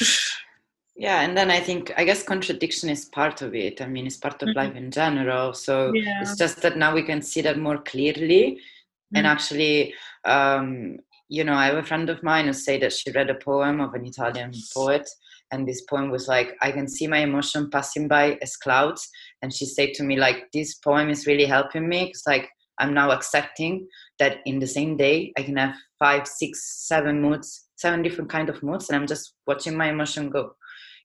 yeah 0.96 1.20
and 1.22 1.36
then 1.36 1.50
i 1.50 1.60
think 1.60 1.92
i 1.96 2.04
guess 2.04 2.22
contradiction 2.22 2.88
is 2.88 3.06
part 3.06 3.42
of 3.42 3.54
it 3.54 3.80
i 3.80 3.86
mean 3.86 4.06
it's 4.06 4.16
part 4.16 4.42
of 4.42 4.48
mm-hmm. 4.48 4.58
life 4.58 4.74
in 4.74 4.90
general 4.90 5.52
so 5.52 5.92
yeah. 5.94 6.22
it's 6.22 6.36
just 6.36 6.62
that 6.62 6.76
now 6.76 6.94
we 6.94 7.02
can 7.02 7.20
see 7.20 7.40
that 7.40 7.58
more 7.58 7.78
clearly 7.78 8.52
mm-hmm. 8.52 9.16
and 9.16 9.26
actually 9.26 9.94
um, 10.24 10.96
you 11.28 11.44
know 11.44 11.54
i 11.54 11.66
have 11.66 11.76
a 11.76 11.82
friend 11.82 12.08
of 12.08 12.22
mine 12.22 12.46
who 12.46 12.52
say 12.52 12.78
that 12.78 12.92
she 12.92 13.10
read 13.12 13.30
a 13.30 13.34
poem 13.34 13.80
of 13.80 13.94
an 13.94 14.06
italian 14.06 14.52
poet 14.74 15.08
and 15.52 15.66
this 15.66 15.82
poem 15.82 16.10
was 16.10 16.28
like 16.28 16.54
i 16.60 16.70
can 16.70 16.88
see 16.88 17.06
my 17.06 17.18
emotion 17.18 17.70
passing 17.70 18.08
by 18.08 18.38
as 18.42 18.56
clouds. 18.56 19.08
And 19.42 19.52
she 19.52 19.64
said 19.64 19.90
to 19.94 20.02
me 20.02 20.16
like 20.16 20.46
this 20.52 20.74
poem 20.76 21.08
is 21.08 21.26
really 21.26 21.44
helping 21.44 21.88
me 21.88 22.08
it's 22.10 22.26
like 22.26 22.48
i'm 22.78 22.92
now 22.92 23.10
accepting 23.10 23.86
that 24.18 24.38
in 24.44 24.58
the 24.58 24.66
same 24.66 24.96
day 24.96 25.32
i 25.38 25.42
can 25.42 25.56
have 25.56 25.76
five 25.98 26.26
six 26.26 26.86
seven 26.88 27.20
moods 27.20 27.68
seven 27.76 28.02
different 28.02 28.30
kind 28.30 28.48
of 28.48 28.62
moods 28.62 28.88
and 28.88 28.96
i'm 28.96 29.06
just 29.06 29.34
watching 29.46 29.76
my 29.76 29.88
emotion 29.88 30.30
go 30.30 30.52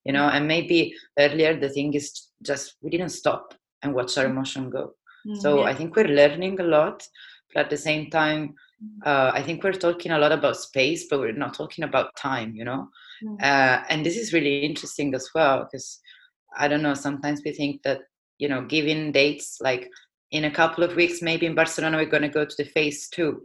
you 0.06 0.14
know? 0.14 0.28
And 0.30 0.48
maybe 0.48 0.94
earlier 1.20 1.60
the 1.60 1.70
thing 1.70 1.94
is 1.94 2.30
just 2.44 2.76
we 2.82 2.90
didn't 2.90 3.10
stop 3.10 3.54
and 3.84 3.94
watch 3.94 4.18
our 4.18 4.26
emotion 4.26 4.70
go. 4.70 4.94
Mm-hmm. 5.28 5.40
so 5.40 5.62
i 5.62 5.76
think 5.76 5.96
we're 5.96 6.08
learning 6.08 6.60
a 6.60 6.64
lot 6.64 7.08
but 7.54 7.66
at 7.66 7.70
the 7.70 7.78
same 7.78 8.10
time 8.10 8.56
uh, 9.06 9.30
i 9.36 9.44
think 9.44 9.64
we're 9.64 9.72
talking 9.74 10.12
a 10.14 10.18
lot 10.18 10.32
about 10.32 10.58
space 10.58 11.06
but 11.08 11.20
we're 11.20 11.32
not 11.32 11.54
talking 11.54 11.84
about 11.84 12.16
time 12.16 12.56
you 12.56 12.66
know 12.66 12.90
mm. 13.24 13.42
uh, 13.42 13.84
and 13.90 14.06
this 14.06 14.18
is 14.18 14.34
really 14.34 14.60
interesting 14.60 15.14
as 15.14 15.30
well 15.34 15.66
because 15.66 16.00
i 16.58 16.68
don't 16.68 16.82
know 16.82 16.94
sometimes 16.94 17.42
we 17.46 17.52
think 17.52 17.82
that 17.84 18.00
you 18.38 18.50
know 18.50 18.64
giving 18.66 19.12
dates 19.12 19.58
like 19.62 19.90
in 20.32 20.46
a 20.46 20.52
couple 20.52 20.84
of 20.84 20.96
weeks 20.96 21.22
maybe 21.22 21.46
in 21.46 21.56
barcelona 21.56 21.98
we're 21.98 22.06
going 22.06 22.24
to 22.24 22.30
go 22.30 22.46
to 22.46 22.56
the 22.58 22.66
phase 22.66 23.10
two. 23.10 23.42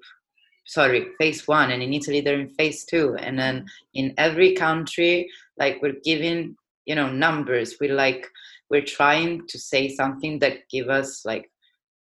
Sorry 0.69 1.07
phase 1.19 1.47
one 1.47 1.71
and 1.71 1.81
in 1.81 1.95
italy 1.95 2.21
they're 2.21 2.41
in 2.41 2.49
phase 2.49 2.85
two. 2.85 3.15
And 3.21 3.39
then 3.39 3.67
in 3.95 4.15
every 4.19 4.53
country 4.55 5.29
like 5.57 5.81
we're 5.81 6.01
giving 6.05 6.57
you 6.87 6.95
know 6.95 7.11
numbers. 7.11 7.77
We're 7.81 7.95
like 7.95 8.27
we're 8.71 8.85
trying 8.85 9.47
to 9.49 9.59
say 9.59 9.89
something 9.89 10.39
that 10.39 10.69
give 10.71 10.89
us 10.89 11.25
like 11.25 11.51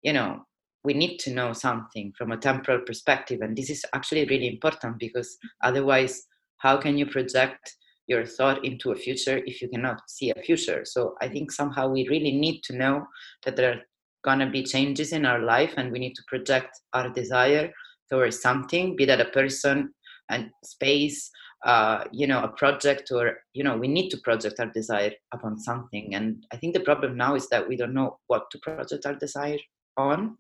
you 0.04 0.14
know 0.14 0.46
we 0.84 0.94
need 0.94 1.18
to 1.18 1.32
know 1.32 1.52
something 1.52 2.14
from 2.16 2.32
a 2.32 2.38
temporal 2.38 2.80
perspective. 2.86 3.42
And 3.42 3.58
this 3.58 3.72
is 3.72 3.84
actually 3.94 4.26
really 4.26 4.48
important 4.48 5.00
because 5.00 5.36
otherwise 5.64 6.28
how 6.66 6.76
can 6.84 6.98
you 6.98 7.06
project 7.06 7.76
your 8.08 8.26
thought 8.26 8.64
into 8.64 8.92
a 8.92 8.96
future 9.06 9.38
if 9.46 9.62
you 9.62 9.68
cannot 9.74 10.00
see 10.16 10.30
a 10.32 10.42
future 10.48 10.82
so 10.94 11.16
i 11.22 11.28
think 11.34 11.52
somehow 11.52 11.88
we 11.88 12.08
really 12.14 12.36
need 12.46 12.62
to 12.64 12.78
know 12.82 12.96
that 13.44 13.56
there 13.56 13.72
are 13.74 13.82
going 14.28 14.40
to 14.40 14.50
be 14.58 14.64
changes 14.76 15.12
in 15.18 15.26
our 15.26 15.42
life 15.54 15.74
and 15.78 15.92
we 15.92 16.00
need 16.00 16.16
to 16.16 16.24
project 16.28 16.72
our 16.94 17.10
desire 17.10 17.68
towards 18.10 18.42
something 18.42 18.96
be 18.96 19.06
that 19.06 19.26
a 19.28 19.32
person 19.40 19.94
and 20.30 20.50
space 20.64 21.30
uh, 21.66 22.04
you 22.12 22.28
know 22.28 22.42
a 22.44 22.52
project 22.62 23.12
or 23.12 23.38
you 23.54 23.64
know 23.64 23.76
we 23.84 23.88
need 23.88 24.10
to 24.10 24.18
project 24.28 24.60
our 24.60 24.72
desire 24.80 25.14
upon 25.34 25.58
something 25.60 26.16
and 26.16 26.46
i 26.54 26.58
think 26.58 26.74
the 26.74 26.88
problem 26.90 27.18
now 27.18 27.34
is 27.36 27.48
that 27.50 27.68
we 27.68 27.76
don't 27.76 27.98
know 28.00 28.18
what 28.28 28.44
to 28.52 28.60
project 28.60 29.06
our 29.06 29.16
desire 29.26 29.64
on 29.98 30.38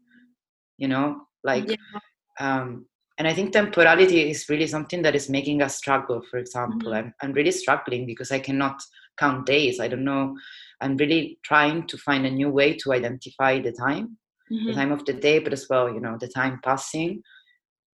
you 0.77 0.87
know 0.87 1.07
like 1.43 1.67
yeah. 1.69 1.99
um 2.45 2.85
and 3.17 3.27
i 3.27 3.33
think 3.33 3.51
temporality 3.51 4.29
is 4.29 4.49
really 4.49 4.67
something 4.67 5.01
that 5.01 5.15
is 5.15 5.29
making 5.29 5.61
us 5.61 5.75
struggle 5.75 6.21
for 6.29 6.37
example. 6.37 6.91
Mm-hmm. 6.91 7.07
I'm, 7.07 7.13
I'm 7.21 7.33
really 7.33 7.51
struggling 7.51 8.05
because 8.05 8.31
i 8.31 8.39
cannot 8.39 8.81
count 9.17 9.45
days. 9.45 9.79
I 9.79 9.87
don't 9.87 10.03
know. 10.03 10.35
I'm 10.81 10.97
really 10.97 11.39
trying 11.43 11.87
to 11.87 11.97
find 11.97 12.25
a 12.25 12.31
new 12.31 12.49
way 12.49 12.75
to 12.77 12.91
identify 12.91 13.61
the 13.61 13.71
time 13.71 14.17
mm-hmm. 14.51 14.67
the 14.67 14.73
time 14.73 14.91
of 14.91 15.05
the 15.05 15.13
day 15.13 15.39
but 15.39 15.53
as 15.53 15.67
well 15.69 15.89
you 15.91 15.99
know 15.99 16.17
the 16.19 16.27
time 16.27 16.59
passing. 16.63 17.21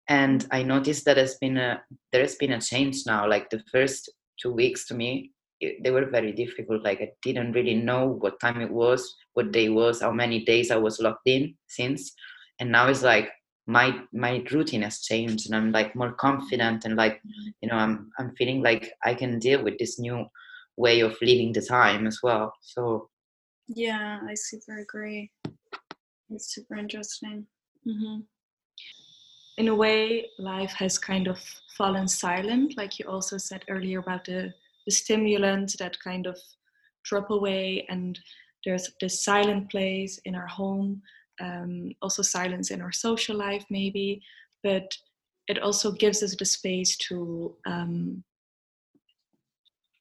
And 0.08 0.46
i 0.52 0.64
noticed 0.64 1.06
that 1.06 1.18
has 1.18 1.36
been 1.36 1.58
a 1.58 1.82
there 2.12 2.22
has 2.22 2.36
been 2.36 2.54
a 2.54 2.62
change 2.62 3.04
now. 3.06 3.28
Like 3.28 3.50
the 3.50 3.64
first 3.72 4.10
two 4.42 4.52
weeks 4.52 4.88
to 4.88 4.96
me 4.96 5.32
it, 5.60 5.84
they 5.84 5.92
were 5.92 6.10
very 6.10 6.32
difficult. 6.32 6.84
Like 6.84 7.02
i 7.02 7.12
didn't 7.22 7.54
really 7.54 7.76
know 7.76 8.18
what 8.20 8.40
time 8.40 8.62
it 8.62 8.72
was 8.72 9.16
what 9.34 9.52
day 9.52 9.70
was 9.70 10.02
how 10.02 10.12
many 10.12 10.44
days 10.44 10.72
i 10.72 10.76
was 10.76 11.00
locked 11.00 11.28
in 11.28 11.56
since. 11.68 12.14
And 12.60 12.72
now 12.72 12.88
it's 12.88 13.04
like 13.04 13.30
my 13.68 14.02
my 14.12 14.44
routine 14.52 14.82
has 14.82 15.02
changed 15.02 15.46
and 15.46 15.56
i'm 15.56 15.72
like 15.72 15.96
more 15.96 16.14
confident 16.14 16.84
and 16.86 16.96
like 16.96 17.22
you 17.62 17.70
know 17.70 17.76
i'm 17.76 18.12
i'm 18.18 18.34
feeling 18.36 18.62
like 18.62 18.92
i 19.04 19.14
can 19.14 19.40
deal 19.40 19.64
with 19.64 19.78
this 19.78 20.00
new 20.00 20.26
way 20.78 21.02
of 21.02 21.16
living 21.22 21.54
the 21.54 21.62
time 21.62 22.08
as 22.08 22.20
well 22.24 22.54
so. 22.62 23.10
Yeah 23.68 24.20
i 24.28 24.34
super 24.34 24.80
agree. 24.80 25.32
It's 26.30 26.54
super 26.56 26.76
interesting. 26.76 27.46
Mm-hmm. 27.88 28.22
in 29.58 29.68
a 29.68 29.76
way 29.76 30.28
life 30.38 30.72
has 30.74 31.00
kind 31.00 31.28
of 31.28 31.40
fallen 31.78 32.08
silent 32.08 32.78
like 32.78 33.00
you 33.00 33.06
also 33.10 33.38
said 33.38 33.64
earlier 33.70 34.00
about 34.00 34.26
the 34.26 34.54
the 34.86 34.92
stimulant 34.92 35.76
that 35.80 35.98
kind 36.04 36.28
of 36.28 36.38
drop 37.04 37.30
away 37.32 37.86
and 37.90 38.20
there's 38.66 38.90
this 39.00 39.24
silent 39.24 39.70
place 39.72 40.20
in 40.26 40.36
our 40.36 40.48
home 40.48 41.02
um, 41.42 41.92
also 42.02 42.22
silence 42.22 42.72
in 42.72 42.82
our 42.82 42.92
social 42.92 43.36
life 43.36 43.66
maybe 43.70 44.22
but 44.64 44.96
it 45.48 45.60
also 45.60 45.92
gives 45.92 46.24
us 46.24 46.36
the 46.36 46.46
space 46.46 46.96
to 46.98 47.56
um, 47.66 48.24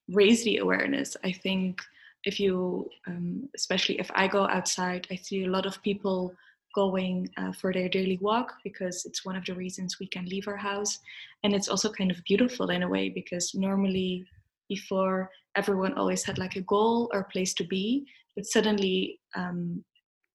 raise 0.08 0.44
the 0.44 0.58
awareness. 0.58 1.16
I 1.24 1.32
think 1.32 1.80
if 2.24 2.38
you 2.38 2.88
um, 3.06 3.48
especially 3.56 3.98
if 3.98 4.10
i 4.14 4.28
go 4.28 4.46
outside 4.48 5.06
i 5.10 5.16
see 5.16 5.44
a 5.44 5.50
lot 5.50 5.64
of 5.64 5.82
people 5.82 6.34
going 6.74 7.28
uh, 7.36 7.52
for 7.52 7.72
their 7.72 7.88
daily 7.88 8.18
walk 8.20 8.54
because 8.62 9.04
it's 9.04 9.24
one 9.24 9.36
of 9.36 9.44
the 9.44 9.54
reasons 9.54 9.98
we 9.98 10.06
can 10.06 10.24
leave 10.26 10.46
our 10.48 10.56
house. 10.56 10.98
And 11.42 11.54
it's 11.54 11.68
also 11.68 11.90
kind 11.90 12.10
of 12.10 12.22
beautiful 12.24 12.70
in 12.70 12.82
a 12.82 12.88
way 12.88 13.08
because 13.08 13.54
normally 13.54 14.24
before 14.68 15.30
everyone 15.56 15.94
always 15.94 16.22
had 16.22 16.38
like 16.38 16.56
a 16.56 16.62
goal 16.62 17.10
or 17.12 17.20
a 17.20 17.32
place 17.32 17.54
to 17.54 17.64
be 17.64 18.06
but 18.36 18.46
suddenly 18.46 19.18
um, 19.34 19.84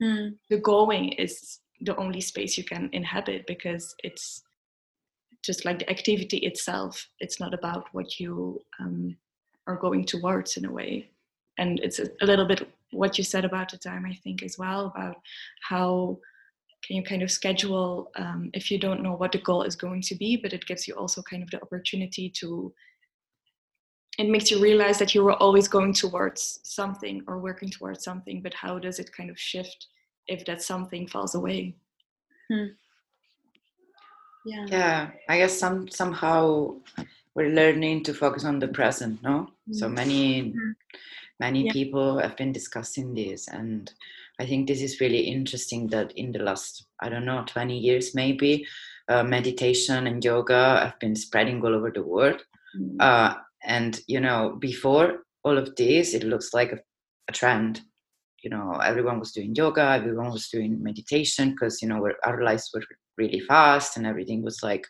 mm. 0.01 0.33
the 0.49 0.57
going 0.57 1.09
is 1.13 1.59
the 1.81 1.95
only 1.97 2.21
space 2.21 2.57
you 2.57 2.63
can 2.63 2.89
inhabit 2.93 3.45
because 3.47 3.95
it's 4.03 4.43
just 5.43 5.65
like 5.65 5.79
the 5.79 5.89
activity 5.89 6.37
itself 6.37 7.07
it's 7.19 7.39
not 7.39 7.53
about 7.53 7.87
what 7.91 8.19
you 8.19 8.61
um, 8.79 9.15
are 9.67 9.75
going 9.75 10.05
towards 10.05 10.57
in 10.57 10.65
a 10.65 10.71
way 10.71 11.09
and 11.57 11.79
it's 11.81 11.99
a, 11.99 12.07
a, 12.21 12.25
little 12.25 12.45
bit 12.45 12.67
what 12.91 13.17
you 13.17 13.23
said 13.23 13.45
about 13.45 13.69
the 13.69 13.77
time 13.77 14.05
i 14.05 14.13
think 14.23 14.41
as 14.43 14.57
well 14.57 14.87
about 14.95 15.17
how 15.61 16.17
can 16.85 16.95
you 16.95 17.03
kind 17.03 17.23
of 17.23 17.31
schedule 17.31 18.11
um, 18.15 18.49
if 18.53 18.69
you 18.69 18.77
don't 18.77 19.01
know 19.01 19.13
what 19.13 19.31
the 19.31 19.39
goal 19.39 19.63
is 19.63 19.75
going 19.75 20.01
to 20.01 20.15
be 20.15 20.37
but 20.37 20.53
it 20.53 20.65
gives 20.65 20.87
you 20.87 20.93
also 20.95 21.21
kind 21.21 21.43
of 21.43 21.49
the 21.51 21.61
opportunity 21.61 22.29
to 22.29 22.73
it 24.17 24.29
makes 24.29 24.49
you 24.49 24.61
realize 24.61 24.97
that 24.99 25.13
you 25.13 25.23
were 25.23 25.33
always 25.33 25.67
going 25.67 25.93
towards 25.93 26.59
something 26.63 27.21
or 27.27 27.39
working 27.39 27.69
towards 27.69 28.03
something 28.03 28.41
but 28.41 28.53
how 28.53 28.79
does 28.79 28.99
it 28.99 29.11
kind 29.11 29.29
of 29.29 29.39
shift 29.39 29.87
if 30.27 30.45
that 30.45 30.61
something 30.61 31.07
falls 31.07 31.35
away 31.35 31.75
hmm. 32.51 32.65
yeah 34.45 34.65
yeah 34.67 35.09
i 35.29 35.37
guess 35.37 35.57
some 35.57 35.87
somehow 35.89 36.73
we're 37.35 37.49
learning 37.49 38.03
to 38.03 38.13
focus 38.13 38.45
on 38.45 38.59
the 38.59 38.67
present 38.67 39.21
no 39.23 39.41
mm-hmm. 39.41 39.73
so 39.73 39.89
many 39.89 40.43
mm-hmm. 40.43 40.71
many 41.39 41.65
yeah. 41.65 41.73
people 41.73 42.17
have 42.17 42.35
been 42.37 42.51
discussing 42.51 43.13
this 43.13 43.47
and 43.47 43.93
i 44.39 44.45
think 44.45 44.67
this 44.67 44.81
is 44.81 45.01
really 45.01 45.19
interesting 45.19 45.87
that 45.87 46.11
in 46.13 46.31
the 46.31 46.39
last 46.39 46.87
i 47.01 47.09
don't 47.09 47.25
know 47.25 47.43
20 47.47 47.77
years 47.77 48.15
maybe 48.15 48.65
uh, 49.07 49.21
meditation 49.21 50.07
and 50.07 50.25
yoga 50.25 50.79
have 50.79 50.99
been 50.99 51.15
spreading 51.15 51.63
all 51.63 51.75
over 51.75 51.91
the 51.91 52.01
world 52.01 52.43
mm-hmm. 52.75 52.97
uh, 52.99 53.35
and 53.65 54.01
you 54.07 54.19
know 54.19 54.57
before 54.59 55.19
all 55.43 55.57
of 55.57 55.75
this 55.75 56.13
it 56.13 56.23
looks 56.23 56.53
like 56.53 56.71
a, 56.71 56.79
a 57.27 57.31
trend 57.31 57.81
you 58.43 58.49
know 58.49 58.79
everyone 58.83 59.19
was 59.19 59.31
doing 59.31 59.53
yoga 59.55 59.81
everyone 59.81 60.31
was 60.31 60.47
doing 60.49 60.81
meditation 60.81 61.51
because 61.51 61.81
you 61.81 61.87
know 61.87 62.07
our 62.23 62.43
lives 62.43 62.69
were 62.73 62.83
really 63.17 63.39
fast 63.39 63.97
and 63.97 64.05
everything 64.05 64.43
was 64.43 64.61
like 64.61 64.85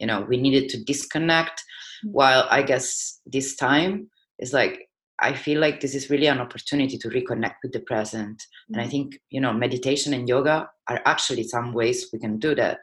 you 0.00 0.06
know 0.06 0.26
we 0.28 0.36
needed 0.36 0.68
to 0.68 0.82
disconnect 0.84 1.60
mm-hmm. 1.60 2.12
while 2.12 2.46
i 2.50 2.62
guess 2.62 3.20
this 3.26 3.56
time 3.56 4.08
is 4.38 4.52
like 4.52 4.88
i 5.20 5.32
feel 5.32 5.60
like 5.60 5.80
this 5.80 5.94
is 5.94 6.10
really 6.10 6.26
an 6.26 6.40
opportunity 6.40 6.98
to 6.98 7.08
reconnect 7.08 7.56
with 7.62 7.72
the 7.72 7.80
present 7.80 8.36
mm-hmm. 8.38 8.74
and 8.74 8.80
i 8.80 8.84
mm-hmm. 8.84 8.90
think 8.90 9.20
you 9.30 9.40
know 9.40 9.52
meditation 9.52 10.12
and 10.12 10.28
yoga 10.28 10.68
are 10.88 11.00
actually 11.04 11.44
some 11.44 11.72
ways 11.72 12.08
we 12.12 12.18
can 12.18 12.38
do 12.38 12.54
that 12.54 12.78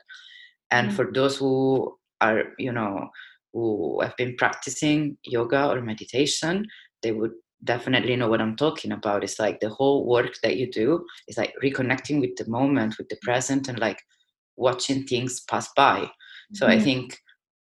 and 0.72 0.88
mm-hmm. 0.88 0.96
for 0.96 1.12
those 1.14 1.38
who 1.38 1.94
are 2.22 2.44
you 2.58 2.72
know 2.72 3.10
who 3.54 4.02
have 4.02 4.16
been 4.18 4.36
practicing 4.36 5.18
yoga 5.24 5.70
or 5.70 5.82
meditation, 5.82 6.66
they 7.02 7.12
would 7.12 7.32
definitely 7.64 8.16
know 8.16 8.28
what 8.28 8.42
I'm 8.42 8.56
talking 8.56 8.92
about. 8.92 9.24
It's 9.24 9.40
like 9.40 9.60
the 9.60 9.70
whole 9.70 10.06
work 10.06 10.34
that 10.44 10.58
you 10.58 10.70
do 10.72 11.06
is 11.28 11.38
like 11.38 11.54
reconnecting 11.64 12.20
with 12.20 12.36
the 12.36 12.50
moment, 12.50 12.98
with 12.98 13.10
the 13.10 13.18
present, 13.22 13.68
and 13.68 13.80
like 13.80 14.02
watching 14.58 15.06
things 15.06 15.42
pass 15.50 15.70
by. 15.76 16.00
Mm-hmm. 16.00 16.56
So 16.56 16.68
I 16.68 16.76
mm-hmm. 16.76 16.84
think 16.84 17.18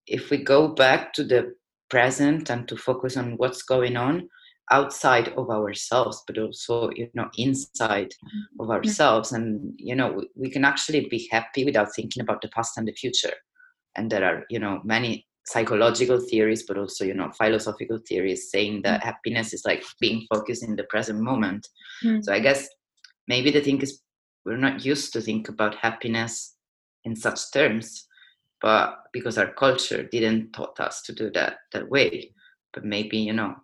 if 0.07 0.29
we 0.29 0.37
go 0.37 0.69
back 0.69 1.13
to 1.13 1.23
the 1.23 1.53
present 1.89 2.49
and 2.49 2.67
to 2.67 2.77
focus 2.77 3.17
on 3.17 3.33
what's 3.33 3.63
going 3.63 3.97
on 3.97 4.29
outside 4.71 5.27
of 5.29 5.49
ourselves 5.49 6.23
but 6.25 6.37
also 6.37 6.89
you 6.95 7.09
know 7.13 7.29
inside 7.37 8.13
of 8.59 8.67
mm-hmm. 8.67 8.71
ourselves 8.71 9.33
and 9.33 9.73
you 9.75 9.93
know 9.93 10.13
we, 10.13 10.29
we 10.35 10.49
can 10.49 10.63
actually 10.63 11.07
be 11.09 11.27
happy 11.29 11.65
without 11.65 11.89
thinking 11.93 12.21
about 12.21 12.41
the 12.41 12.47
past 12.49 12.77
and 12.77 12.87
the 12.87 12.93
future 12.93 13.33
and 13.97 14.09
there 14.09 14.23
are 14.23 14.45
you 14.49 14.57
know 14.57 14.79
many 14.85 15.27
psychological 15.45 16.19
theories 16.19 16.63
but 16.63 16.77
also 16.77 17.03
you 17.03 17.13
know 17.13 17.31
philosophical 17.31 17.99
theories 18.07 18.51
saying 18.51 18.81
that 18.83 19.01
mm. 19.01 19.03
happiness 19.03 19.53
is 19.53 19.63
like 19.65 19.83
being 19.99 20.25
focused 20.31 20.63
in 20.63 20.75
the 20.75 20.83
present 20.83 21.19
moment 21.19 21.67
mm. 22.03 22.23
so 22.23 22.31
i 22.31 22.39
guess 22.39 22.67
maybe 23.27 23.49
the 23.49 23.61
thing 23.61 23.81
is 23.81 24.01
we're 24.45 24.57
not 24.57 24.85
used 24.85 25.13
to 25.13 25.21
think 25.21 25.49
about 25.49 25.75
happiness 25.75 26.55
in 27.05 27.15
such 27.15 27.39
terms 27.51 28.07
but 28.61 28.99
because 29.11 29.37
our 29.37 29.51
culture 29.53 30.03
didn't 30.03 30.53
taught 30.53 30.79
us 30.79 31.01
to 31.01 31.13
do 31.13 31.31
that 31.31 31.57
that 31.73 31.89
way 31.89 32.31
but 32.73 32.85
maybe 32.85 33.17
you 33.17 33.33
know 33.33 33.55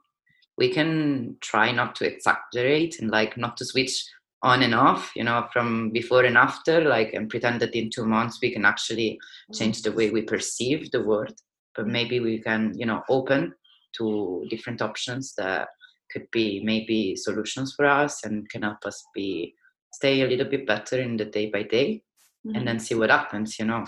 we 0.57 0.69
can 0.69 1.37
try 1.41 1.71
not 1.71 1.95
to 1.95 2.05
exaggerate 2.11 2.99
and 2.99 3.11
like 3.11 3.37
not 3.37 3.55
to 3.55 3.65
switch 3.65 4.03
on 4.43 4.63
and 4.63 4.73
off 4.73 5.11
you 5.15 5.23
know 5.23 5.47
from 5.53 5.91
before 5.91 6.23
and 6.23 6.37
after 6.37 6.81
like 6.81 7.13
and 7.13 7.29
pretend 7.29 7.59
that 7.59 7.75
in 7.75 7.89
two 7.89 8.05
months 8.05 8.39
we 8.41 8.51
can 8.51 8.65
actually 8.65 9.19
change 9.53 9.81
the 9.81 9.91
way 9.91 10.09
we 10.09 10.21
perceive 10.21 10.91
the 10.91 11.03
world 11.03 11.33
but 11.77 11.87
maybe 11.87 12.19
we 12.19 12.39
can 12.39 12.73
you 12.75 12.85
know 12.85 13.01
open 13.07 13.53
to 13.95 14.45
different 14.49 14.81
options 14.81 15.33
that 15.37 15.69
could 16.11 16.27
be 16.31 16.61
maybe 16.63 17.15
solutions 17.15 17.73
for 17.75 17.85
us 17.85 18.25
and 18.25 18.49
can 18.49 18.63
help 18.63 18.83
us 18.85 19.05
be 19.13 19.53
stay 19.93 20.21
a 20.21 20.27
little 20.27 20.49
bit 20.49 20.65
better 20.67 20.99
in 20.99 21.15
the 21.15 21.25
day 21.25 21.49
by 21.49 21.63
day 21.63 22.01
mm-hmm. 22.45 22.55
and 22.55 22.67
then 22.67 22.79
see 22.79 22.95
what 22.95 23.09
happens 23.09 23.57
you 23.59 23.65
know 23.65 23.85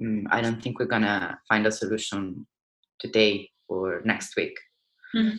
mm, 0.00 0.24
i 0.30 0.40
don't 0.40 0.62
think 0.62 0.78
we're 0.78 0.86
gonna 0.86 1.38
find 1.48 1.66
a 1.66 1.72
solution 1.72 2.46
today 2.98 3.48
or 3.68 4.00
next 4.04 4.36
week 4.36 4.56
mm-hmm. 5.14 5.36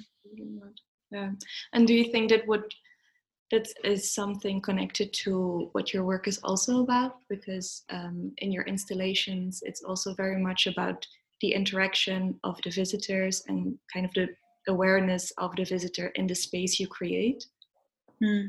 yeah 1.11 1.31
and 1.73 1.87
do 1.87 1.93
you 1.93 2.11
think 2.11 2.29
that 2.29 2.47
would 2.47 2.63
that 3.51 3.67
is 3.83 4.13
something 4.13 4.61
connected 4.61 5.11
to 5.11 5.69
what 5.71 5.91
your 5.91 6.03
work 6.03 6.27
is 6.27 6.39
also 6.43 6.83
about 6.83 7.15
because 7.29 7.83
um, 7.89 8.31
in 8.37 8.51
your 8.51 8.63
installations 8.65 9.63
it's 9.65 9.83
also 9.83 10.13
very 10.13 10.39
much 10.39 10.67
about 10.67 11.05
the 11.41 11.53
interaction 11.53 12.39
of 12.43 12.59
the 12.63 12.71
visitors 12.71 13.43
and 13.47 13.77
kind 13.91 14.05
of 14.05 14.13
the 14.13 14.29
awareness 14.67 15.31
of 15.37 15.55
the 15.55 15.63
visitor 15.63 16.07
in 16.15 16.27
the 16.27 16.35
space 16.35 16.79
you 16.79 16.87
create? 16.87 17.45
Hmm. 18.21 18.47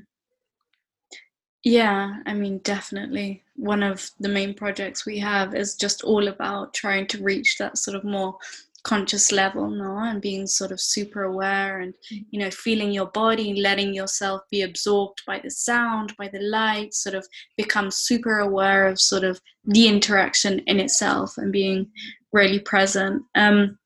Yeah, 1.63 2.21
I 2.25 2.33
mean, 2.33 2.59
definitely. 2.59 3.45
One 3.55 3.83
of 3.83 4.11
the 4.19 4.31
main 4.31 4.55
projects 4.55 5.05
we 5.05 5.19
have 5.19 5.55
is 5.55 5.77
just 5.77 6.03
all 6.03 6.29
about 6.29 6.73
trying 6.73 7.07
to 7.09 7.23
reach 7.23 7.59
that 7.59 7.77
sort 7.77 7.97
of 7.97 8.05
more 8.05 8.39
conscious 8.83 9.31
level 9.31 9.69
no 9.69 9.97
and 9.99 10.23
being 10.23 10.47
sort 10.47 10.73
of 10.73 10.81
super 10.81 11.25
aware 11.25 11.81
and 11.81 11.95
mm. 12.13 12.25
you 12.31 12.41
know 12.41 12.51
feeling 12.51 12.91
your 12.91 13.07
body 13.07 13.61
letting 13.61 13.93
yourself 13.93 14.41
be 14.51 14.63
absorbed 14.63 15.23
by 15.27 15.39
the 15.43 15.51
sound 15.51 16.15
by 16.17 16.29
the 16.29 16.41
light 16.41 16.95
sort 16.95 17.15
of 17.15 17.27
become 17.57 17.91
super 17.91 18.39
aware 18.39 18.87
of 18.87 19.01
sort 19.01 19.25
of 19.25 19.41
the 19.65 19.87
interaction 19.87 20.61
in 20.61 20.81
itself 20.81 21.37
and 21.37 21.53
being 21.53 21.87
really 22.33 22.59
present 22.59 23.23
um 23.35 23.79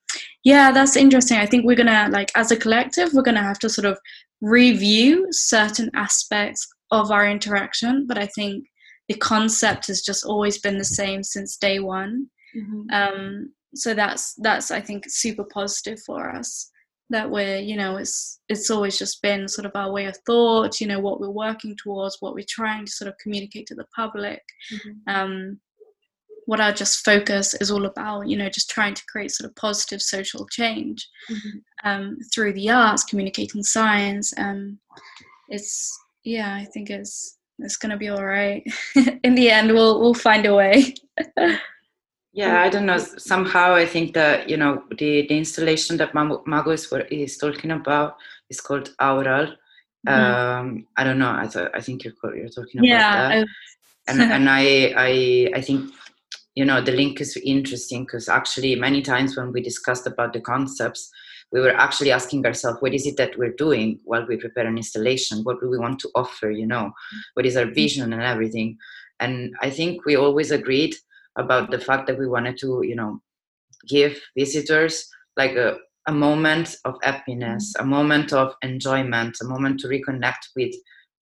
yeah 0.44 0.70
that's 0.70 0.96
interesting 0.96 1.38
i 1.38 1.46
think 1.46 1.64
we're 1.64 1.76
gonna 1.76 2.08
like 2.12 2.30
as 2.36 2.50
a 2.50 2.56
collective 2.56 3.12
we're 3.12 3.22
gonna 3.22 3.42
have 3.42 3.58
to 3.58 3.68
sort 3.68 3.84
of 3.84 3.98
review 4.40 5.26
certain 5.30 5.90
aspects 5.94 6.68
of 6.90 7.10
our 7.10 7.26
interaction 7.26 8.06
but 8.06 8.18
i 8.18 8.26
think 8.26 8.64
the 9.08 9.14
concept 9.14 9.86
has 9.86 10.00
just 10.00 10.24
always 10.24 10.58
been 10.58 10.78
the 10.78 10.84
same 10.84 11.22
since 11.22 11.56
day 11.56 11.78
one 11.78 12.26
mm-hmm. 12.56 12.82
um 12.92 13.50
so 13.74 13.94
that's 13.94 14.34
that's 14.38 14.70
i 14.70 14.80
think 14.80 15.04
super 15.08 15.44
positive 15.44 16.00
for 16.06 16.30
us 16.30 16.70
that 17.10 17.30
we're 17.30 17.58
you 17.58 17.76
know 17.76 17.96
it's 17.96 18.40
it's 18.48 18.70
always 18.70 18.98
just 18.98 19.20
been 19.20 19.46
sort 19.46 19.66
of 19.66 19.72
our 19.74 19.92
way 19.92 20.06
of 20.06 20.16
thought 20.26 20.80
you 20.80 20.86
know 20.86 21.00
what 21.00 21.20
we're 21.20 21.28
working 21.30 21.76
towards 21.82 22.16
what 22.20 22.34
we're 22.34 22.44
trying 22.48 22.86
to 22.86 22.92
sort 22.92 23.08
of 23.08 23.14
communicate 23.22 23.66
to 23.66 23.74
the 23.74 23.84
public 23.94 24.42
mm-hmm. 24.72 25.14
um, 25.14 25.60
what 26.46 26.60
our 26.60 26.72
just 26.72 27.04
focus 27.04 27.54
is 27.54 27.70
all 27.70 27.86
about 27.86 28.26
you 28.26 28.36
know 28.36 28.48
just 28.48 28.70
trying 28.70 28.94
to 28.94 29.04
create 29.08 29.30
sort 29.30 29.48
of 29.48 29.54
positive 29.56 30.00
social 30.00 30.46
change 30.50 31.06
mm-hmm. 31.30 31.88
um, 31.88 32.16
through 32.34 32.52
the 32.54 32.70
arts 32.70 33.04
communicating 33.04 33.62
science 33.62 34.32
um, 34.38 34.78
it's 35.48 35.96
yeah 36.24 36.54
i 36.54 36.64
think 36.64 36.88
it's 36.88 37.38
it's 37.58 37.76
gonna 37.76 37.98
be 37.98 38.08
all 38.08 38.24
right 38.24 38.64
in 39.24 39.34
the 39.34 39.50
end 39.50 39.70
we'll 39.72 40.00
we'll 40.00 40.14
find 40.14 40.46
a 40.46 40.54
way 40.54 40.94
yeah 42.34 42.62
i 42.62 42.68
don't 42.68 42.86
know. 42.86 42.98
Somehow 42.98 43.74
i 43.74 43.86
think 43.86 44.12
that 44.14 44.48
you 44.48 44.56
know 44.56 44.82
the, 44.98 45.26
the 45.28 45.38
installation 45.38 45.96
that 45.98 46.14
mago 46.14 46.70
is, 46.70 46.92
is 47.10 47.38
talking 47.38 47.70
about 47.70 48.16
is 48.50 48.60
called 48.60 48.94
aural. 49.00 49.54
Mm-hmm. 50.06 50.08
um 50.10 50.86
i 50.96 51.04
don't 51.04 51.18
know. 51.18 51.30
I 51.30 51.46
thought 51.46 51.70
i 51.74 51.80
think 51.80 52.04
you're, 52.04 52.14
you're 52.36 52.48
talking 52.48 52.80
about 52.80 52.88
yeah, 52.88 53.28
that. 53.28 53.46
And, 54.08 54.20
and 54.20 54.50
i 54.50 54.92
i 54.96 55.50
i 55.54 55.60
think 55.62 55.90
you 56.54 56.64
know 56.64 56.80
the 56.82 56.92
link 56.92 57.20
is 57.20 57.36
interesting 57.42 58.04
because 58.04 58.28
actually 58.28 58.74
many 58.74 59.00
times 59.00 59.36
when 59.36 59.52
we 59.52 59.62
discussed 59.62 60.06
about 60.06 60.32
the 60.32 60.40
concepts 60.40 61.10
we 61.52 61.60
were 61.60 61.76
actually 61.76 62.10
asking 62.10 62.44
ourselves 62.44 62.82
what 62.82 62.94
is 62.94 63.06
it 63.06 63.16
that 63.16 63.38
we're 63.38 63.54
doing 63.54 64.00
while 64.04 64.26
we 64.26 64.36
prepare 64.36 64.66
an 64.66 64.76
installation? 64.76 65.44
What 65.44 65.60
do 65.60 65.70
we 65.70 65.78
want 65.78 66.00
to 66.00 66.10
offer? 66.16 66.50
You 66.50 66.66
know 66.66 66.92
what 67.34 67.46
is 67.46 67.56
our 67.56 67.64
mm-hmm. 67.64 67.74
vision 67.74 68.12
and 68.12 68.22
everything. 68.22 68.76
And 69.20 69.54
i 69.60 69.70
think 69.70 70.04
we 70.04 70.16
always 70.16 70.50
agreed 70.50 70.96
about 71.36 71.70
the 71.70 71.78
fact 71.78 72.06
that 72.06 72.18
we 72.18 72.26
wanted 72.26 72.56
to 72.58 72.82
you 72.82 72.94
know 72.94 73.20
give 73.88 74.20
visitors 74.36 75.08
like 75.36 75.52
a, 75.52 75.76
a 76.06 76.12
moment 76.12 76.76
of 76.84 76.94
happiness 77.02 77.74
a 77.78 77.84
moment 77.84 78.32
of 78.32 78.54
enjoyment 78.62 79.36
a 79.42 79.44
moment 79.44 79.78
to 79.80 79.88
reconnect 79.88 80.48
with 80.56 80.74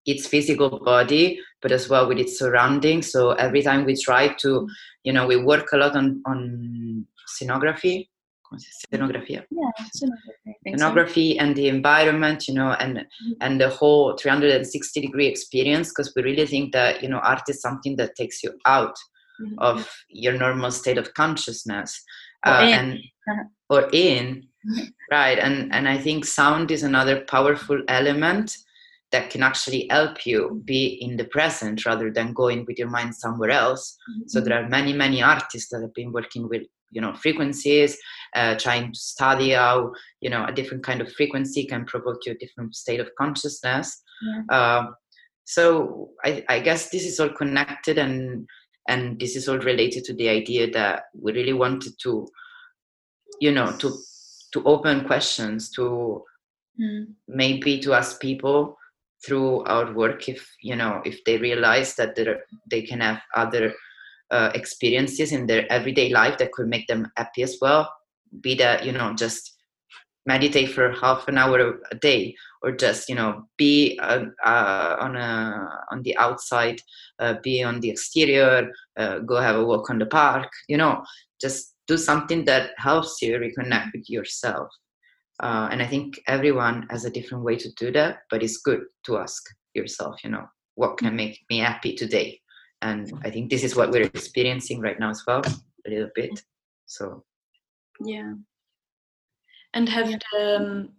its 0.05 0.27
physical 0.27 0.79
body 0.79 1.39
but 1.61 1.71
as 1.71 1.89
well 1.89 2.07
with 2.07 2.17
its 2.17 2.39
surroundings 2.39 3.11
so 3.11 3.31
every 3.33 3.61
time 3.61 3.85
we 3.85 3.95
try 3.95 4.27
to 4.35 4.67
you 5.03 5.11
know 5.11 5.27
we 5.27 5.35
work 5.35 5.67
a 5.73 5.77
lot 5.77 5.95
on 5.95 6.21
on 6.25 7.05
scenography 7.27 8.07
scenography 8.93 9.43
yeah 9.51 9.71
scenography 10.65 11.35
so. 11.35 11.43
and 11.43 11.55
the 11.55 11.67
environment 11.67 12.47
you 12.47 12.53
know 12.53 12.71
and 12.79 12.97
mm-hmm. 12.97 13.31
and 13.41 13.59
the 13.59 13.69
whole 13.69 14.15
360 14.17 15.01
degree 15.01 15.27
experience 15.27 15.89
because 15.89 16.13
we 16.15 16.23
really 16.23 16.47
think 16.47 16.71
that 16.71 17.03
you 17.03 17.09
know 17.09 17.19
art 17.19 17.41
is 17.49 17.61
something 17.61 17.97
that 17.97 18.15
takes 18.15 18.41
you 18.43 18.51
out 18.65 18.95
mm-hmm. 19.41 19.59
of 19.59 19.89
your 20.09 20.33
normal 20.33 20.71
state 20.71 20.97
of 20.97 21.13
consciousness 21.13 22.01
uh, 22.45 22.61
and 22.61 22.99
or 23.69 23.89
in. 23.91 24.43
Right 25.09 25.39
and 25.39 25.73
and 25.73 25.87
i 25.87 25.97
think 25.97 26.25
sound 26.25 26.71
is 26.71 26.83
another 26.83 27.21
powerful 27.21 27.81
element 27.87 28.57
that 29.13 29.29
can 29.29 29.41
actually 29.41 29.87
help 29.89 30.25
you 30.25 30.61
be 30.65 30.85
in 31.01 31.15
the 31.15 31.23
present 31.23 31.85
rather 31.85 32.11
than 32.11 32.33
going 32.33 32.65
with 32.67 32.77
your 32.77 32.89
mind 32.89 33.15
somewhere 33.15 33.51
else. 33.51 33.95
Mm-hmm. 34.09 34.27
so 34.27 34.41
there 34.41 34.61
are 34.61 34.67
many 34.67 34.91
many 34.91 35.23
artists 35.23 35.69
that 35.69 35.81
have 35.81 35.93
been 35.93 36.11
working 36.11 36.49
with 36.49 36.63
you 36.91 37.01
know 37.01 37.13
frequencies 37.13 37.97
uh, 38.35 38.55
trying 38.55 38.91
to 38.91 38.99
study 38.99 39.51
how 39.51 39.91
you 40.21 40.29
know 40.29 40.45
a 40.45 40.51
different 40.51 40.83
kind 40.83 41.01
of 41.01 41.11
frequency 41.13 41.65
can 41.65 41.85
provoke 41.85 42.25
you 42.25 42.33
a 42.33 42.37
different 42.37 42.75
state 42.75 42.99
of 42.99 43.09
consciousness. 43.17 44.01
Yeah. 44.21 44.57
uh, 44.57 44.85
so 45.45 46.09
I, 46.25 46.43
I, 46.49 46.59
guess 46.59 46.89
this 46.89 47.05
is 47.05 47.21
all 47.21 47.29
connected 47.29 47.97
and 47.97 48.45
and 48.87 49.19
this 49.19 49.35
is 49.35 49.47
all 49.47 49.59
related 49.59 50.03
to 50.05 50.13
the 50.13 50.29
idea 50.29 50.69
that 50.71 51.03
we 51.19 51.31
really 51.33 51.53
wanted 51.53 51.93
to 51.99 52.27
you 53.39 53.51
know 53.51 53.75
to 53.77 53.93
to 54.53 54.63
open 54.63 55.05
questions 55.05 55.69
to 55.71 56.23
mm. 56.79 57.05
maybe 57.27 57.79
to 57.79 57.93
ask 57.93 58.19
people 58.21 58.77
through 59.25 59.63
our 59.65 59.93
work 59.93 60.29
if 60.29 60.49
you 60.61 60.75
know 60.75 61.01
if 61.05 61.23
they 61.25 61.37
realize 61.37 61.95
that 61.95 62.15
they 62.69 62.81
can 62.81 63.01
have 63.01 63.21
other 63.35 63.73
uh, 64.31 64.51
experiences 64.53 65.31
in 65.31 65.45
their 65.47 65.71
everyday 65.71 66.09
life 66.09 66.37
that 66.37 66.51
could 66.51 66.67
make 66.67 66.87
them 66.87 67.09
happy 67.15 67.43
as 67.43 67.57
well 67.61 67.91
be 68.41 68.55
that 68.55 68.85
you 68.85 68.91
know 68.91 69.13
just 69.13 69.56
meditate 70.27 70.69
for 70.71 70.91
half 70.91 71.27
an 71.29 71.37
hour 71.37 71.79
a 71.91 71.95
day 71.95 72.35
or 72.61 72.71
just 72.71 73.09
you 73.09 73.15
know 73.15 73.47
be 73.57 73.97
uh, 74.03 74.25
uh, 74.45 74.97
on 74.99 75.15
a 75.15 75.69
on 75.91 76.03
the 76.03 76.15
outside 76.17 76.79
uh, 77.19 77.35
be 77.41 77.63
on 77.63 77.79
the 77.79 77.89
exterior 77.89 78.69
uh, 78.99 79.19
go 79.19 79.37
have 79.37 79.55
a 79.55 79.65
walk 79.65 79.89
on 79.89 79.97
the 79.97 80.05
park 80.05 80.51
you 80.67 80.77
know 80.77 81.01
just 81.41 81.73
do 81.87 81.97
something 81.97 82.43
that 82.43 82.71
helps 82.77 83.21
you 83.21 83.37
reconnect 83.37 83.93
with 83.93 84.09
yourself. 84.09 84.67
Uh, 85.41 85.69
and 85.71 85.83
i 85.83 85.87
think 85.87 86.19
everyone 86.27 86.85
has 86.89 87.05
a 87.05 87.11
different 87.11 87.43
way 87.43 87.55
to 87.55 87.69
do 87.77 87.91
that 87.91 88.17
but 88.31 88.41
it's 88.41 88.57
good 88.57 88.81
to 89.05 89.17
ask 89.17 89.43
yourself 89.75 90.15
you 90.23 90.31
know 90.31 90.45
what 90.75 90.97
can 90.97 91.15
make 91.15 91.39
me 91.49 91.59
happy 91.59 91.93
today? 91.95 92.39
And 92.81 93.11
i 93.23 93.29
think 93.29 93.49
this 93.49 93.63
is 93.63 93.75
what 93.75 93.91
we're 93.91 94.09
experiencing 94.13 94.81
right 94.81 94.99
now 94.99 95.09
as 95.09 95.23
well 95.27 95.41
a 95.85 95.89
little 95.89 96.09
bit 96.15 96.41
so. 96.85 97.23
Yeah 98.03 98.33
and 99.77 99.87
have 99.87 100.11
um, 100.37 100.89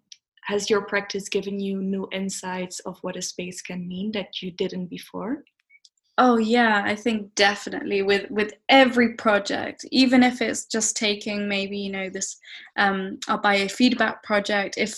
has 0.44 0.70
your 0.70 0.82
practice 0.82 1.28
given 1.28 1.58
you 1.60 1.82
new 1.82 2.08
insights 2.12 2.78
of 2.80 2.96
what 3.02 3.16
a 3.16 3.22
space 3.22 3.60
can 3.60 3.86
mean 3.86 4.12
that 4.12 4.40
you 4.40 4.52
didn't 4.52 4.86
before? 4.86 5.42
Oh 6.16 6.36
yeah, 6.36 6.82
I 6.84 6.94
think 6.94 7.34
definitely 7.34 8.02
with 8.02 8.30
with 8.30 8.52
every 8.68 9.14
project, 9.14 9.84
even 9.90 10.22
if 10.22 10.40
it's 10.40 10.64
just 10.64 10.96
taking 10.96 11.48
maybe 11.48 11.76
you 11.76 11.90
know 11.90 12.08
this 12.08 12.38
um, 12.76 13.18
our 13.28 13.40
biofeedback 13.42 14.22
project, 14.22 14.76
if 14.78 14.96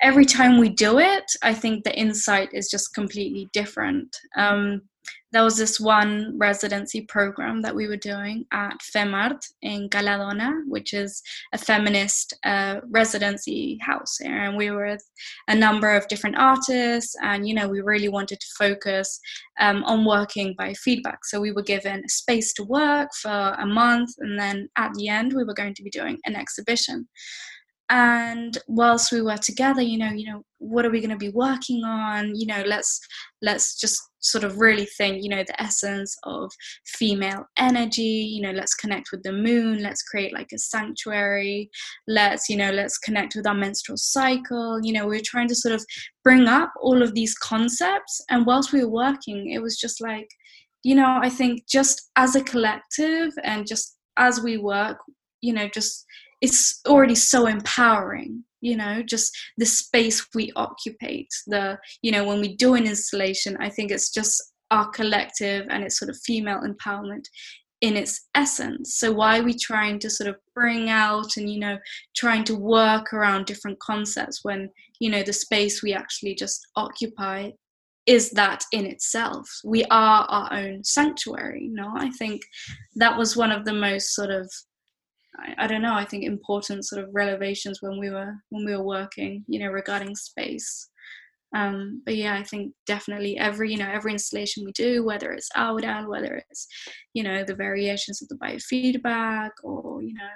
every 0.00 0.24
time 0.24 0.58
we 0.58 0.70
do 0.70 0.98
it, 0.98 1.24
I 1.42 1.54
think 1.54 1.84
the 1.84 1.96
insight 1.96 2.48
is 2.52 2.70
just 2.70 2.94
completely 2.94 3.48
different. 3.52 4.16
Um, 4.36 4.82
there 5.32 5.42
was 5.42 5.56
this 5.56 5.80
one 5.80 6.36
residency 6.36 7.00
program 7.00 7.62
that 7.62 7.74
we 7.74 7.88
were 7.88 7.96
doing 7.96 8.44
at 8.52 8.78
FemArt 8.80 9.42
in 9.62 9.88
Ca 9.88 10.00
la 10.00 10.18
Dona, 10.18 10.60
which 10.68 10.92
is 10.92 11.22
a 11.54 11.58
feminist 11.58 12.34
uh, 12.44 12.80
residency 12.90 13.78
house 13.80 14.18
here. 14.18 14.42
And 14.42 14.56
we 14.56 14.70
were 14.70 14.86
with 14.86 15.08
a 15.48 15.54
number 15.54 15.90
of 15.90 16.06
different 16.08 16.36
artists, 16.36 17.16
and 17.22 17.48
you 17.48 17.54
know, 17.54 17.68
we 17.68 17.80
really 17.80 18.08
wanted 18.08 18.40
to 18.40 18.46
focus 18.58 19.18
um, 19.58 19.82
on 19.84 20.04
working 20.04 20.54
biofeedback. 20.60 21.18
So 21.24 21.40
we 21.40 21.52
were 21.52 21.62
given 21.62 22.02
a 22.04 22.08
space 22.08 22.52
to 22.54 22.64
work 22.64 23.08
for 23.14 23.56
a 23.58 23.66
month, 23.66 24.10
and 24.18 24.38
then 24.38 24.68
at 24.76 24.92
the 24.94 25.08
end, 25.08 25.32
we 25.32 25.44
were 25.44 25.54
going 25.54 25.74
to 25.74 25.82
be 25.82 25.90
doing 25.90 26.18
an 26.26 26.36
exhibition 26.36 27.08
and 27.90 28.58
whilst 28.68 29.12
we 29.12 29.20
were 29.20 29.36
together 29.36 29.82
you 29.82 29.98
know 29.98 30.10
you 30.12 30.24
know 30.24 30.42
what 30.58 30.86
are 30.86 30.90
we 30.90 31.00
going 31.00 31.10
to 31.10 31.16
be 31.16 31.28
working 31.30 31.82
on 31.84 32.34
you 32.34 32.46
know 32.46 32.62
let's 32.64 33.00
let's 33.42 33.78
just 33.78 34.00
sort 34.22 34.44
of 34.44 34.58
really 34.58 34.86
think 34.86 35.22
you 35.22 35.28
know 35.28 35.42
the 35.46 35.62
essence 35.62 36.16
of 36.24 36.50
female 36.86 37.44
energy 37.58 38.02
you 38.02 38.40
know 38.40 38.52
let's 38.52 38.74
connect 38.74 39.08
with 39.10 39.22
the 39.22 39.32
moon 39.32 39.82
let's 39.82 40.02
create 40.02 40.32
like 40.32 40.48
a 40.52 40.58
sanctuary 40.58 41.68
let's 42.08 42.48
you 42.48 42.56
know 42.56 42.70
let's 42.70 42.98
connect 42.98 43.34
with 43.34 43.46
our 43.46 43.54
menstrual 43.54 43.96
cycle. 43.96 44.78
You 44.82 44.92
know 44.92 45.06
we 45.06 45.16
we're 45.16 45.22
trying 45.24 45.48
to 45.48 45.54
sort 45.54 45.74
of 45.74 45.84
bring 46.24 46.46
up 46.46 46.72
all 46.80 47.02
of 47.02 47.14
these 47.14 47.34
concepts 47.34 48.20
and 48.30 48.46
whilst 48.46 48.72
we 48.72 48.84
were 48.84 48.90
working 48.90 49.50
it 49.50 49.60
was 49.60 49.78
just 49.78 50.00
like 50.00 50.28
you 50.82 50.94
know 50.94 51.18
i 51.22 51.28
think 51.28 51.66
just 51.68 52.10
as 52.16 52.36
a 52.36 52.44
collective 52.44 53.32
and 53.44 53.66
just 53.66 53.96
as 54.16 54.42
we 54.42 54.56
work 54.56 54.98
you 55.40 55.52
know 55.52 55.68
just 55.68 56.04
it's 56.40 56.80
already 56.86 57.14
so 57.14 57.46
empowering 57.46 58.44
you 58.62 58.76
know 58.76 59.02
just 59.02 59.36
the 59.58 59.66
space 59.66 60.26
we 60.34 60.50
occupy 60.56 61.22
the 61.48 61.78
you 62.00 62.10
know 62.10 62.24
when 62.24 62.40
we 62.40 62.56
do 62.56 62.74
an 62.74 62.86
installation 62.86 63.56
i 63.60 63.68
think 63.68 63.90
it's 63.90 64.10
just 64.10 64.42
our 64.70 64.88
collective 64.88 65.66
and 65.68 65.84
it's 65.84 65.98
sort 65.98 66.08
of 66.08 66.16
female 66.24 66.62
empowerment 66.62 67.24
in 67.82 67.96
its 67.96 68.28
essence. 68.34 68.94
So 68.94 69.12
why 69.12 69.40
are 69.40 69.42
we 69.42 69.54
trying 69.54 69.98
to 69.98 70.08
sort 70.08 70.30
of 70.30 70.36
bring 70.54 70.88
out 70.88 71.36
and 71.36 71.50
you 71.50 71.58
know 71.58 71.78
trying 72.16 72.44
to 72.44 72.54
work 72.54 73.12
around 73.12 73.44
different 73.44 73.78
concepts 73.80 74.40
when 74.42 74.70
you 75.00 75.10
know 75.10 75.22
the 75.22 75.32
space 75.32 75.82
we 75.82 75.92
actually 75.92 76.34
just 76.34 76.66
occupy 76.76 77.50
is 78.06 78.30
that 78.30 78.64
in 78.72 78.86
itself? 78.86 79.48
We 79.64 79.84
are 79.84 80.24
our 80.24 80.52
own 80.52 80.84
sanctuary 80.84 81.68
no 81.70 81.92
i 81.96 82.10
think 82.10 82.42
that 82.96 83.18
was 83.18 83.36
one 83.36 83.52
of 83.52 83.64
the 83.64 83.72
most 83.72 84.14
sort 84.14 84.30
of 84.30 84.50
I, 85.38 85.64
I, 85.64 85.66
don't 85.66 85.82
know 85.82 85.94
i 85.94 86.04
think 86.04 86.24
important 86.24 86.84
sort 86.84 87.02
of 87.02 87.10
revelations 87.12 87.78
when 87.80 87.98
we 87.98 88.10
were 88.10 88.34
when 88.50 88.64
we 88.64 88.76
were 88.76 88.84
working 88.84 89.44
you 89.46 89.58
know 89.58 89.70
regarding 89.70 90.14
space. 90.14 90.88
Um, 91.54 92.00
but 92.06 92.16
yeah 92.16 92.34
i 92.34 92.42
think 92.42 92.72
definitely 92.86 93.36
every 93.36 93.72
you 93.72 93.76
know 93.76 93.90
every 93.90 94.12
installation 94.12 94.64
we 94.64 94.72
do 94.72 95.04
whether 95.04 95.32
it's 95.32 95.50
Audal, 95.54 96.08
whether 96.08 96.42
it's 96.48 96.66
you 97.12 97.22
know 97.22 97.44
the 97.44 97.54
variations 97.54 98.22
of 98.22 98.28
the 98.28 98.36
biofeedback 98.36 99.50
or 99.62 100.02
you 100.02 100.14
know 100.14 100.30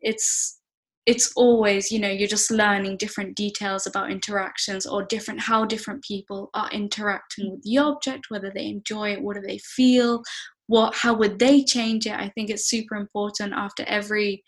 it's 0.00 0.58
it's 1.06 1.32
always 1.36 1.92
you 1.92 2.00
know 2.00 2.08
you're 2.08 2.28
just 2.28 2.50
learning 2.50 2.96
different 2.96 3.36
details 3.36 3.86
about 3.86 4.10
interactions 4.10 4.86
or 4.86 5.04
different 5.04 5.40
how 5.40 5.64
different 5.64 6.02
people 6.02 6.50
are 6.52 6.68
interacting 6.72 7.52
with 7.52 7.62
the 7.62 7.78
object 7.78 8.26
whether 8.28 8.50
they 8.52 8.66
enjoy 8.66 9.12
it 9.12 9.22
what 9.22 9.36
do 9.36 9.40
they 9.40 9.58
feel 9.58 10.20
what 10.66 10.94
how 10.94 11.14
would 11.14 11.38
they 11.38 11.62
change 11.62 12.06
it? 12.06 12.14
I 12.14 12.28
think 12.30 12.50
it's 12.50 12.68
super 12.68 12.96
important 12.96 13.52
after 13.54 13.84
every 13.86 14.42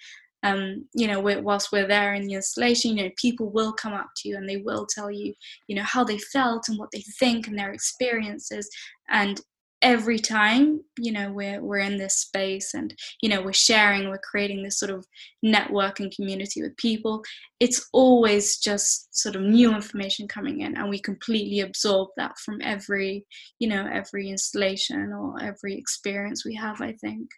um, 0.44 0.86
you 0.94 1.08
know 1.08 1.20
whilst 1.20 1.72
we're 1.72 1.88
there 1.88 2.14
in 2.14 2.26
the 2.26 2.34
installation 2.34 2.96
you 2.96 3.04
know 3.04 3.10
people 3.16 3.50
will 3.50 3.72
come 3.72 3.92
up 3.92 4.10
to 4.16 4.28
you 4.28 4.36
and 4.36 4.48
they 4.48 4.58
will 4.58 4.86
tell 4.86 5.10
you 5.10 5.34
you 5.66 5.74
know 5.74 5.82
how 5.82 6.04
they 6.04 6.18
felt 6.18 6.68
and 6.68 6.78
what 6.78 6.90
they 6.92 7.02
think 7.18 7.48
and 7.48 7.58
their 7.58 7.72
experiences. 7.72 8.68
And 9.10 9.40
every 9.82 10.18
time 10.18 10.80
you 10.98 11.12
know 11.12 11.30
we're 11.30 11.62
we're 11.62 11.78
in 11.78 11.96
this 11.96 12.16
space 12.16 12.74
and 12.74 12.94
you 13.22 13.28
know 13.28 13.40
we're 13.40 13.52
sharing 13.52 14.08
we're 14.08 14.18
creating 14.18 14.62
this 14.62 14.78
sort 14.78 14.90
of 14.90 15.06
network 15.42 16.00
and 16.00 16.14
community 16.14 16.60
with 16.60 16.76
people 16.76 17.22
it's 17.60 17.88
always 17.92 18.58
just 18.58 19.14
sort 19.16 19.36
of 19.36 19.42
new 19.42 19.72
information 19.72 20.26
coming 20.26 20.62
in 20.62 20.76
and 20.76 20.88
we 20.88 20.98
completely 20.98 21.60
absorb 21.60 22.08
that 22.16 22.36
from 22.38 22.60
every 22.62 23.24
you 23.60 23.68
know 23.68 23.88
every 23.92 24.28
installation 24.28 25.12
or 25.12 25.40
every 25.40 25.76
experience 25.76 26.44
we 26.44 26.54
have 26.54 26.80
i 26.80 26.92
think 26.92 27.30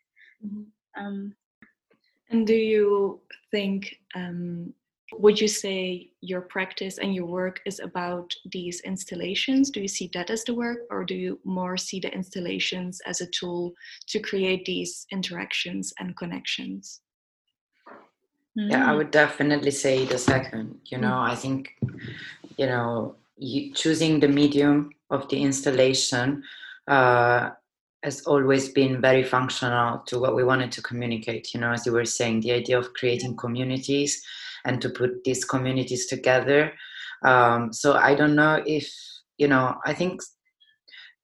mm-hmm. 0.45 0.63
um, 1.05 1.35
and 2.31 2.47
do 2.47 2.55
you 2.55 3.21
think 3.51 3.97
um, 4.15 4.73
would 5.19 5.41
you 5.41 5.49
say 5.49 6.11
your 6.21 6.41
practice 6.43 6.99
and 6.99 7.15
your 7.15 7.27
work 7.27 7.61
is 7.67 7.81
about 7.81 8.33
these 8.53 8.81
installations? 8.83 9.71
Do 9.71 9.81
you 9.81 9.89
see 9.89 10.11
that 10.15 10.31
as 10.31 10.45
the 10.45 10.55
work, 10.55 10.81
or 10.91 11.05
do 11.05 11.15
you 11.15 11.41
more 11.45 11.77
see 11.77 12.01
the 12.01 12.13
installations 12.13 13.01
as 13.07 13.21
a 13.21 13.27
tool 13.27 13.73
to 14.09 14.21
create 14.21 14.65
these 14.65 15.07
interactions 15.11 15.93
and 15.99 16.17
connections? 16.17 17.01
Yeah, 18.55 18.89
I 18.89 18.93
hmm. 18.93 18.99
would 18.99 19.11
definitely 19.11 19.71
say 19.71 20.05
the 20.05 20.19
second. 20.19 20.81
You 20.87 20.99
know, 20.99 21.19
I 21.19 21.35
think, 21.35 21.77
you 22.57 22.67
know, 22.67 23.17
you, 23.37 23.73
choosing 23.73 24.21
the 24.21 24.29
medium 24.29 24.91
of 25.11 25.29
the 25.29 25.43
installation 25.43 26.43
uh, 26.87 27.51
has 28.03 28.23
always 28.23 28.71
been 28.71 29.01
very 29.01 29.23
functional 29.23 29.99
to 30.07 30.19
what 30.19 30.35
we 30.35 30.45
wanted 30.45 30.73
to 30.73 30.83
communicate. 30.83 31.53
You 31.55 31.61
know, 31.61 31.73
as 31.73 31.87
you 31.87 31.93
were 31.93 32.05
saying, 32.05 32.41
the 32.41 32.53
idea 32.53 32.79
of 32.79 32.93
creating 32.95 33.37
communities 33.37 34.25
and 34.65 34.81
to 34.83 34.91
put 34.91 35.25
these 35.25 35.45
communities 35.45 36.07
together. 36.07 36.73
Um, 37.25 37.73
so 37.73 37.95
I 37.95 38.15
don't 38.15 38.35
know 38.35 38.63
if 38.67 38.91
you 39.39 39.49
know. 39.49 39.75
I 39.85 39.95
think 39.95 40.21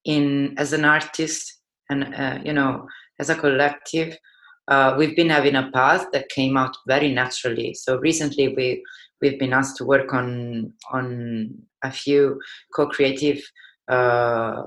in 0.04 0.54
as 0.58 0.72
an 0.72 0.84
artist 0.84 1.60
and 1.90 2.14
uh, 2.14 2.38
you 2.44 2.52
know 2.52 2.86
as 3.18 3.30
a 3.30 3.34
collective, 3.34 4.16
uh, 4.68 4.94
we've 4.98 5.16
been 5.16 5.30
having 5.30 5.56
a 5.56 5.70
path 5.72 6.06
that 6.12 6.28
came 6.28 6.56
out 6.56 6.76
very 6.86 7.12
naturally. 7.12 7.74
So 7.74 7.98
recently 7.98 8.54
we 8.54 8.82
we've 9.20 9.38
been 9.38 9.52
asked 9.52 9.76
to 9.78 9.84
work 9.84 10.12
on 10.12 10.72
on 10.92 11.54
a 11.82 11.90
few 11.90 12.40
co-creative 12.74 13.42
uh, 13.88 14.62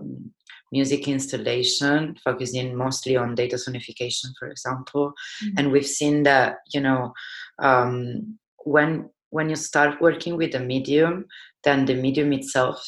music 0.72 1.08
installation 1.08 2.16
focusing 2.24 2.76
mostly 2.76 3.18
on 3.18 3.36
data 3.36 3.56
sonification 3.56 4.28
for 4.38 4.48
example 4.48 5.14
mm-hmm. 5.44 5.58
and 5.58 5.72
we've 5.72 5.88
seen 5.88 6.24
that 6.24 6.58
you 6.74 6.80
know 6.80 7.12
um, 7.60 8.38
when 8.66 9.10
when 9.32 9.50
you 9.50 9.56
start 9.56 10.02
working 10.02 10.36
with 10.38 10.56
a 10.56 10.60
medium 10.60 11.26
then 11.64 11.86
the 11.86 11.94
medium 11.94 12.34
itself 12.34 12.84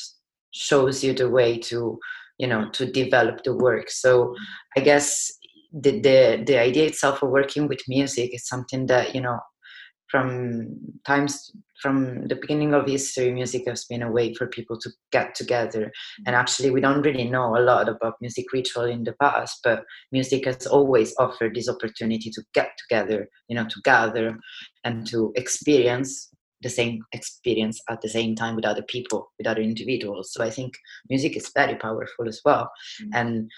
shows 0.52 1.04
you 1.04 1.14
the 1.14 1.30
way 1.30 1.58
to 1.58 2.00
you 2.38 2.48
know 2.48 2.70
to 2.72 2.86
develop 2.86 3.44
the 3.44 3.56
work. 3.56 3.90
So 3.90 4.36
i 4.76 4.80
guess 4.80 5.32
the 5.74 6.00
the, 6.02 6.44
the 6.46 6.60
idea 6.60 6.88
itself 6.88 7.24
of 7.24 7.30
working 7.30 7.68
with 7.68 7.80
music 7.88 8.34
is 8.34 8.48
something 8.48 8.88
that 8.88 9.16
you 9.16 9.22
know 9.22 9.40
from 10.08 10.76
times 11.06 11.52
from 11.82 12.28
the 12.28 12.36
beginning 12.36 12.74
of 12.74 12.88
history 12.88 13.32
music 13.32 13.64
has 13.68 13.86
been 13.86 14.04
a 14.04 14.12
way 14.12 14.34
for 14.34 14.48
people 14.48 14.78
to 14.80 14.90
get 15.12 15.36
together. 15.36 15.92
And 16.26 16.36
actually 16.36 16.70
we 16.70 16.82
don't 16.82 17.02
really 17.02 17.30
know 17.30 17.58
a 17.58 17.62
lot 17.62 17.90
about 17.90 18.16
music 18.22 18.52
ritual 18.54 18.86
in 18.86 19.04
the 19.04 19.14
past 19.14 19.60
but 19.64 19.84
music 20.12 20.46
has 20.46 20.68
always 20.68 21.16
offered 21.18 21.56
this 21.56 21.70
opportunity 21.70 22.30
to 22.30 22.44
get 22.54 22.72
together 22.78 23.28
you 23.48 23.56
know 23.56 23.66
to 23.66 23.82
gather 23.84 24.38
and 24.84 25.08
to 25.08 25.32
experience 25.36 26.30
the 26.62 26.70
same 26.70 27.02
experience 27.12 27.82
at 27.90 28.02
the 28.02 28.10
same 28.10 28.36
time 28.36 28.56
with 28.56 28.66
other 28.66 28.84
people 28.84 29.32
with 29.38 29.48
other 29.48 29.62
individuals. 29.62 30.32
So 30.34 30.44
i 30.44 30.50
think 30.50 30.74
music 31.10 31.36
is 31.36 31.52
very 31.56 31.76
powerful 31.76 32.28
as 32.28 32.42
well. 32.46 32.70
Mm-hmm. 33.02 33.12
and 33.14 33.52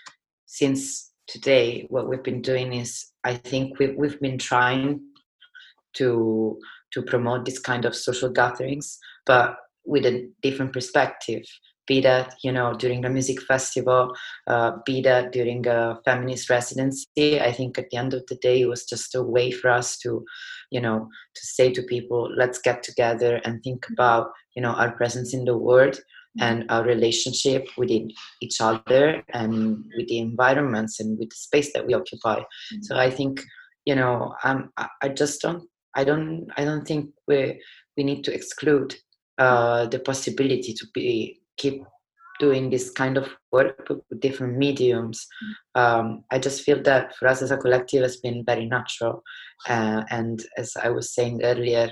since 0.46 1.12
today 1.28 1.86
what 1.90 2.08
we've 2.08 2.24
been 2.24 2.42
doing 2.42 2.74
is 2.74 3.12
i 3.24 3.34
think 3.34 3.80
we've, 3.80 3.96
we've 3.96 4.20
been 4.20 4.38
trying 4.38 5.00
to 5.94 6.60
to 6.94 7.02
promote 7.02 7.46
this 7.46 7.60
kind 7.60 7.86
of 7.86 7.96
social 7.96 8.30
gatherings, 8.30 9.00
but 9.26 9.56
with 9.86 10.06
a 10.06 10.30
different 10.42 10.74
perspective. 10.74 11.44
Be 11.86 12.00
that 12.00 12.36
you 12.42 12.52
know 12.54 12.74
during 12.74 13.02
the 13.02 13.10
music 13.10 13.42
festival, 13.42 14.16
uh, 14.48 14.72
be 14.86 15.02
that 15.02 15.34
during 15.34 15.68
a 15.68 16.00
feminist 16.06 16.50
residency. 16.50 17.42
I 17.42 17.52
think 17.52 17.78
at 17.78 17.90
the 17.90 17.98
end 17.98 18.14
of 18.14 18.26
the 18.28 18.36
day, 18.36 18.62
it 18.62 18.68
was 18.68 18.86
just 18.86 19.14
a 19.16 19.22
way 19.22 19.52
for 19.52 19.70
us 19.70 19.98
to, 19.98 20.24
you 20.72 20.80
know, 20.80 21.10
to 21.36 21.46
say 21.46 21.74
to 21.74 21.82
people, 21.82 22.32
let's 22.38 22.60
get 22.60 22.84
together 22.84 23.42
and 23.44 23.62
think 23.62 23.86
about 23.92 24.32
you 24.56 24.62
know 24.62 24.72
our 24.72 24.92
presence 24.92 25.34
in 25.34 25.44
the 25.44 25.58
world 25.58 26.00
and 26.40 26.66
our 26.70 26.84
relationship 26.84 27.68
with 27.78 27.92
each 27.92 28.62
other 28.62 29.22
and 29.34 29.84
with 29.98 30.08
the 30.08 30.20
environments 30.20 31.00
and 31.00 31.20
with 31.20 31.30
the 31.30 31.36
space 31.36 31.74
that 31.74 31.86
we 31.86 31.94
occupy. 31.94 32.40
Mm-hmm. 32.40 32.82
So 32.84 32.96
I 32.96 33.10
think 33.10 33.42
you 33.86 33.96
know 33.96 34.34
um, 34.46 34.72
I 35.02 35.10
just 35.10 35.42
don't 35.42 35.68
I 35.96 36.04
don't 36.04 36.48
I 36.58 36.66
don't 36.66 36.88
think 36.88 37.12
we 37.28 37.62
we 37.98 38.04
need 38.04 38.24
to 38.26 38.34
exclude 38.34 38.96
uh, 39.38 39.86
the 39.88 40.00
possibility 40.00 40.74
to 40.74 40.86
be 40.94 41.42
keep 41.58 41.84
doing 42.40 42.70
this 42.70 42.90
kind 42.90 43.18
of 43.18 43.30
work 43.52 43.88
with 43.90 44.20
different 44.20 44.58
mediums. 44.58 45.28
Mm. 45.76 45.82
Um, 45.82 46.24
I 46.32 46.40
just 46.40 46.64
feel 46.64 46.82
that 46.84 47.16
for 47.16 47.28
us 47.28 47.42
as 47.42 47.52
a 47.52 47.58
collective 47.58 48.02
has 48.02 48.18
been 48.18 48.44
very 48.46 48.66
natural, 48.66 49.24
uh, 49.70 50.04
and 50.10 50.44
as 50.58 50.76
I 50.82 50.90
was 50.90 51.14
saying 51.14 51.42
earlier, 51.44 51.92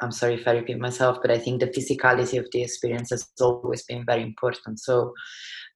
I'm 0.00 0.10
sorry 0.10 0.34
if 0.34 0.48
I 0.48 0.52
repeat 0.52 0.78
myself, 0.78 1.18
but 1.22 1.30
I 1.30 1.38
think 1.38 1.60
the 1.60 1.68
physicality 1.68 2.38
of 2.38 2.46
the 2.50 2.62
experience 2.62 3.10
has 3.10 3.28
always 3.40 3.84
been 3.84 4.04
very 4.04 4.22
important. 4.22 4.80
So 4.80 5.14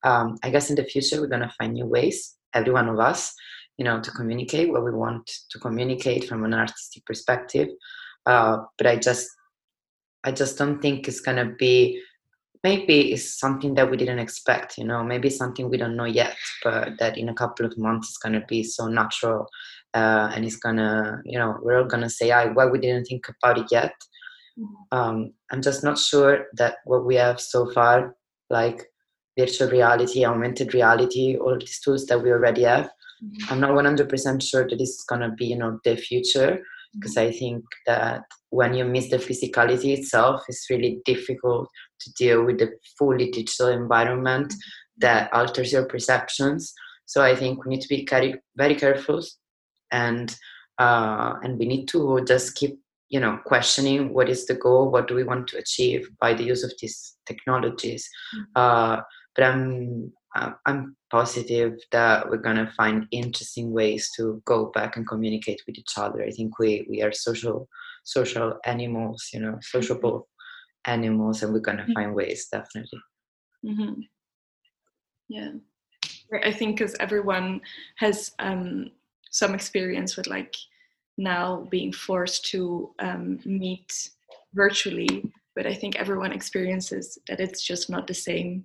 um, 0.02 0.36
I 0.42 0.50
guess 0.50 0.68
in 0.68 0.76
the 0.76 0.84
future 0.84 1.20
we're 1.20 1.28
gonna 1.28 1.52
find 1.58 1.74
new 1.74 1.86
ways, 1.86 2.36
every 2.52 2.72
one 2.72 2.88
of 2.88 2.98
us, 2.98 3.32
you 3.78 3.84
know 3.84 4.00
to 4.00 4.10
communicate 4.10 4.70
what 4.70 4.84
we 4.84 4.90
want 4.90 5.30
to 5.50 5.58
communicate 5.58 6.28
from 6.28 6.44
an 6.44 6.54
artistic 6.54 7.04
perspective 7.04 7.68
uh, 8.26 8.58
but 8.78 8.86
i 8.86 8.96
just 8.96 9.28
i 10.24 10.32
just 10.32 10.58
don't 10.58 10.80
think 10.80 11.08
it's 11.08 11.20
gonna 11.20 11.52
be 11.58 12.00
maybe 12.64 13.12
it's 13.12 13.38
something 13.38 13.74
that 13.74 13.90
we 13.90 13.96
didn't 13.96 14.18
expect 14.18 14.78
you 14.78 14.84
know 14.84 15.02
maybe 15.04 15.30
something 15.30 15.68
we 15.68 15.76
don't 15.76 15.96
know 15.96 16.04
yet 16.04 16.36
but 16.64 16.98
that 16.98 17.16
in 17.18 17.28
a 17.28 17.34
couple 17.34 17.66
of 17.66 17.76
months 17.78 18.08
it's 18.08 18.18
gonna 18.18 18.44
be 18.48 18.62
so 18.62 18.86
natural 18.86 19.46
uh, 19.94 20.30
and 20.34 20.44
it's 20.44 20.56
gonna 20.56 21.20
you 21.24 21.38
know 21.38 21.56
we're 21.62 21.78
all 21.78 21.84
gonna 21.84 22.10
say 22.10 22.30
I, 22.30 22.46
why 22.46 22.66
we 22.66 22.78
didn't 22.78 23.04
think 23.04 23.28
about 23.28 23.58
it 23.58 23.66
yet 23.70 23.94
mm-hmm. 24.58 24.98
um, 24.98 25.32
i'm 25.50 25.62
just 25.62 25.84
not 25.84 25.98
sure 25.98 26.46
that 26.54 26.76
what 26.84 27.04
we 27.04 27.16
have 27.16 27.40
so 27.40 27.70
far 27.72 28.16
like 28.50 28.86
virtual 29.38 29.70
reality 29.70 30.24
augmented 30.24 30.74
reality 30.74 31.36
all 31.36 31.58
these 31.58 31.80
tools 31.80 32.06
that 32.06 32.22
we 32.22 32.30
already 32.30 32.62
have. 32.62 32.90
I'm 33.50 33.60
not 33.60 33.70
100% 33.70 34.42
sure 34.42 34.68
that 34.68 34.78
this 34.78 34.90
is 34.90 35.04
going 35.08 35.22
to 35.22 35.30
be, 35.30 35.46
you 35.46 35.56
know, 35.56 35.78
the 35.84 35.96
future 35.96 36.62
because 36.94 37.14
mm-hmm. 37.16 37.28
I 37.28 37.32
think 37.32 37.64
that 37.86 38.22
when 38.50 38.74
you 38.74 38.84
miss 38.84 39.10
the 39.10 39.18
physicality 39.18 39.96
itself, 39.96 40.42
it's 40.48 40.68
really 40.70 41.00
difficult 41.04 41.68
to 42.00 42.12
deal 42.12 42.44
with 42.44 42.58
the 42.58 42.72
fully 42.98 43.30
digital 43.30 43.68
environment 43.68 44.48
mm-hmm. 44.48 45.00
that 45.00 45.32
alters 45.32 45.72
your 45.72 45.84
perceptions. 45.84 46.72
So 47.06 47.22
I 47.22 47.36
think 47.36 47.64
we 47.64 47.70
need 47.70 47.82
to 47.82 47.88
be 47.88 48.06
very, 48.56 48.74
careful, 48.74 49.22
and 49.92 50.34
uh, 50.78 51.34
and 51.42 51.58
we 51.58 51.66
need 51.66 51.86
to 51.88 52.24
just 52.26 52.56
keep, 52.56 52.80
you 53.08 53.20
know, 53.20 53.38
questioning 53.46 54.12
what 54.12 54.28
is 54.28 54.46
the 54.46 54.54
goal, 54.54 54.90
what 54.90 55.06
do 55.06 55.14
we 55.14 55.22
want 55.22 55.46
to 55.48 55.58
achieve 55.58 56.08
by 56.20 56.34
the 56.34 56.42
use 56.42 56.64
of 56.64 56.72
these 56.80 57.16
technologies. 57.24 58.08
Mm-hmm. 58.34 58.44
Uh, 58.56 59.02
but 59.36 59.44
I'm 59.44 60.12
I'm 60.66 60.96
positive 61.10 61.74
that 61.92 62.28
we're 62.28 62.36
gonna 62.38 62.72
find 62.76 63.06
interesting 63.10 63.72
ways 63.72 64.10
to 64.16 64.42
go 64.44 64.70
back 64.74 64.96
and 64.96 65.08
communicate 65.08 65.62
with 65.66 65.78
each 65.78 65.94
other. 65.96 66.22
I 66.22 66.30
think 66.30 66.58
we 66.58 66.86
we 66.88 67.02
are 67.02 67.12
social 67.12 67.68
social 68.04 68.58
animals, 68.64 69.30
you 69.32 69.40
know, 69.40 69.58
sociable 69.62 70.28
animals, 70.84 71.42
and 71.42 71.52
we're 71.52 71.60
gonna 71.60 71.82
mm-hmm. 71.82 71.92
find 71.92 72.14
ways 72.14 72.48
definitely. 72.50 73.00
Mm-hmm. 73.66 74.00
yeah 75.28 75.50
i 76.44 76.52
think 76.52 76.78
because 76.78 76.94
everyone 77.00 77.60
has 77.96 78.32
um, 78.38 78.90
some 79.30 79.54
experience 79.54 80.16
with 80.16 80.26
like 80.28 80.54
now 81.18 81.66
being 81.70 81.92
forced 81.92 82.44
to 82.46 82.90
um, 83.00 83.40
meet 83.44 84.10
virtually 84.54 85.32
but 85.56 85.66
i 85.66 85.74
think 85.74 85.96
everyone 85.96 86.32
experiences 86.32 87.18
that 87.28 87.40
it's 87.40 87.62
just 87.62 87.90
not 87.90 88.06
the 88.06 88.14
same 88.14 88.64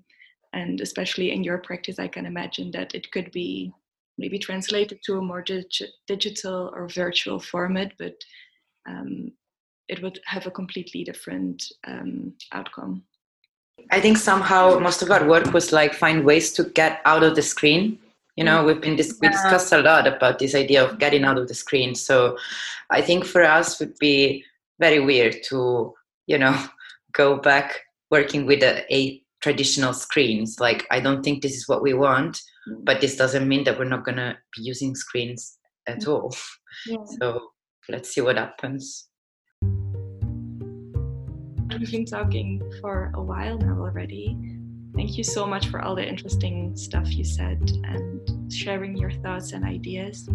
and 0.53 0.81
especially 0.81 1.31
in 1.31 1.43
your 1.43 1.57
practice 1.57 1.99
i 1.99 2.07
can 2.07 2.25
imagine 2.25 2.71
that 2.71 2.93
it 2.95 3.11
could 3.11 3.31
be 3.31 3.71
maybe 4.17 4.37
translated 4.37 4.99
to 5.03 5.17
a 5.17 5.21
more 5.21 5.41
dig- 5.41 5.91
digital 6.07 6.71
or 6.75 6.87
virtual 6.89 7.39
format 7.39 7.93
but 7.97 8.15
um, 8.87 9.31
it 9.91 10.01
would 10.01 10.19
have 10.25 10.47
a 10.47 10.51
completely 10.51 11.03
different 11.03 11.63
um, 11.85 12.33
outcome. 12.53 13.03
I 13.91 13.99
think 13.99 14.17
somehow 14.17 14.79
most 14.79 15.01
of 15.01 15.11
our 15.11 15.27
work 15.27 15.53
was 15.53 15.73
like 15.73 15.93
find 15.93 16.23
ways 16.23 16.53
to 16.53 16.63
get 16.63 17.01
out 17.03 17.23
of 17.23 17.35
the 17.35 17.41
screen. 17.41 17.99
You 18.37 18.45
know 18.45 18.63
we've 18.63 18.79
been 18.79 18.95
dis- 18.95 19.17
we 19.21 19.27
discussed 19.27 19.73
a 19.73 19.81
lot 19.81 20.07
about 20.07 20.39
this 20.39 20.55
idea 20.55 20.83
of 20.83 20.97
getting 20.97 21.25
out 21.25 21.37
of 21.37 21.47
the 21.47 21.53
screen. 21.53 21.93
So 21.95 22.37
i 22.89 23.01
think 23.01 23.25
for 23.25 23.43
us 23.43 23.79
would 23.79 23.97
be 23.99 24.45
very 24.79 24.99
weird 24.99 25.43
to 25.49 25.93
you 26.27 26.37
know 26.37 26.55
go 27.11 27.35
back 27.35 27.81
working 28.09 28.45
with 28.45 28.63
a, 28.63 28.73
a 28.93 29.21
traditional 29.41 29.93
screens. 29.93 30.59
Like 30.59 30.87
i 30.91 30.99
don't 30.99 31.23
think 31.23 31.41
this 31.41 31.55
is 31.55 31.67
what 31.67 31.81
we 31.81 31.93
want 31.93 32.39
mm. 32.67 32.85
but 32.85 33.01
this 33.01 33.15
doesn't 33.17 33.47
mean 33.47 33.63
that 33.65 33.77
we're 33.77 33.85
not 33.85 34.05
going 34.05 34.17
to 34.17 34.37
be 34.55 34.63
using 34.63 34.95
screens 34.95 35.57
at 35.87 36.01
mm. 36.01 36.07
all. 36.07 36.35
Yeah. 36.87 36.97
so 37.19 37.49
let's 37.89 38.13
see 38.13 38.21
what 38.21 38.37
happens. 38.37 39.07
We've 41.79 41.91
been 41.91 42.05
talking 42.05 42.61
for 42.79 43.11
a 43.15 43.23
while 43.23 43.57
now 43.57 43.79
already. 43.79 44.37
Thank 44.93 45.17
you 45.17 45.23
so 45.23 45.47
much 45.47 45.67
for 45.69 45.81
all 45.81 45.95
the 45.95 46.07
interesting 46.07 46.75
stuff 46.75 47.11
you 47.15 47.23
said 47.23 47.71
and 47.85 48.53
sharing 48.53 48.95
your 48.95 49.09
thoughts 49.09 49.53
and 49.53 49.65
ideas. 49.65 50.29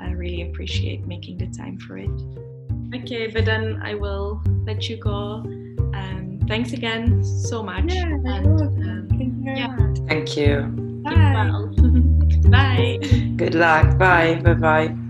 I 0.00 0.10
really 0.12 0.50
appreciate 0.50 1.06
making 1.06 1.38
the 1.38 1.46
time 1.56 1.78
for 1.78 1.98
it. 1.98 2.10
Okay 2.92 3.28
but 3.28 3.44
then 3.44 3.80
i 3.84 3.94
will 3.94 4.42
let 4.66 4.88
you 4.88 4.96
go 4.96 5.44
thanks 6.50 6.72
again 6.72 7.22
so 7.24 7.62
much. 7.62 7.84
Yeah, 7.86 8.02
and, 8.02 8.26
um, 8.26 9.42
yeah. 9.46 9.76
Thank 10.08 10.36
you. 10.36 10.62
Bye. 11.04 11.48
Bye. 12.50 12.98
Good 13.36 13.54
luck. 13.54 13.96
Bye. 13.96 14.40
Bye 14.42 14.54
bye. 14.54 15.09